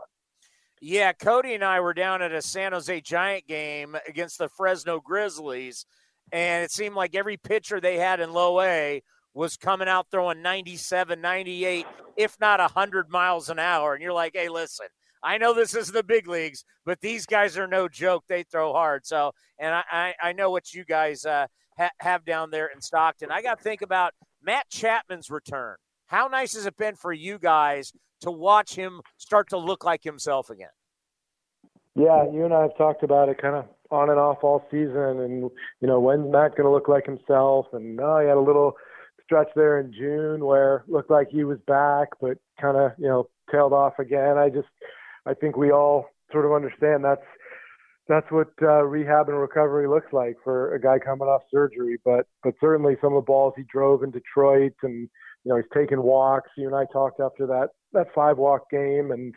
Yeah, 0.82 1.14
Cody 1.14 1.54
and 1.54 1.64
I 1.64 1.80
were 1.80 1.94
down 1.94 2.22
at 2.22 2.34
a 2.34 2.42
San 2.42 2.74
Jose 2.74 3.02
Giant 3.02 3.48
game 3.48 3.96
against 4.08 4.38
the 4.38 4.50
Fresno 4.50 5.00
Grizzlies, 5.00 5.86
and 6.32 6.64
it 6.64 6.72
seemed 6.72 6.96
like 6.96 7.16
every 7.16 7.38
pitcher 7.38 7.80
they 7.80 7.98
had 7.98 8.20
in 8.20 8.34
low 8.34 8.62
A 8.62 9.02
was 9.36 9.58
coming 9.58 9.88
out 9.88 10.08
throwing 10.10 10.42
97, 10.42 11.20
98, 11.20 11.86
if 12.16 12.38
not 12.40 12.60
100 12.60 13.10
miles 13.10 13.50
an 13.50 13.60
hour. 13.60 13.94
And 13.94 14.02
you're 14.02 14.14
like, 14.14 14.32
hey, 14.34 14.48
listen, 14.48 14.88
I 15.22 15.38
know 15.38 15.54
this 15.54 15.76
is 15.76 15.92
the 15.92 16.04
big 16.04 16.28
leagues, 16.28 16.64
but 16.86 17.02
these 17.02 17.26
guys 17.26 17.58
are 17.58 17.68
no 17.68 17.90
joke. 17.90 18.24
They 18.30 18.44
throw 18.44 18.72
hard. 18.72 19.06
So, 19.06 19.34
and 19.60 19.76
I, 19.76 20.14
I 20.24 20.32
know 20.32 20.52
what 20.52 20.74
you 20.74 20.86
guys 20.86 21.26
uh, 21.26 21.48
ha- 21.78 21.92
have 22.00 22.26
down 22.26 22.52
there 22.52 22.68
in 22.68 22.82
Stockton. 22.82 23.32
I 23.32 23.42
got 23.42 23.58
to 23.58 23.64
think 23.64 23.82
about 23.82 24.14
Matt 24.42 24.70
Chapman's 24.70 25.30
return. 25.30 25.76
How 26.08 26.28
nice 26.28 26.54
has 26.54 26.66
it 26.66 26.78
been 26.78 26.96
for 26.96 27.12
you 27.12 27.40
guys 27.40 27.92
to 28.22 28.32
watch 28.32 28.76
him 28.76 29.02
start 29.18 29.50
to 29.50 29.58
look 29.58 29.84
like 29.84 30.04
himself 30.04 30.50
again? 30.50 30.70
Yeah, 31.96 32.30
you 32.32 32.44
and 32.44 32.54
I 32.54 32.64
have 32.64 32.78
talked 32.78 33.04
about 33.04 33.30
it 33.30 33.42
kind 33.42 33.56
of 33.56 33.66
on 33.90 34.10
and 34.10 34.20
off 34.20 34.44
all 34.44 34.66
season, 34.70 35.20
and 35.20 35.50
you 35.80 35.88
know 35.88 36.00
when's 36.00 36.30
Matt 36.30 36.52
going 36.52 36.66
to 36.66 36.72
look 36.72 36.90
like 36.90 37.06
himself? 37.06 37.68
And 37.72 38.00
oh, 38.02 38.20
he 38.20 38.28
had 38.28 38.38
a 38.38 38.42
little 38.42 38.76
stretch 39.24 39.48
there 39.56 39.80
in 39.80 39.94
June 39.94 40.44
where 40.44 40.84
looked 40.88 41.10
like 41.10 41.30
he 41.30 41.44
was 41.44 41.58
back, 41.68 42.10
but 42.20 42.38
kind 42.60 42.78
of 42.78 42.92
you 42.98 43.08
know 43.08 43.30
tailed 43.52 43.74
off 43.74 43.98
again. 43.98 44.38
I 44.38 44.50
just 44.50 44.68
I 45.26 45.34
think 45.34 45.56
we 45.56 45.72
all 45.72 46.10
sort 46.32 46.46
of 46.46 46.52
understand 46.52 47.04
that's 47.04 47.26
that's 48.08 48.30
what 48.32 48.50
uh, 48.62 48.84
rehab 48.84 49.30
and 49.30 49.40
recovery 49.40 49.88
looks 49.88 50.12
like 50.14 50.36
for 50.44 50.76
a 50.76 50.82
guy 50.82 51.00
coming 51.00 51.28
off 51.28 51.42
surgery. 51.52 51.98
But 52.04 52.28
but 52.44 52.54
certainly 52.60 52.96
some 53.02 53.14
of 53.14 53.24
the 53.24 53.26
balls 53.26 53.54
he 53.58 53.64
drove 53.64 54.04
in 54.04 54.12
Detroit, 54.12 54.74
and 54.84 55.10
you 55.44 55.50
know 55.50 55.58
he's 55.58 55.66
taking 55.74 56.02
walks. 56.02 56.52
You 56.58 56.68
and 56.68 56.76
I 56.76 56.86
talked 56.92 57.20
after 57.20 57.48
that 57.48 57.70
that 57.94 58.08
five 58.14 58.38
walk 58.38 58.70
game, 58.70 59.12
and 59.12 59.34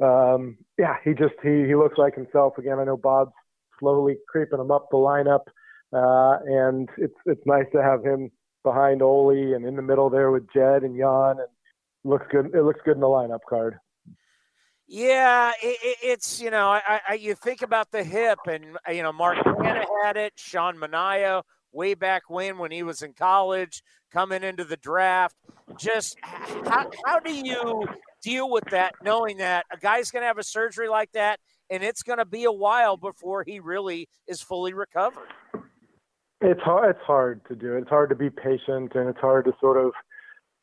um, 0.00 0.56
yeah, 0.78 0.96
he 1.04 1.12
just 1.12 1.34
he 1.42 1.66
he 1.66 1.74
looks 1.74 1.98
like 1.98 2.14
himself 2.14 2.58
again. 2.58 2.78
I 2.78 2.84
know 2.84 2.96
Bob's 2.96 3.32
slowly 3.78 4.16
creeping 4.28 4.60
him 4.60 4.70
up 4.70 4.88
the 4.90 4.96
lineup, 4.96 5.46
uh, 5.92 6.38
and 6.46 6.88
it's 6.96 7.16
it's 7.26 7.46
nice 7.46 7.66
to 7.72 7.82
have 7.82 8.04
him 8.04 8.30
behind 8.64 9.02
Ole 9.02 9.54
and 9.54 9.64
in 9.64 9.76
the 9.76 9.82
middle 9.82 10.10
there 10.10 10.30
with 10.30 10.50
Jed 10.52 10.82
and 10.82 10.96
Jan, 10.96 11.36
and 11.38 11.48
looks 12.04 12.26
good. 12.30 12.46
It 12.54 12.62
looks 12.62 12.80
good 12.84 12.94
in 12.94 13.00
the 13.00 13.06
lineup 13.06 13.40
card. 13.48 13.78
Yeah, 14.88 15.50
it, 15.62 15.78
it, 15.82 15.96
it's 16.02 16.40
you 16.40 16.50
know, 16.50 16.68
I, 16.68 17.00
I 17.08 17.14
you 17.14 17.34
think 17.34 17.62
about 17.62 17.90
the 17.90 18.04
hip, 18.04 18.38
and 18.46 18.76
uh, 18.88 18.92
you 18.92 19.02
know, 19.02 19.12
Mark 19.12 19.38
Canha 19.38 19.84
had 20.04 20.16
it, 20.16 20.34
Sean 20.36 20.76
Manaea 20.76 21.42
way 21.72 21.94
back 21.94 22.22
when 22.28 22.58
when 22.58 22.70
he 22.70 22.82
was 22.82 23.02
in 23.02 23.12
college, 23.12 23.82
coming 24.12 24.44
into 24.44 24.64
the 24.64 24.76
draft. 24.76 25.34
Just 25.76 26.16
how 26.22 26.88
how 27.04 27.18
do 27.18 27.34
you 27.34 27.84
deal 28.22 28.48
with 28.48 28.64
that, 28.70 28.94
knowing 29.02 29.38
that 29.38 29.66
a 29.72 29.76
guy's 29.76 30.10
going 30.10 30.22
to 30.22 30.26
have 30.26 30.38
a 30.38 30.44
surgery 30.44 30.88
like 30.88 31.10
that, 31.12 31.40
and 31.68 31.82
it's 31.82 32.04
going 32.04 32.18
to 32.18 32.24
be 32.24 32.44
a 32.44 32.52
while 32.52 32.96
before 32.96 33.42
he 33.44 33.58
really 33.58 34.08
is 34.28 34.40
fully 34.40 34.72
recovered. 34.72 35.28
It's 36.40 36.60
hard. 36.60 36.94
It's 36.94 37.04
hard 37.04 37.40
to 37.48 37.56
do. 37.56 37.76
It's 37.76 37.88
hard 37.88 38.10
to 38.10 38.14
be 38.14 38.30
patient, 38.30 38.92
and 38.94 39.08
it's 39.08 39.20
hard 39.20 39.46
to 39.46 39.52
sort 39.60 39.78
of 39.78 39.92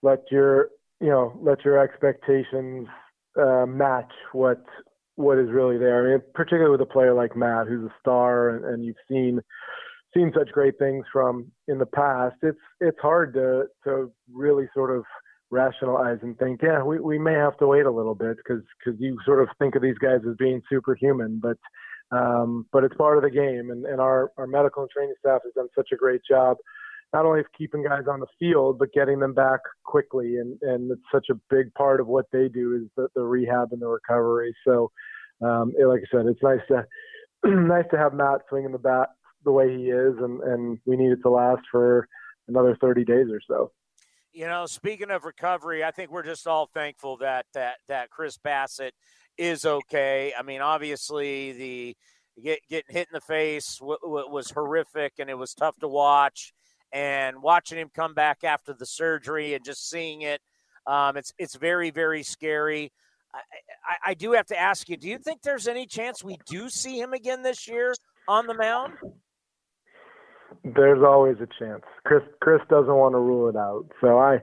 let 0.01 0.19
your 0.31 0.69
you 1.01 1.09
know 1.09 1.37
let 1.41 1.65
your 1.65 1.77
expectations 1.77 2.87
uh, 3.39 3.65
match 3.65 4.11
what 4.31 4.63
what 5.15 5.37
is 5.37 5.49
really 5.51 5.77
there. 5.77 6.07
I 6.07 6.11
mean, 6.11 6.21
particularly 6.33 6.71
with 6.71 6.81
a 6.81 6.91
player 6.91 7.13
like 7.13 7.35
Matt, 7.35 7.67
who's 7.67 7.85
a 7.85 7.93
star, 7.99 8.49
and, 8.49 8.65
and 8.65 8.85
you've 8.85 8.95
seen 9.07 9.39
seen 10.13 10.31
such 10.37 10.49
great 10.51 10.77
things 10.77 11.05
from 11.11 11.51
in 11.67 11.77
the 11.77 11.85
past. 11.85 12.35
It's 12.41 12.57
it's 12.79 12.99
hard 12.99 13.33
to 13.35 13.65
to 13.85 14.11
really 14.31 14.67
sort 14.73 14.95
of 14.95 15.03
rationalize 15.53 16.17
and 16.23 16.37
think, 16.39 16.61
yeah, 16.63 16.83
we, 16.83 16.99
we 16.99 17.19
may 17.19 17.33
have 17.33 17.55
to 17.57 17.67
wait 17.67 17.85
a 17.85 17.91
little 17.91 18.15
bit 18.15 18.37
because 18.37 18.63
because 18.83 18.99
you 18.99 19.17
sort 19.25 19.41
of 19.41 19.49
think 19.59 19.75
of 19.75 19.81
these 19.81 19.97
guys 19.99 20.19
as 20.27 20.35
being 20.37 20.61
superhuman, 20.69 21.39
but 21.41 21.57
um, 22.11 22.65
but 22.71 22.83
it's 22.83 22.95
part 22.95 23.17
of 23.17 23.23
the 23.23 23.29
game, 23.29 23.69
and, 23.71 23.85
and 23.85 24.01
our 24.01 24.31
our 24.37 24.47
medical 24.47 24.83
and 24.83 24.91
training 24.91 25.15
staff 25.19 25.41
has 25.43 25.53
done 25.53 25.67
such 25.75 25.89
a 25.93 25.97
great 25.97 26.21
job. 26.29 26.57
Not 27.13 27.25
only 27.25 27.41
keeping 27.55 27.83
guys 27.83 28.03
on 28.09 28.19
the 28.19 28.27
field, 28.39 28.79
but 28.79 28.91
getting 28.91 29.19
them 29.19 29.33
back 29.33 29.59
quickly, 29.85 30.37
and, 30.37 30.57
and 30.63 30.91
it's 30.91 31.01
such 31.11 31.27
a 31.29 31.35
big 31.49 31.71
part 31.75 32.01
of 32.01 32.07
what 32.07 32.25
they 32.31 32.49
do 32.49 32.75
is 32.75 32.89
the, 32.97 33.07
the 33.15 33.21
rehab 33.23 33.71
and 33.71 33.81
the 33.81 33.87
recovery. 33.87 34.55
So, 34.65 34.91
um, 35.41 35.73
it- 35.77 35.85
like 35.85 36.01
I 36.01 36.17
said, 36.17 36.25
it's 36.25 36.41
nice 36.41 36.59
to 36.69 36.85
nice 37.45 37.85
to 37.91 37.97
have 37.97 38.13
Matt 38.13 38.41
swinging 38.49 38.71
the 38.71 38.79
bat 38.79 39.09
the 39.45 39.51
way 39.51 39.77
he 39.77 39.89
is, 39.89 40.15
and, 40.19 40.41
and 40.41 40.79
we 40.85 40.95
need 40.95 41.11
it 41.11 41.19
to 41.21 41.29
last 41.29 41.61
for 41.69 42.07
another 42.47 42.75
30 42.81 43.03
days 43.05 43.27
or 43.29 43.41
so. 43.47 43.71
You 44.31 44.47
know, 44.47 44.65
speaking 44.65 45.11
of 45.11 45.25
recovery, 45.25 45.83
I 45.83 45.91
think 45.91 46.09
we're 46.09 46.23
just 46.23 46.47
all 46.47 46.67
thankful 46.73 47.17
that 47.17 47.45
that 47.53 47.75
that 47.89 48.09
Chris 48.09 48.39
Bassitt 48.39 48.91
is 49.37 49.65
okay. 49.65 50.33
I 50.37 50.41
mean, 50.41 50.61
obviously 50.61 51.51
the 51.51 51.97
get, 52.43 52.59
getting 52.67 52.95
hit 52.95 53.07
in 53.11 53.13
the 53.13 53.21
face 53.21 53.77
w- 53.77 53.99
w- 54.01 54.29
was 54.29 54.49
horrific, 54.49 55.13
and 55.19 55.29
it 55.29 55.37
was 55.37 55.53
tough 55.53 55.77
to 55.81 55.87
watch. 55.87 56.51
And 56.93 57.41
watching 57.41 57.79
him 57.79 57.89
come 57.93 58.13
back 58.13 58.43
after 58.43 58.71
the 58.71 58.85
surgery 58.85 59.55
and 59.55 59.65
just 59.65 59.89
seeing 59.89 60.21
it, 60.21 60.41
um, 60.85 61.17
it's 61.17 61.33
it's 61.39 61.55
very 61.55 61.89
very 61.89 62.21
scary. 62.21 62.91
I, 63.33 63.39
I, 63.87 64.11
I 64.11 64.13
do 64.13 64.33
have 64.33 64.45
to 64.47 64.59
ask 64.59 64.87
you: 64.89 64.97
Do 64.97 65.09
you 65.09 65.17
think 65.17 65.41
there's 65.41 65.67
any 65.67 65.87
chance 65.87 66.23
we 66.23 66.37
do 66.45 66.69
see 66.69 66.99
him 66.99 67.13
again 67.13 67.41
this 67.41 67.67
year 67.67 67.95
on 68.27 68.45
the 68.45 68.53
mound? 68.53 68.93
There's 70.63 71.03
always 71.03 71.37
a 71.37 71.47
chance. 71.59 71.83
Chris 72.05 72.21
Chris 72.41 72.61
doesn't 72.69 72.95
want 72.95 73.13
to 73.13 73.19
rule 73.19 73.49
it 73.49 73.55
out. 73.55 73.85
So 73.99 74.19
I, 74.19 74.37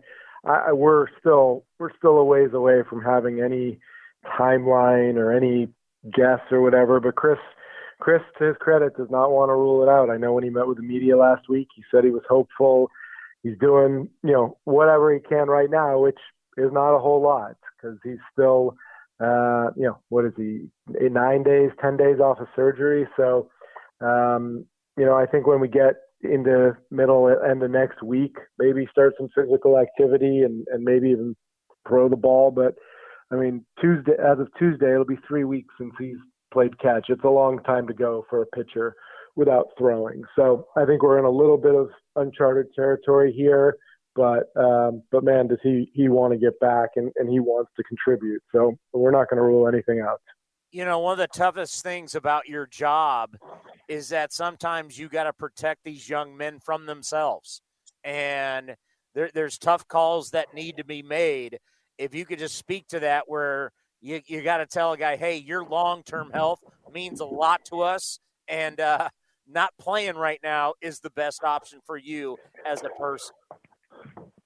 I 0.44 0.72
we're 0.72 1.06
still 1.20 1.64
we're 1.78 1.96
still 1.96 2.18
a 2.18 2.24
ways 2.24 2.50
away 2.52 2.82
from 2.88 3.00
having 3.02 3.40
any 3.40 3.78
timeline 4.38 5.16
or 5.16 5.32
any 5.32 5.68
guess 6.14 6.40
or 6.50 6.60
whatever. 6.60 6.98
But 6.98 7.14
Chris 7.14 7.38
Chris, 8.00 8.22
to 8.38 8.44
his 8.44 8.56
credit, 8.60 8.96
does 8.96 9.10
not 9.10 9.30
want 9.30 9.50
to 9.50 9.54
rule 9.54 9.82
it 9.82 9.88
out. 9.88 10.10
I 10.10 10.16
know 10.16 10.32
when 10.32 10.44
he 10.44 10.50
met 10.50 10.66
with 10.66 10.78
the 10.78 10.82
media 10.82 11.16
last 11.16 11.48
week, 11.48 11.68
he 11.74 11.82
said 11.90 12.04
he 12.04 12.10
was 12.10 12.22
hopeful. 12.28 12.90
He's 13.42 13.58
doing 13.60 14.08
you 14.22 14.32
know 14.32 14.58
whatever 14.64 15.12
he 15.12 15.20
can 15.20 15.48
right 15.48 15.70
now, 15.70 15.98
which 15.98 16.18
is 16.56 16.72
not 16.72 16.94
a 16.94 16.98
whole 16.98 17.22
lot 17.22 17.56
because 17.76 17.98
he's 18.02 18.18
still 18.32 18.76
uh, 19.20 19.70
you 19.76 19.84
know 19.84 19.98
what 20.08 20.24
is 20.24 20.32
he 20.36 20.68
nine 20.84 21.42
days, 21.42 21.70
ten 21.80 21.96
days 21.96 22.20
off 22.20 22.40
of 22.40 22.48
surgery. 22.56 23.06
So 23.16 23.50
um, 24.00 24.64
you 24.96 25.04
know, 25.04 25.16
I 25.16 25.26
think 25.26 25.46
when 25.46 25.60
we 25.60 25.68
get 25.68 25.94
into 26.22 26.76
middle 26.90 27.28
end 27.28 27.62
of 27.62 27.70
next 27.70 28.02
week, 28.02 28.36
maybe 28.58 28.86
start 28.90 29.14
some 29.16 29.28
physical 29.34 29.78
activity 29.78 30.42
and, 30.42 30.66
and 30.70 30.84
maybe 30.84 31.10
even 31.10 31.34
throw 31.88 32.08
the 32.08 32.16
ball. 32.16 32.50
But 32.50 32.74
I 33.30 33.36
mean, 33.36 33.64
Tuesday, 33.80 34.12
as 34.12 34.38
of 34.38 34.48
Tuesday, 34.58 34.92
it'll 34.92 35.04
be 35.04 35.18
three 35.26 35.44
weeks 35.44 35.72
since 35.78 35.92
he's 35.98 36.16
played 36.52 36.78
catch. 36.78 37.06
It's 37.08 37.24
a 37.24 37.28
long 37.28 37.62
time 37.64 37.86
to 37.86 37.94
go 37.94 38.24
for 38.28 38.42
a 38.42 38.46
pitcher 38.46 38.94
without 39.36 39.68
throwing. 39.78 40.22
So 40.36 40.66
I 40.76 40.84
think 40.84 41.02
we're 41.02 41.18
in 41.18 41.24
a 41.24 41.30
little 41.30 41.56
bit 41.58 41.74
of 41.74 41.90
uncharted 42.16 42.66
territory 42.74 43.32
here. 43.32 43.76
But 44.16 44.50
um, 44.56 45.02
but 45.12 45.22
man, 45.22 45.46
does 45.46 45.60
he 45.62 45.90
he 45.94 46.08
want 46.08 46.32
to 46.32 46.38
get 46.38 46.58
back 46.58 46.90
and, 46.96 47.12
and 47.16 47.30
he 47.30 47.38
wants 47.38 47.70
to 47.76 47.82
contribute. 47.84 48.42
So 48.52 48.76
we're 48.92 49.12
not 49.12 49.30
going 49.30 49.38
to 49.38 49.44
rule 49.44 49.68
anything 49.68 50.00
out. 50.00 50.20
you 50.72 50.84
know, 50.84 50.98
one 51.00 51.12
of 51.12 51.18
the 51.18 51.26
toughest 51.38 51.82
things 51.82 52.14
about 52.14 52.48
your 52.48 52.66
job 52.66 53.36
is 53.88 54.08
that 54.10 54.32
sometimes 54.32 54.98
you 54.98 55.08
got 55.08 55.24
to 55.24 55.32
protect 55.32 55.84
these 55.84 56.08
young 56.08 56.36
men 56.36 56.60
from 56.60 56.86
themselves. 56.86 57.60
And 58.04 58.76
there, 59.14 59.30
there's 59.34 59.58
tough 59.58 59.86
calls 59.88 60.30
that 60.30 60.54
need 60.54 60.76
to 60.76 60.84
be 60.84 61.02
made. 61.02 61.58
If 61.98 62.14
you 62.14 62.24
could 62.24 62.38
just 62.38 62.56
speak 62.56 62.86
to 62.88 63.00
that, 63.00 63.24
where 63.26 63.72
you, 64.00 64.20
you 64.26 64.42
got 64.42 64.58
to 64.58 64.66
tell 64.66 64.92
a 64.92 64.96
guy, 64.96 65.16
hey, 65.16 65.36
your 65.36 65.64
long 65.64 66.02
term 66.02 66.30
health 66.32 66.60
means 66.92 67.20
a 67.20 67.24
lot 67.24 67.64
to 67.66 67.82
us. 67.82 68.18
And 68.48 68.80
uh, 68.80 69.08
not 69.48 69.72
playing 69.78 70.16
right 70.16 70.40
now 70.42 70.74
is 70.80 71.00
the 71.00 71.10
best 71.10 71.44
option 71.44 71.80
for 71.84 71.96
you 71.96 72.36
as 72.66 72.82
a 72.82 72.88
person. 73.00 73.34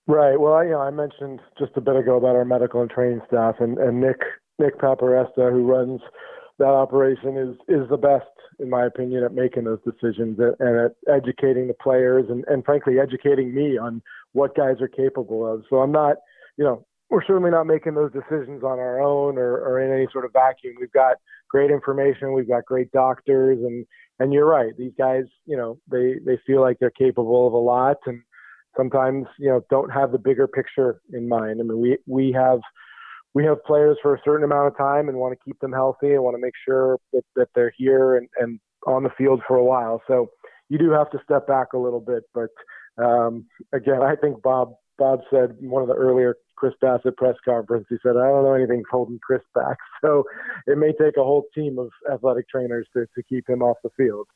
Right. 0.07 0.39
Well, 0.39 0.55
I, 0.55 0.65
you 0.65 0.71
know, 0.71 0.81
I 0.81 0.91
mentioned 0.91 1.41
just 1.59 1.73
a 1.77 1.81
bit 1.81 1.97
ago 1.97 2.17
about 2.17 2.37
our 2.37 2.45
medical 2.45 2.83
and 2.83 2.91
training 2.91 3.23
staff, 3.27 3.57
and, 3.61 3.79
and 3.79 4.01
Nick 4.01 4.21
Nick 4.59 4.79
Paparesta, 4.79 5.51
who 5.51 5.65
runs 5.65 6.01
that 6.59 6.69
operation, 6.69 7.39
is 7.39 7.57
is 7.69 7.89
the 7.89 7.97
best, 7.97 8.27
in 8.59 8.69
my 8.69 8.85
opinion, 8.85 9.25
at 9.25 9.33
making 9.33 9.65
those 9.65 9.81
decisions 9.83 10.39
and 10.39 10.77
at 10.79 10.95
educating 11.09 11.69
the 11.69 11.75
players, 11.75 12.27
and, 12.29 12.45
and 12.49 12.65
frankly, 12.67 13.01
educating 13.01 13.55
me 13.55 13.79
on 13.79 14.03
what 14.33 14.55
guys 14.55 14.77
are 14.83 14.89
capable 14.89 15.51
of. 15.51 15.65
So 15.71 15.77
I'm 15.77 15.93
not, 15.93 16.17
you 16.59 16.65
know, 16.65 16.85
we're 17.15 17.25
certainly 17.25 17.53
not 17.53 17.69
making 17.69 17.95
those 17.95 18.11
decisions 18.11 18.65
on 18.65 18.81
our 18.81 19.01
own 19.01 19.39
or, 19.39 19.59
or 19.59 19.81
in 19.81 19.93
any 19.93 20.09
sort 20.13 20.25
of 20.25 20.33
vacuum. 20.33 20.75
We've 20.81 20.91
got 20.91 21.19
great 21.49 21.71
information, 21.71 22.33
we've 22.33 22.49
got 22.49 22.65
great 22.65 22.91
doctors, 22.91 23.59
and 23.63 23.87
and 24.19 24.33
you're 24.33 24.49
right. 24.49 24.77
These 24.77 24.95
guys, 24.99 25.23
you 25.47 25.57
know, 25.57 25.79
they 25.89 26.17
they 26.27 26.41
feel 26.45 26.61
like 26.61 26.79
they're 26.81 26.91
capable 26.91 27.47
of 27.47 27.53
a 27.53 27.57
lot, 27.57 27.99
and 28.07 28.21
sometimes 28.77 29.27
you 29.39 29.49
know 29.49 29.65
don't 29.71 29.91
have 29.91 30.11
the 30.11 30.19
bigger 30.19 30.49
picture 30.49 31.01
in 31.13 31.29
mind. 31.29 31.61
I 31.61 31.63
mean, 31.63 31.79
we 31.79 31.99
we 32.07 32.33
have 32.33 32.59
we 33.33 33.45
have 33.45 33.63
players 33.65 33.97
for 34.03 34.17
a 34.17 34.21
certain 34.25 34.45
amount 34.45 34.67
of 34.67 34.77
time 34.77 35.09
and 35.09 35.17
want 35.17 35.39
to 35.39 35.45
keep 35.45 35.61
them 35.61 35.73
healthy 35.73 36.15
and 36.15 36.23
want 36.25 36.35
to 36.37 36.43
make 36.43 36.55
sure 36.67 36.99
that, 37.13 37.23
that 37.37 37.49
they're 37.55 37.73
here 37.77 38.17
and, 38.17 38.29
and 38.41 38.59
on 38.89 39.05
the 39.05 39.11
field 39.17 39.41
for 39.47 39.57
a 39.57 39.65
while. 39.65 40.03
So 40.09 40.31
you 40.69 40.79
do 40.79 40.91
have 40.91 41.11
to 41.11 41.19
step 41.25 41.47
back 41.47 41.75
a 41.75 41.79
little 41.79 42.01
bit. 42.01 42.25
But 42.35 42.51
um, 43.03 43.47
again, 43.73 44.03
I 44.03 44.17
think 44.17 44.43
Bob 44.43 44.75
Bob 44.99 45.21
said 45.31 45.57
one 45.61 45.83
of 45.83 45.89
the 45.89 45.95
earlier 45.95 46.37
Chris 46.57 46.75
Bassitt 46.83 47.17
press 47.17 47.37
conference. 47.45 47.87
He 47.89 47.97
said, 48.03 48.17
"I 48.17 48.29
don't 48.29 48.45
know 48.45 48.55
anything 48.55 48.83
holding 48.91 49.19
Chris 49.19 49.43
back." 49.55 49.79
So 50.05 50.25
it 50.67 50.77
may 50.77 50.93
take 50.93 51.17
a 51.17 51.25
whole 51.25 51.47
team 51.55 51.79
of 51.79 51.89
athletic 52.13 52.47
trainers 52.51 52.87
to, 52.93 53.07
to 53.15 53.23
keep 53.23 53.49
him 53.49 53.63
off 53.63 53.79
the 53.83 53.89
field. 53.97 54.27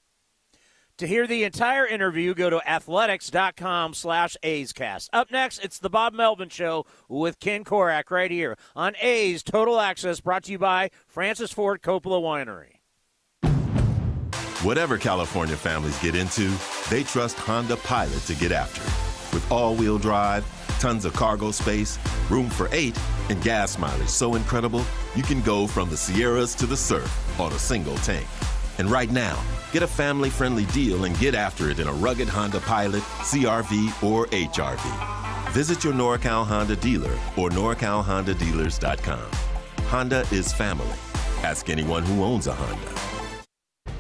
To 0.99 1.07
hear 1.07 1.29
the 1.29 1.45
entire 1.45 1.87
interview, 1.87 2.35
go 2.35 2.51
to 2.51 2.69
athletics.com 2.69 3.95
slash 3.95 4.37
A'scast. 4.43 5.11
Up 5.13 5.31
next, 5.31 5.63
it's 5.63 5.79
the 5.79 5.89
Bob 5.89 6.13
Melvin 6.13 6.49
Show 6.49 6.87
with 7.09 7.39
Ken 7.39 7.63
Korach 7.65 8.11
right 8.11 8.33
here 8.33 8.57
on 8.75 8.97
A's 9.01 9.45
Total 9.45 9.79
Access, 9.79 10.21
brought 10.21 10.43
to 10.45 10.53
you 10.53 10.59
by 10.59 10.91
Francis 11.07 11.53
Ford 11.53 11.83
Coppola 11.83 12.21
Winery. 12.21 12.79
Whatever 14.65 14.99
California 14.99 15.57
families 15.57 15.97
get 16.01 16.17
into, 16.17 16.53
they 16.91 17.05
trust 17.05 17.39
Honda 17.39 17.77
Pilot 17.77 18.23
to 18.23 18.35
get 18.35 18.51
after 18.51 18.81
it. 18.81 19.33
With 19.33 19.53
all-wheel 19.53 19.99
drive, 19.99 20.45
tons 20.79 21.05
of 21.05 21.13
cargo 21.13 21.51
space, 21.51 21.99
room 22.31 22.49
for 22.49 22.69
eight, 22.73 22.99
and 23.29 23.43
gas 23.43 23.79
mileage 23.79 24.09
so 24.09 24.35
incredible, 24.35 24.85
you 25.15 25.23
can 25.23 25.43
go 25.43 25.67
from 25.67 25.91
the 25.91 25.97
Sierras 25.97 26.55
to 26.57 26.67
the 26.67 26.77
surf 26.77 27.41
on 27.41 27.53
a 27.53 27.59
single 27.59 27.97
tank. 27.99 28.27
And 28.79 28.91
right 28.91 29.11
now, 29.11 29.39
get 29.73 29.83
a 29.83 29.87
family 29.87 30.31
friendly 30.31 30.67
deal 30.67 31.05
and 31.05 31.19
get 31.19 31.35
after 31.35 31.69
it 31.71 31.79
in 31.79 31.89
a 31.89 31.93
rugged 31.93 32.29
Honda 32.29 32.61
Pilot, 32.61 33.03
CRV, 33.03 34.03
or 34.03 34.27
HRV. 34.27 35.53
Visit 35.53 35.83
your 35.83 35.93
NorCal 35.93 36.47
Honda 36.47 36.77
dealer 36.77 37.13
or 37.37 37.51
NorCalHondaDealers.com. 37.51 39.31
Honda 39.89 40.25
is 40.31 40.53
family. 40.53 40.87
Ask 41.43 41.71
anyone 41.71 42.03
who 42.03 42.23
owns 42.23 42.47
a 42.47 42.55
Honda. 42.55 43.18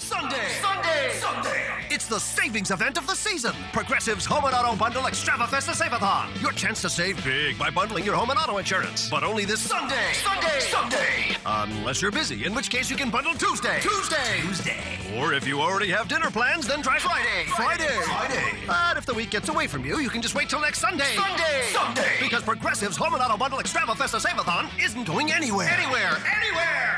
Sunday! 0.00 0.48
Sunday! 0.62 1.10
Sunday! 1.14 1.64
It's 1.90 2.06
the 2.06 2.20
savings 2.20 2.70
event 2.70 2.98
of 2.98 3.06
the 3.06 3.14
season. 3.14 3.52
Progressive's 3.72 4.24
Home 4.26 4.44
and 4.44 4.54
Auto 4.54 4.76
Bundle 4.76 5.02
Extravafesta 5.02 5.74
Save-a-thon. 5.74 6.30
Your 6.40 6.52
chance 6.52 6.80
to 6.82 6.88
save 6.88 7.22
big 7.24 7.58
by 7.58 7.68
bundling 7.70 8.04
your 8.04 8.14
home 8.14 8.30
and 8.30 8.38
auto 8.38 8.58
insurance. 8.58 9.10
But 9.10 9.24
only 9.24 9.44
this 9.44 9.60
Sunday! 9.60 10.12
Sunday! 10.12 10.60
Sunday! 10.60 11.36
Unless 11.44 12.00
you're 12.00 12.12
busy, 12.12 12.44
in 12.44 12.54
which 12.54 12.70
case 12.70 12.90
you 12.90 12.96
can 12.96 13.10
bundle 13.10 13.34
Tuesday. 13.34 13.80
Tuesday! 13.80 14.40
Tuesday! 14.40 14.98
Or 15.16 15.32
if 15.32 15.46
you 15.48 15.60
already 15.60 15.90
have 15.90 16.06
dinner 16.08 16.30
plans, 16.30 16.68
then 16.68 16.82
try 16.82 16.98
Friday. 16.98 17.46
Friday! 17.56 17.88
Friday! 18.04 18.54
But 18.66 18.96
if 18.96 19.04
the 19.04 19.14
week 19.14 19.30
gets 19.30 19.48
away 19.48 19.66
from 19.66 19.84
you, 19.84 19.98
you 19.98 20.10
can 20.10 20.22
just 20.22 20.34
wait 20.34 20.48
till 20.48 20.60
next 20.60 20.78
Sunday. 20.78 21.16
Sunday! 21.16 21.62
Sunday! 21.72 22.12
Because 22.20 22.42
Progressive's 22.44 22.96
Home 22.96 23.14
and 23.14 23.22
Auto 23.22 23.36
Bundle 23.36 23.58
Extravafesta 23.58 24.20
Save-a-thon 24.20 24.68
isn't 24.80 25.04
going 25.04 25.32
anywhere. 25.32 25.68
Anywhere! 25.68 26.16
Anywhere! 26.40 26.97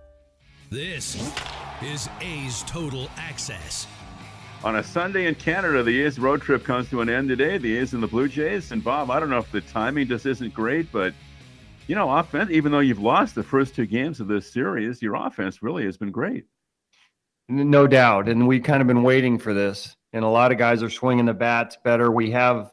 This 0.71 1.17
is 1.81 2.07
A's 2.21 2.63
Total 2.63 3.09
Access. 3.17 3.87
On 4.63 4.77
a 4.77 4.81
Sunday 4.81 5.25
in 5.25 5.35
Canada, 5.35 5.83
the 5.83 6.01
A's 6.03 6.17
road 6.17 6.41
trip 6.41 6.63
comes 6.63 6.89
to 6.91 7.01
an 7.01 7.09
end 7.09 7.27
today. 7.27 7.57
The 7.57 7.79
A's 7.79 7.93
and 7.93 8.01
the 8.01 8.07
Blue 8.07 8.29
Jays. 8.29 8.71
And 8.71 8.81
Bob, 8.81 9.11
I 9.11 9.19
don't 9.19 9.29
know 9.29 9.39
if 9.39 9.51
the 9.51 9.59
timing 9.59 10.07
just 10.07 10.25
isn't 10.25 10.53
great, 10.53 10.89
but 10.89 11.13
you 11.87 11.95
know, 11.95 12.09
offense. 12.09 12.51
Even 12.51 12.71
though 12.71 12.79
you've 12.79 13.01
lost 13.01 13.35
the 13.35 13.43
first 13.43 13.75
two 13.75 13.85
games 13.85 14.21
of 14.21 14.29
this 14.29 14.49
series, 14.49 15.01
your 15.01 15.15
offense 15.15 15.61
really 15.61 15.83
has 15.83 15.97
been 15.97 16.09
great. 16.09 16.45
No 17.49 17.85
doubt, 17.85 18.29
and 18.29 18.47
we've 18.47 18.63
kind 18.63 18.79
of 18.79 18.87
been 18.87 19.03
waiting 19.03 19.39
for 19.39 19.53
this. 19.53 19.97
And 20.13 20.23
a 20.23 20.29
lot 20.29 20.53
of 20.53 20.57
guys 20.57 20.81
are 20.81 20.89
swinging 20.89 21.25
the 21.25 21.33
bats 21.33 21.75
better. 21.83 22.09
We 22.11 22.31
have 22.31 22.71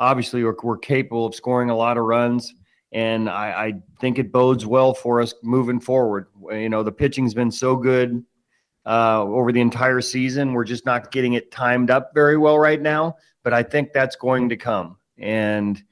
obviously 0.00 0.42
we're, 0.42 0.56
we're 0.64 0.78
capable 0.78 1.26
of 1.26 1.34
scoring 1.36 1.70
a 1.70 1.76
lot 1.76 1.96
of 1.96 2.06
runs 2.06 2.52
and 2.92 3.28
I, 3.28 3.66
I, 3.66 3.72
think 4.00 4.18
it 4.18 4.30
bodes 4.30 4.64
well 4.64 4.94
for 4.94 5.20
us 5.20 5.34
moving 5.42 5.80
forward. 5.80 6.28
You 6.50 6.68
know, 6.68 6.82
the 6.82 6.92
pitching's 6.92 7.34
been 7.34 7.50
so 7.50 7.76
good 7.76 8.24
uh, 8.84 9.22
over 9.22 9.52
the 9.52 9.60
entire 9.60 10.00
season. 10.00 10.52
We're 10.52 10.64
just 10.64 10.86
not 10.86 11.10
getting 11.10 11.34
it 11.34 11.50
timed 11.50 11.90
up 11.90 12.12
very 12.14 12.36
well 12.36 12.58
right 12.58 12.80
now, 12.80 13.16
but 13.42 13.52
I 13.52 13.62
think 13.62 13.92
that's 13.92 14.16
going 14.16 14.48
to 14.50 14.56
come. 14.56 14.98
And 15.18 15.82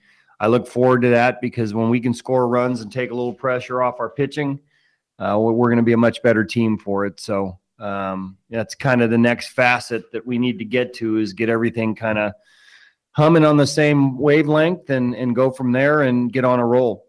I 0.41 0.49
look 0.49 0.67
forward 0.67 1.03
to 1.03 1.11
that 1.11 1.41
because 1.41 1.75
when 1.75 1.91
we 1.91 2.01
can 2.01 2.15
score 2.15 2.49
runs 2.49 2.81
and 2.81 2.93
take 2.93 3.11
a 3.11 3.15
little 3.15 3.35
pressure 3.35 3.83
off 3.83 4.01
our 4.01 4.11
pitching, 4.11 4.61
uh, 5.19 5.39
we're 5.39 5.69
going 5.69 5.77
to 5.77 5.83
be 5.83 5.93
a 5.93 5.97
much 5.97 6.23
better 6.23 6.45
team 6.45 6.79
for 6.79 7.07
it. 7.07 7.21
So 7.21 7.59
um, 7.79 8.37
that's 8.51 8.75
kind 8.75 9.03
of 9.03 9.11
the 9.11 9.19
next 9.19 9.49
facet 9.49 10.13
that 10.13 10.27
we 10.27 10.39
need 10.39 10.59
to 10.59 10.65
get 10.65 10.95
to 10.95 11.19
is 11.19 11.33
get 11.33 11.49
everything 11.49 11.95
kind 11.95 12.19
of– 12.19 12.33
humming 13.15 13.45
on 13.45 13.57
the 13.57 13.67
same 13.67 14.19
wavelength 14.19 14.91
and 14.91 15.15
and 15.15 15.35
go 15.35 15.51
from 15.51 15.73
there 15.73 16.03
and 16.03 16.33
get 16.33 16.45
on 16.45 16.61
a 16.61 16.67
roll. 16.67 17.04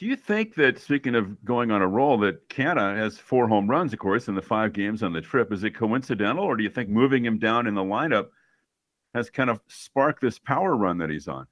Do 0.00 0.06
you 0.06 0.16
think 0.16 0.54
that 0.54 0.78
speaking 0.78 1.14
of 1.14 1.44
going 1.44 1.70
on 1.70 1.82
a 1.82 1.86
roll, 1.86 2.16
that 2.20 2.48
Canha 2.48 2.96
has 2.96 3.18
four 3.18 3.46
home 3.46 3.68
runs, 3.68 3.92
of 3.92 3.98
course, 3.98 4.28
in 4.28 4.34
the 4.34 4.40
five 4.40 4.72
games 4.72 5.02
on 5.02 5.12
the 5.12 5.20
trip? 5.20 5.52
Is 5.52 5.62
it 5.62 5.74
coincidental, 5.74 6.42
or 6.42 6.56
do 6.56 6.62
you 6.62 6.70
think 6.70 6.88
moving 6.88 7.22
him 7.22 7.38
down 7.38 7.66
in 7.66 7.74
the 7.74 7.82
lineup 7.82 8.28
has 9.14 9.28
kind 9.28 9.50
of 9.50 9.60
sparked 9.68 10.22
this 10.22 10.38
power 10.38 10.74
run 10.74 10.96
that 10.96 11.10
he's 11.10 11.28
on? 11.28 11.46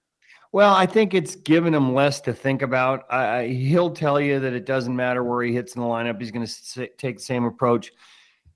Well, 0.50 0.72
I 0.72 0.86
think 0.86 1.12
it's 1.12 1.36
given 1.36 1.74
him 1.74 1.92
less 1.92 2.22
to 2.22 2.32
think 2.32 2.62
about. 2.62 3.04
He'll 3.44 3.90
tell 3.90 4.18
you 4.18 4.40
that 4.40 4.54
it 4.54 4.64
doesn't 4.64 4.96
matter 4.96 5.22
where 5.22 5.42
he 5.42 5.52
hits 5.52 5.76
in 5.76 5.82
the 5.82 5.86
lineup. 5.86 6.18
He's 6.18 6.30
going 6.30 6.46
to 6.46 6.86
take 6.96 7.18
the 7.18 7.22
same 7.22 7.44
approach. 7.44 7.92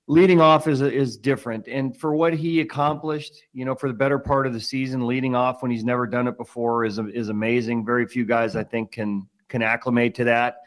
Leading 0.07 0.41
off 0.41 0.67
is 0.67 0.81
is 0.81 1.17
different, 1.17 1.67
and 1.67 1.95
for 1.95 2.15
what 2.15 2.33
he 2.33 2.61
accomplished, 2.61 3.43
you 3.53 3.63
know, 3.63 3.75
for 3.75 3.89
the 3.89 3.93
better 3.93 4.17
part 4.17 4.47
of 4.47 4.53
the 4.53 4.59
season, 4.59 5.05
leading 5.05 5.35
off 5.35 5.61
when 5.61 5.69
he's 5.69 5.85
never 5.85 6.07
done 6.07 6.27
it 6.27 6.35
before 6.35 6.83
is 6.83 6.97
is 6.97 7.29
amazing. 7.29 7.85
Very 7.85 8.07
few 8.07 8.25
guys, 8.25 8.55
I 8.55 8.63
think, 8.63 8.91
can 8.93 9.29
can 9.53 9.61
acclimate 9.61 10.15
to 10.15 10.23
that. 10.23 10.57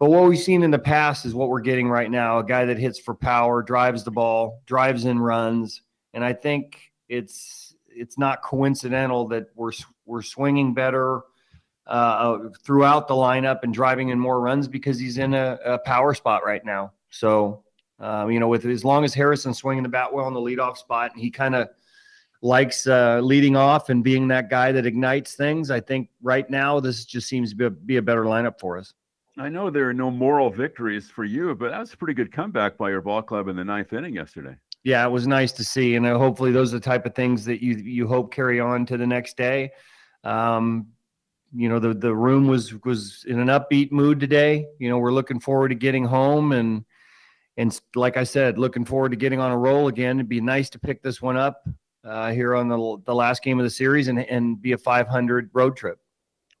But 0.00 0.10
what 0.10 0.24
we've 0.24 0.38
seen 0.38 0.62
in 0.62 0.70
the 0.70 0.78
past 0.78 1.26
is 1.26 1.34
what 1.34 1.50
we're 1.50 1.60
getting 1.60 1.88
right 1.88 2.10
now: 2.10 2.38
a 2.38 2.44
guy 2.44 2.64
that 2.64 2.78
hits 2.78 2.98
for 2.98 3.14
power, 3.14 3.62
drives 3.62 4.02
the 4.02 4.10
ball, 4.10 4.62
drives 4.66 5.04
in 5.04 5.18
runs, 5.18 5.82
and 6.14 6.24
I 6.24 6.32
think 6.32 6.90
it's 7.08 7.76
it's 7.86 8.18
not 8.18 8.42
coincidental 8.42 9.28
that 9.28 9.48
we're 9.54 9.72
we're 10.06 10.22
swinging 10.22 10.72
better 10.72 11.20
uh, 11.86 12.38
throughout 12.64 13.08
the 13.08 13.14
lineup 13.14 13.60
and 13.62 13.74
driving 13.74 14.08
in 14.08 14.18
more 14.18 14.40
runs 14.40 14.66
because 14.66 14.98
he's 14.98 15.18
in 15.18 15.34
a, 15.34 15.58
a 15.64 15.78
power 15.78 16.14
spot 16.14 16.44
right 16.44 16.64
now. 16.64 16.92
So, 17.10 17.62
um, 18.00 18.30
you 18.30 18.40
know, 18.40 18.48
with 18.48 18.64
as 18.64 18.84
long 18.84 19.04
as 19.04 19.12
Harrison 19.12 19.52
swinging 19.52 19.82
the 19.82 19.90
bat 19.90 20.12
well 20.12 20.26
in 20.26 20.34
the 20.34 20.40
leadoff 20.40 20.78
spot, 20.78 21.12
and 21.12 21.20
he 21.20 21.30
kind 21.30 21.54
of 21.54 21.68
likes 22.44 22.86
uh, 22.86 23.20
leading 23.20 23.56
off 23.56 23.88
and 23.88 24.04
being 24.04 24.28
that 24.28 24.50
guy 24.50 24.70
that 24.70 24.84
ignites 24.84 25.32
things. 25.32 25.70
I 25.70 25.80
think 25.80 26.10
right 26.22 26.48
now 26.50 26.78
this 26.78 27.06
just 27.06 27.26
seems 27.26 27.50
to 27.50 27.56
be 27.56 27.64
a, 27.64 27.70
be 27.70 27.96
a 27.96 28.02
better 28.02 28.24
lineup 28.24 28.60
for 28.60 28.76
us. 28.76 28.92
I 29.38 29.48
know 29.48 29.70
there 29.70 29.88
are 29.88 29.94
no 29.94 30.10
moral 30.10 30.50
victories 30.50 31.10
for 31.10 31.24
you, 31.24 31.54
but 31.54 31.70
that 31.70 31.80
was 31.80 31.94
a 31.94 31.96
pretty 31.96 32.12
good 32.12 32.30
comeback 32.30 32.76
by 32.76 32.90
your 32.90 33.00
ball 33.00 33.22
club 33.22 33.48
in 33.48 33.56
the 33.56 33.64
ninth 33.64 33.94
inning 33.94 34.14
yesterday. 34.14 34.56
Yeah, 34.84 35.06
it 35.06 35.10
was 35.10 35.26
nice 35.26 35.52
to 35.52 35.64
see, 35.64 35.96
and 35.96 36.04
uh, 36.06 36.18
hopefully 36.18 36.52
those 36.52 36.74
are 36.74 36.78
the 36.78 36.84
type 36.84 37.06
of 37.06 37.14
things 37.14 37.46
that 37.46 37.62
you 37.62 37.76
you 37.76 38.06
hope 38.06 38.32
carry 38.32 38.60
on 38.60 38.84
to 38.86 38.98
the 38.98 39.06
next 39.06 39.38
day. 39.38 39.72
Um, 40.22 40.88
you 41.54 41.70
know, 41.70 41.78
the 41.78 41.94
the 41.94 42.14
room 42.14 42.46
was 42.46 42.74
was 42.84 43.24
in 43.26 43.40
an 43.40 43.48
upbeat 43.48 43.90
mood 43.90 44.20
today. 44.20 44.66
You 44.78 44.90
know, 44.90 44.98
we're 44.98 45.12
looking 45.12 45.40
forward 45.40 45.70
to 45.70 45.74
getting 45.74 46.04
home 46.04 46.52
and 46.52 46.84
and 47.56 47.80
like 47.94 48.18
I 48.18 48.24
said, 48.24 48.58
looking 48.58 48.84
forward 48.84 49.12
to 49.12 49.16
getting 49.16 49.40
on 49.40 49.50
a 49.50 49.56
roll 49.56 49.88
again. 49.88 50.18
It'd 50.18 50.28
be 50.28 50.42
nice 50.42 50.68
to 50.70 50.78
pick 50.78 51.02
this 51.02 51.22
one 51.22 51.38
up 51.38 51.66
uh, 52.04 52.32
here 52.32 52.54
on 52.54 52.68
the 52.68 52.96
the 53.04 53.14
last 53.14 53.42
game 53.42 53.58
of 53.58 53.64
the 53.64 53.70
series 53.70 54.08
and 54.08 54.18
and 54.18 54.60
be 54.60 54.72
a 54.72 54.78
500 54.78 55.50
road 55.52 55.76
trip. 55.76 55.98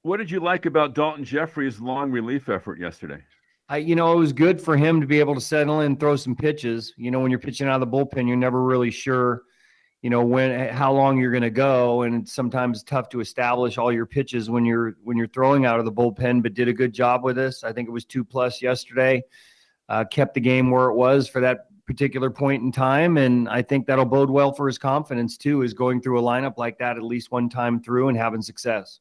What 0.02 0.18
did 0.18 0.30
you 0.30 0.40
like 0.40 0.66
about 0.66 0.94
Daulton 0.94 1.24
Jefferies' 1.24 1.80
long 1.80 2.10
relief 2.10 2.48
effort 2.48 2.78
yesterday? 2.78 3.22
I, 3.70 3.78
you 3.78 3.94
know, 3.94 4.12
it 4.12 4.16
was 4.16 4.34
good 4.34 4.60
for 4.60 4.76
him 4.76 5.00
to 5.00 5.06
be 5.06 5.18
able 5.18 5.34
to 5.34 5.40
settle 5.40 5.80
in, 5.80 5.96
throw 5.96 6.16
some 6.16 6.36
pitches. 6.36 6.92
You 6.98 7.10
know, 7.10 7.20
when 7.20 7.30
you're 7.30 7.40
pitching 7.40 7.66
out 7.66 7.80
of 7.80 7.90
the 7.90 7.96
bullpen, 7.96 8.28
you're 8.28 8.36
never 8.36 8.62
really 8.62 8.90
sure 8.90 9.44
you 10.04 10.10
know 10.10 10.22
when 10.22 10.68
how 10.68 10.92
long 10.92 11.16
you're 11.16 11.30
going 11.30 11.42
to 11.42 11.48
go 11.48 12.02
and 12.02 12.14
it's 12.22 12.32
sometimes 12.34 12.76
it's 12.76 12.90
tough 12.90 13.08
to 13.08 13.20
establish 13.20 13.78
all 13.78 13.90
your 13.90 14.04
pitches 14.04 14.50
when 14.50 14.62
you're 14.66 14.96
when 15.02 15.16
you're 15.16 15.26
throwing 15.28 15.64
out 15.64 15.78
of 15.78 15.86
the 15.86 15.92
bullpen 15.92 16.42
but 16.42 16.52
did 16.52 16.68
a 16.68 16.74
good 16.74 16.92
job 16.92 17.24
with 17.24 17.36
this 17.36 17.64
i 17.64 17.72
think 17.72 17.88
it 17.88 17.90
was 17.90 18.04
two 18.04 18.22
plus 18.22 18.60
yesterday 18.60 19.22
uh, 19.88 20.04
kept 20.04 20.34
the 20.34 20.40
game 20.40 20.70
where 20.70 20.90
it 20.90 20.94
was 20.94 21.26
for 21.26 21.40
that 21.40 21.68
particular 21.86 22.30
point 22.30 22.62
in 22.62 22.72
time 22.72 23.18
and 23.18 23.48
i 23.48 23.60
think 23.60 23.86
that'll 23.86 24.04
bode 24.04 24.30
well 24.30 24.52
for 24.52 24.66
his 24.66 24.78
confidence 24.78 25.36
too 25.36 25.62
is 25.62 25.74
going 25.74 26.00
through 26.00 26.18
a 26.18 26.22
lineup 26.22 26.54
like 26.56 26.78
that 26.78 26.96
at 26.96 27.02
least 27.02 27.30
one 27.30 27.48
time 27.48 27.80
through 27.80 28.08
and 28.08 28.16
having 28.16 28.42
success. 28.42 29.00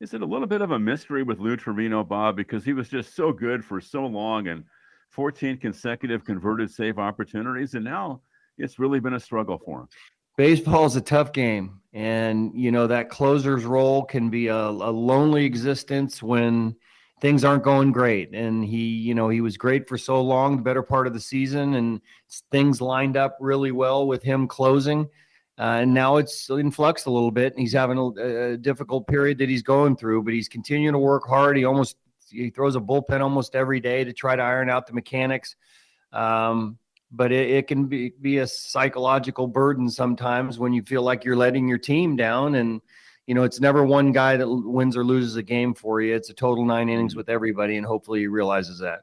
Is 0.00 0.12
it 0.12 0.20
a 0.20 0.26
little 0.26 0.46
bit 0.46 0.60
of 0.60 0.72
a 0.72 0.78
mystery 0.78 1.22
with 1.22 1.38
lou 1.38 1.56
trivino 1.56 2.06
bob? 2.06 2.36
Because 2.36 2.64
he 2.64 2.72
was 2.72 2.88
just 2.88 3.14
so 3.14 3.32
good 3.32 3.64
for 3.64 3.80
so 3.80 4.06
long 4.06 4.48
and 4.48 4.64
14 5.10 5.58
consecutive 5.58 6.24
converted 6.24 6.70
save 6.70 6.98
opportunities 6.98 7.74
and 7.74 7.84
now 7.84 8.20
it's 8.58 8.78
really 8.78 9.00
been 9.00 9.14
a 9.14 9.20
struggle 9.20 9.58
for 9.58 9.80
him. 9.80 9.88
Baseball 10.36 10.84
is 10.84 10.96
a 10.96 11.00
tough 11.00 11.32
game 11.32 11.80
and 11.92 12.52
you 12.54 12.70
know 12.70 12.86
that 12.86 13.08
closer's 13.08 13.64
role 13.64 14.04
can 14.04 14.28
be 14.28 14.48
a, 14.48 14.56
a, 14.56 14.92
lonely 14.92 15.44
existence 15.44 16.22
when 16.22 16.76
things 17.20 17.44
aren't 17.44 17.62
going 17.62 17.92
great. 17.92 18.34
And 18.34 18.64
he 18.64 18.86
you 18.86 19.14
know 19.14 19.28
he 19.28 19.40
was 19.40 19.56
great 19.56 19.88
for 19.88 19.98
so 19.98 20.20
long 20.20 20.56
the 20.56 20.62
better 20.62 20.82
part 20.82 21.06
of 21.06 21.14
the 21.14 21.20
season 21.20 21.74
and 21.74 22.00
things 22.50 22.80
lined 22.80 23.16
up 23.16 23.36
really 23.40 23.72
well 23.72 24.06
with 24.06 24.22
him 24.22 24.46
closing. 24.46 25.08
Uh, 25.58 25.80
and 25.80 25.94
now 25.94 26.16
it's 26.18 26.50
in 26.50 26.70
flux 26.70 27.06
a 27.06 27.10
little 27.10 27.30
bit 27.30 27.54
and 27.54 27.60
he's 27.60 27.72
having 27.72 27.96
a, 27.96 28.52
a, 28.52 28.56
difficult 28.58 29.06
period 29.06 29.38
that 29.38 29.48
he's 29.48 29.62
going 29.62 29.96
through 29.96 30.22
but 30.22 30.34
he's 30.34 30.48
continuing 30.48 30.92
to 30.92 30.98
work 30.98 31.26
hard. 31.26 31.56
He 31.56 31.64
almost 31.64 31.96
he 32.28 32.50
throws 32.50 32.76
a 32.76 32.80
bullpen 32.80 33.20
almost 33.20 33.54
every 33.54 33.80
day 33.80 34.04
to 34.04 34.12
try 34.12 34.36
to 34.36 34.42
iron 34.42 34.68
out 34.68 34.86
the 34.86 34.92
mechanics. 34.92 35.56
Um, 36.12 36.78
but 37.12 37.32
it, 37.32 37.50
it 37.50 37.66
can 37.68 37.86
be, 37.86 38.12
be 38.20 38.38
a 38.38 38.46
psychological 38.46 39.46
burden 39.46 39.88
sometimes 39.88 40.58
when 40.58 40.72
you 40.72 40.82
feel 40.82 41.02
like 41.02 41.24
you're 41.24 41.36
letting 41.36 41.68
your 41.68 41.78
team 41.78 42.16
down 42.16 42.56
and 42.56 42.80
you 43.26 43.34
know 43.34 43.42
it's 43.42 43.60
never 43.60 43.84
one 43.84 44.12
guy 44.12 44.36
that 44.36 44.48
wins 44.48 44.96
or 44.96 45.04
loses 45.04 45.36
a 45.36 45.42
game 45.42 45.74
for 45.74 46.00
you 46.00 46.14
it's 46.14 46.30
a 46.30 46.34
total 46.34 46.64
nine 46.64 46.88
innings 46.88 47.12
mm-hmm. 47.12 47.18
with 47.18 47.28
everybody 47.28 47.76
and 47.76 47.86
hopefully 47.86 48.20
he 48.20 48.26
realizes 48.26 48.78
that 48.78 49.00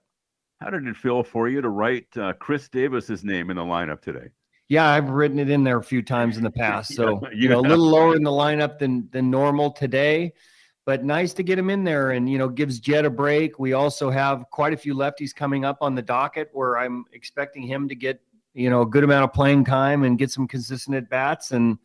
how 0.62 0.70
did 0.70 0.88
it 0.88 0.96
feel 0.96 1.24
for 1.24 1.50
you 1.50 1.62
to 1.62 1.70
write 1.70 2.08
uh, 2.18 2.34
chris 2.34 2.70
davis's 2.70 3.24
name 3.24 3.50
in 3.50 3.58
the 3.58 3.64
lineup 3.64 4.02
today 4.02 4.28
yeah 4.70 4.90
i've 4.90 5.10
written 5.10 5.40
it 5.40 5.50
in 5.50 5.64
there 5.64 5.78
a 5.78 5.84
few 5.84 6.02
times 6.02 6.38
in 6.38 6.44
the 6.44 6.52
past 6.52 6.94
so 6.94 7.20
yeah, 7.24 7.30
you 7.34 7.50
know 7.50 7.60
a 7.60 7.62
little 7.62 7.90
lower 7.90 8.16
in 8.16 8.24
the 8.24 8.32
lineup 8.32 8.80
than 8.80 9.08
than 9.12 9.30
normal 9.30 9.72
today 9.72 10.32
but 10.86 11.04
nice 11.04 11.34
to 11.34 11.44
get 11.44 11.58
him 11.58 11.70
in 11.70 11.84
there 11.84 12.12
and 12.12 12.30
you 12.30 12.38
know 12.38 12.50
gives 12.50 12.80
Jed 12.80 13.06
a 13.06 13.10
break. 13.10 13.58
We 13.60 13.74
also 13.74 14.10
have 14.10 14.46
quite 14.52 14.74
a 14.74 14.78
few 14.78 14.94
lefties 14.94 15.34
coming 15.34 15.66
up 15.66 15.78
on 15.82 15.96
the 15.96 16.02
docket 16.02 16.50
where 16.52 16.78
I'm 16.78 17.06
expecting 17.14 17.64
him 17.64 17.88
to 17.88 17.96
get 17.96 18.22
you 18.54 18.70
know 18.70 18.82
a 18.82 18.86
good 18.86 19.04
amount 19.04 19.24
of 19.24 19.34
playing 19.34 19.66
time 19.66 20.04
and 20.04 20.18
get 20.18 20.32
some 20.32 20.48
consistent 20.48 20.96
at 20.96 21.10
bats 21.10 21.52
and 21.52 21.78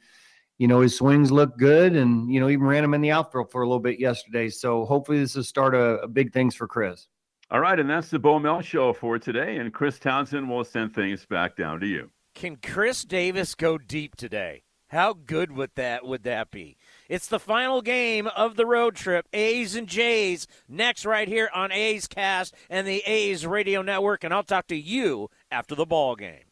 you 0.59 0.69
know 0.69 0.81
his 0.81 0.97
swings 0.97 1.31
look 1.31 1.57
good 1.57 1.97
and 1.97 2.33
you 2.33 2.41
know 2.41 2.49
even 2.49 2.67
ran 2.67 2.85
him 2.85 2.95
in 2.95 3.01
the 3.01 3.13
outfield 3.13 3.51
for 3.51 3.63
a 3.63 3.67
little 3.67 3.81
bit 3.81 3.99
yesterday. 3.99 4.49
So 4.49 4.85
hopefully 4.85 5.21
this 5.21 5.35
will 5.35 5.45
start 5.45 5.75
a, 5.75 6.01
a 6.01 6.09
big 6.09 6.33
things 6.33 6.55
for 6.55 6.67
Chris. 6.67 7.07
All 7.51 7.61
right, 7.61 7.79
and 7.79 7.89
that's 7.89 8.11
the 8.11 8.19
Bo 8.19 8.39
Mel 8.39 8.61
show 8.61 8.93
for 8.93 9.19
today. 9.19 9.57
And 9.57 9.73
Chris 9.73 9.99
Townsend 9.99 10.51
will 10.51 10.65
send 10.65 10.95
things 10.95 11.25
back 11.25 11.57
down 11.57 11.81
to 11.81 11.87
you. 11.87 12.11
Can 12.35 12.57
Chris 12.57 13.05
Davis 13.05 13.55
go 13.55 13.79
deep 13.79 14.17
today? 14.17 14.65
How 14.89 15.13
good 15.13 15.53
would 15.53 15.71
that 15.75 16.05
would 16.05 16.23
that 16.25 16.51
be? 16.51 16.77
It's 17.09 17.27
the 17.27 17.39
final 17.39 17.83
game 17.83 18.27
of 18.27 18.57
the 18.57 18.67
road 18.67 18.97
trip. 18.97 19.27
A's 19.33 19.77
and 19.77 19.87
J's 19.87 20.47
next 20.69 21.05
right 21.05 21.29
here 21.29 21.51
on 21.55 21.73
A's 21.73 22.07
Cast 22.07 22.55
and 22.71 22.87
the 22.87 23.03
A's 23.07 23.47
Radio 23.47 23.83
Network, 23.83 24.25
and 24.25 24.33
I'll 24.33 24.43
talk 24.43 24.67
to 24.69 24.77
you 24.77 25.31
after 25.51 25.75
the 25.75 25.87
ball 25.87 26.17
game. 26.17 26.45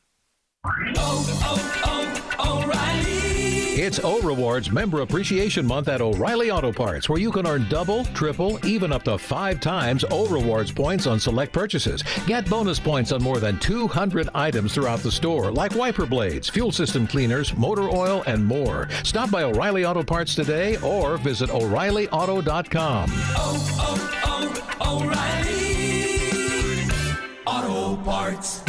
Oh, 0.65 0.83
oh, 1.43 2.35
oh, 2.39 2.63
O'Reilly. 2.63 3.26
It's 3.79 4.01
O 4.03 4.23
Rewards 4.23 4.71
Member 4.71 5.03
Appreciation 5.03 5.67
Month 5.67 5.89
at 5.89 6.01
O'Reilly 6.01 6.51
Auto 6.51 6.73
Parts, 6.73 7.11
where 7.11 7.19
you 7.19 7.31
can 7.31 7.47
earn 7.47 7.69
double, 7.69 8.07
triple, 8.07 8.59
even 8.65 8.91
up 8.91 9.03
to 9.03 9.19
five 9.19 9.61
times 9.61 10.03
O 10.11 10.27
Rewards 10.29 10.73
points 10.73 11.07
on 11.07 11.21
select 11.21 11.53
purchases. 11.53 12.03
Get 12.27 12.49
bonus 12.49 12.81
points 12.81 13.13
on 13.13 13.23
more 13.23 13.39
than 13.39 13.59
200 13.59 14.31
items 14.35 14.73
throughout 14.73 15.01
the 15.01 15.13
store, 15.13 15.51
like 15.51 15.75
wiper 15.75 16.07
blades, 16.07 16.49
fuel 16.49 16.73
system 16.73 17.07
cleaners, 17.07 17.55
motor 17.55 17.91
oil, 17.91 18.25
and 18.27 18.43
more. 18.43 18.89
Stop 19.03 19.31
by 19.31 19.43
O'Reilly 19.43 19.85
Auto 19.85 20.03
Parts 20.03 20.35
today 20.35 20.79
or 20.79 21.19
visit 21.19 21.51
O'ReillyAuto.com. 21.51 23.11
Oh, 23.13 23.77
oh, 23.79 24.73
oh, 24.81 25.05
O'Reilly 25.05 25.67
Auto 27.47 28.03
Parts. 28.03 28.63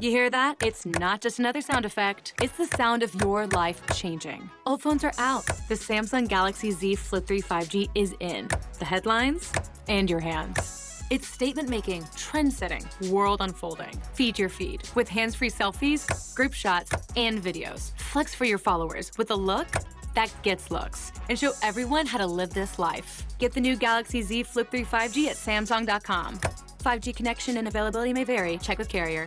You 0.00 0.12
hear 0.12 0.30
that? 0.30 0.58
It's 0.64 0.86
not 0.86 1.20
just 1.20 1.40
another 1.40 1.60
sound 1.60 1.84
effect. 1.84 2.34
It's 2.40 2.56
the 2.56 2.66
sound 2.66 3.02
of 3.02 3.12
your 3.16 3.48
life 3.48 3.82
changing. 3.94 4.48
Old 4.64 4.80
phones 4.80 5.02
are 5.02 5.12
out. 5.18 5.44
The 5.68 5.74
Samsung 5.74 6.28
Galaxy 6.28 6.70
Z 6.70 6.94
Flip 6.94 7.26
3 7.26 7.42
5G 7.42 7.88
is 7.96 8.14
in. 8.20 8.46
The 8.78 8.84
headlines 8.84 9.52
and 9.88 10.08
your 10.08 10.20
hands. 10.20 11.02
It's 11.10 11.26
statement 11.26 11.68
making, 11.68 12.04
trend 12.14 12.52
setting, 12.52 12.84
world 13.10 13.40
unfolding. 13.40 14.00
Feed 14.14 14.38
your 14.38 14.48
feed 14.48 14.88
with 14.94 15.08
hands 15.08 15.34
free 15.34 15.50
selfies, 15.50 16.32
group 16.36 16.52
shots, 16.54 16.92
and 17.16 17.42
videos. 17.42 17.90
Flex 17.98 18.32
for 18.32 18.44
your 18.44 18.58
followers 18.58 19.10
with 19.18 19.32
a 19.32 19.36
look 19.36 19.66
that 20.14 20.32
gets 20.42 20.70
looks 20.70 21.10
and 21.28 21.36
show 21.36 21.52
everyone 21.64 22.06
how 22.06 22.18
to 22.18 22.26
live 22.26 22.50
this 22.50 22.78
life. 22.78 23.24
Get 23.38 23.52
the 23.52 23.60
new 23.60 23.74
Galaxy 23.74 24.22
Z 24.22 24.44
Flip 24.44 24.70
3 24.70 24.84
5G 24.84 25.26
at 25.26 25.36
Samsung.com. 25.36 26.38
5G 26.84 27.16
connection 27.16 27.56
and 27.56 27.66
availability 27.66 28.12
may 28.12 28.22
vary. 28.22 28.58
Check 28.58 28.78
with 28.78 28.88
carrier. 28.88 29.26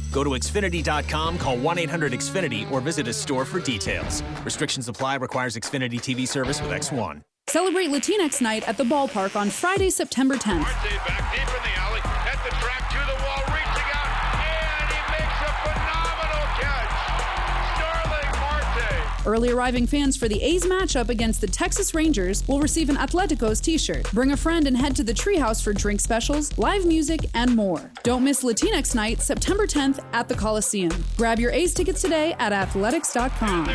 Go 0.11 0.23
to 0.23 0.31
Xfinity.com, 0.31 1.37
call 1.37 1.57
1 1.57 1.77
800 1.79 2.11
Xfinity, 2.11 2.69
or 2.71 2.81
visit 2.81 3.07
a 3.07 3.13
store 3.13 3.45
for 3.45 3.59
details. 3.59 4.21
Restrictions 4.43 4.87
apply, 4.87 5.15
requires 5.15 5.55
Xfinity 5.55 5.99
TV 5.99 6.27
service 6.27 6.61
with 6.61 6.71
X1. 6.71 7.21
Celebrate 7.47 7.89
Latinx 7.89 8.41
Night 8.41 8.67
at 8.67 8.77
the 8.77 8.83
ballpark 8.83 9.35
on 9.35 9.49
Friday, 9.49 9.89
September 9.89 10.35
10th. 10.35 10.63
Early 19.25 19.51
arriving 19.51 19.85
fans 19.85 20.17
for 20.17 20.27
the 20.27 20.41
A's 20.41 20.65
matchup 20.65 21.09
against 21.09 21.41
the 21.41 21.47
Texas 21.47 21.93
Rangers 21.93 22.47
will 22.47 22.59
receive 22.59 22.89
an 22.89 22.95
Atleticos 22.95 23.61
t-shirt. 23.61 24.11
Bring 24.13 24.31
a 24.31 24.37
friend 24.37 24.67
and 24.67 24.75
head 24.75 24.95
to 24.95 25.03
the 25.03 25.13
treehouse 25.13 25.63
for 25.63 25.73
drink 25.73 25.99
specials, 25.99 26.57
live 26.57 26.85
music, 26.85 27.25
and 27.35 27.55
more. 27.55 27.91
Don't 28.03 28.23
miss 28.23 28.43
Latinx 28.43 28.95
Night, 28.95 29.21
September 29.21 29.67
10th 29.67 30.03
at 30.13 30.27
the 30.27 30.35
Coliseum. 30.35 30.91
Grab 31.17 31.39
your 31.39 31.51
A's 31.51 31.73
tickets 31.73 32.01
today 32.01 32.35
at 32.39 32.51
athletics.com. 32.51 33.69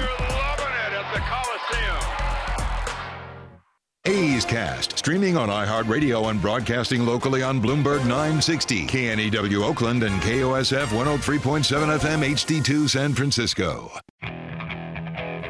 A's 4.06 4.44
Cast, 4.44 4.98
streaming 4.98 5.36
on 5.36 5.48
iHeartRadio 5.48 6.30
and 6.30 6.40
broadcasting 6.40 7.04
locally 7.04 7.42
on 7.42 7.60
Bloomberg 7.60 8.00
960, 8.06 8.86
KNEW 8.86 9.64
Oakland, 9.64 10.04
and 10.04 10.20
KOSF 10.22 10.86
103.7 10.86 11.98
FM 11.98 12.24
HD2 12.24 12.88
San 12.88 13.14
Francisco. 13.14 13.90